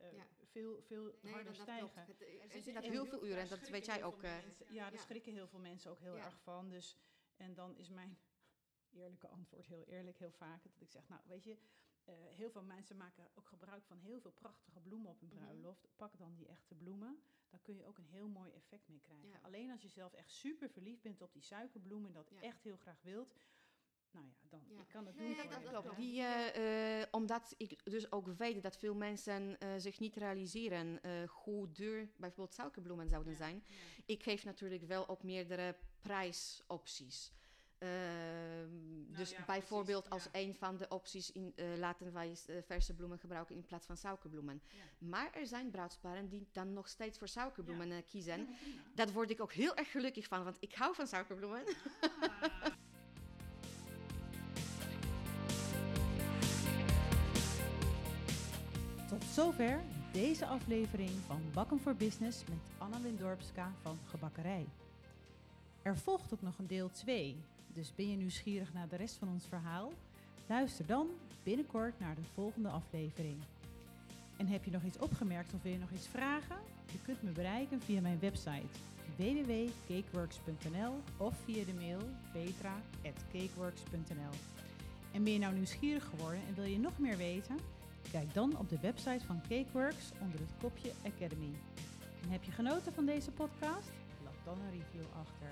veel, 0.43 0.81
veel 0.81 1.15
nee, 1.21 1.33
harder 1.33 1.55
stijgen. 1.55 2.05
Het, 2.05 2.21
er 2.53 2.61
zit 2.61 2.77
heel 2.79 3.05
veel 3.05 3.25
uren 3.25 3.41
en 3.41 3.47
dat 3.47 3.69
weet 3.69 3.85
jij 3.85 4.03
ook. 4.03 4.21
ja, 4.69 4.89
daar 4.89 4.99
schrikken 4.99 5.33
heel 5.33 5.47
veel 5.47 5.59
mensen 5.59 5.91
ook 5.91 5.99
heel 5.99 6.17
erg 6.17 6.39
van. 6.41 6.69
Dus, 6.69 6.97
en 7.35 7.53
dan 7.53 7.75
is 7.75 7.89
mijn 7.89 8.17
eerlijke 8.91 9.27
antwoord, 9.27 9.65
heel 9.65 9.85
eerlijk, 9.85 10.17
heel 10.17 10.31
vaak. 10.31 10.63
Dat 10.63 10.81
ik 10.81 10.89
zeg, 10.89 11.07
nou 11.07 11.21
weet 11.25 11.43
je, 11.43 11.57
uh, 12.09 12.15
heel 12.15 12.51
veel 12.51 12.63
mensen 12.63 12.97
maken 12.97 13.29
ook 13.35 13.47
gebruik 13.47 13.85
van 13.85 13.99
heel 13.99 14.21
veel 14.21 14.31
prachtige 14.31 14.79
bloemen 14.79 15.09
op 15.09 15.21
een 15.21 15.27
mhm. 15.27 15.37
bruiloft. 15.37 15.87
Pak 15.95 16.17
dan 16.17 16.35
die 16.35 16.47
echte 16.47 16.75
bloemen, 16.75 17.21
dan 17.49 17.61
kun 17.61 17.75
je 17.75 17.85
ook 17.85 17.97
een 17.97 18.07
heel 18.07 18.27
mooi 18.27 18.51
effect 18.51 18.87
mee 18.87 18.99
krijgen. 18.99 19.41
Alleen 19.41 19.71
als 19.71 19.81
je 19.81 19.87
zelf 19.87 20.13
echt 20.13 20.31
super 20.31 20.69
verliefd 20.69 21.01
bent 21.01 21.21
op 21.21 21.33
die 21.33 21.41
suikerbloemen 21.41 22.07
en 22.07 22.13
dat 22.13 22.31
echt 22.41 22.63
heel 22.63 22.77
graag 22.77 23.01
wilt, 23.01 23.35
nou 24.11 24.25
ja, 24.25 24.31
dan 24.49 24.61
ik 24.79 24.87
kan 24.87 25.05
het 25.05 25.17
doen. 25.17 25.35
dat, 25.35 25.51
dat 25.51 25.63
klopt. 25.63 25.95
Die, 25.95 26.21
uh, 26.21 26.99
uh, 26.99 27.05
omdat 27.11 27.53
ik 27.57 27.81
dus 27.83 28.11
ook 28.11 28.27
weet 28.27 28.63
dat 28.63 28.77
veel 28.77 28.95
mensen 28.95 29.57
uh, 29.63 29.73
zich 29.77 29.99
niet 29.99 30.15
realiseren 30.15 30.99
hoe 31.27 31.71
duur 31.71 32.09
bijvoorbeeld 32.17 32.53
suikerbloemen 32.53 33.09
zouden 33.09 33.35
zijn. 33.35 33.63
Ik 34.05 34.23
geef 34.23 34.43
natuurlijk 34.43 34.83
wel 34.83 35.07
ook 35.07 35.23
meerdere 35.23 35.75
prijsopties. 36.01 37.31
Uh, 37.79 37.89
dus 39.17 39.29
ja, 39.29 39.43
bijvoorbeeld 39.45 40.09
precies, 40.09 40.25
als 40.25 40.33
ja. 40.33 40.39
een 40.39 40.55
van 40.55 40.77
de 40.77 40.87
opties 40.87 41.31
in, 41.31 41.53
uh, 41.55 41.65
laten 41.77 42.13
wij 42.13 42.29
uh, 42.47 42.55
verse 42.65 42.93
bloemen 42.93 43.17
gebruiken 43.19 43.55
in 43.55 43.65
plaats 43.65 43.85
van 43.85 43.97
suikerbloemen. 43.97 44.61
Ja. 44.67 45.07
Maar 45.07 45.29
er 45.33 45.47
zijn 45.47 45.69
bruidsparen 45.69 46.29
die 46.29 46.47
dan 46.51 46.73
nog 46.73 46.87
steeds 46.87 47.17
voor 47.17 47.27
suikerbloemen 47.27 48.05
kiezen. 48.05 48.47
Dat 48.95 49.11
word 49.11 49.29
ik 49.29 49.41
ook 49.41 49.53
heel 49.53 49.75
erg 49.75 49.91
gelukkig 49.91 50.27
van, 50.27 50.43
want 50.43 50.57
ik 50.59 50.75
hou 50.75 50.95
van 50.95 51.07
suikerbloemen. 51.07 51.63
Ah. 52.01 52.65
Tot 59.09 59.23
zover 59.23 59.83
deze 60.11 60.45
aflevering 60.45 61.09
van 61.09 61.41
Bakken 61.53 61.79
voor 61.79 61.95
Business 61.95 62.43
met 62.45 62.57
Anna 62.77 63.01
Windorpska 63.01 63.73
van 63.81 63.99
Gebakkerij. 64.05 64.67
Er 65.81 65.97
volgt 65.97 66.33
ook 66.33 66.41
nog 66.41 66.57
een 66.57 66.67
deel 66.67 66.91
2 66.91 67.43
Dus 67.73 67.95
ben 67.95 68.09
je 68.09 68.17
nieuwsgierig 68.17 68.73
naar 68.73 68.87
de 68.87 68.95
rest 68.95 69.15
van 69.15 69.29
ons 69.29 69.45
verhaal? 69.47 69.91
Luister 70.47 70.85
dan 70.85 71.07
binnenkort 71.43 71.99
naar 71.99 72.15
de 72.15 72.23
volgende 72.33 72.69
aflevering. 72.69 73.37
En 74.37 74.47
heb 74.47 74.65
je 74.65 74.71
nog 74.71 74.83
iets 74.83 74.99
opgemerkt 74.99 75.53
of 75.53 75.61
wil 75.61 75.71
je 75.71 75.77
nog 75.77 75.91
iets 75.91 76.07
vragen? 76.07 76.57
Je 76.91 77.01
kunt 77.05 77.23
me 77.23 77.31
bereiken 77.31 77.81
via 77.81 78.01
mijn 78.01 78.19
website 78.19 78.67
www.cakeworks.nl 79.17 80.93
of 81.17 81.33
via 81.45 81.65
de 81.65 81.73
mail 81.73 81.99
petra.cakeworks.nl. 82.31 84.33
En 85.11 85.23
ben 85.23 85.33
je 85.33 85.39
nou 85.39 85.53
nieuwsgierig 85.53 86.05
geworden 86.05 86.41
en 86.47 86.55
wil 86.55 86.63
je 86.63 86.79
nog 86.79 86.99
meer 86.99 87.17
weten? 87.17 87.57
Kijk 88.11 88.33
dan 88.33 88.57
op 88.57 88.69
de 88.69 88.79
website 88.79 89.25
van 89.25 89.41
Cakeworks 89.41 90.11
onder 90.21 90.39
het 90.39 90.53
kopje 90.61 90.91
Academy. 91.05 91.53
En 92.23 92.29
heb 92.29 92.43
je 92.43 92.51
genoten 92.51 92.93
van 92.93 93.05
deze 93.05 93.31
podcast? 93.31 93.91
Laat 94.23 94.45
dan 94.45 94.59
een 94.59 94.71
review 94.71 95.05
achter. 95.19 95.51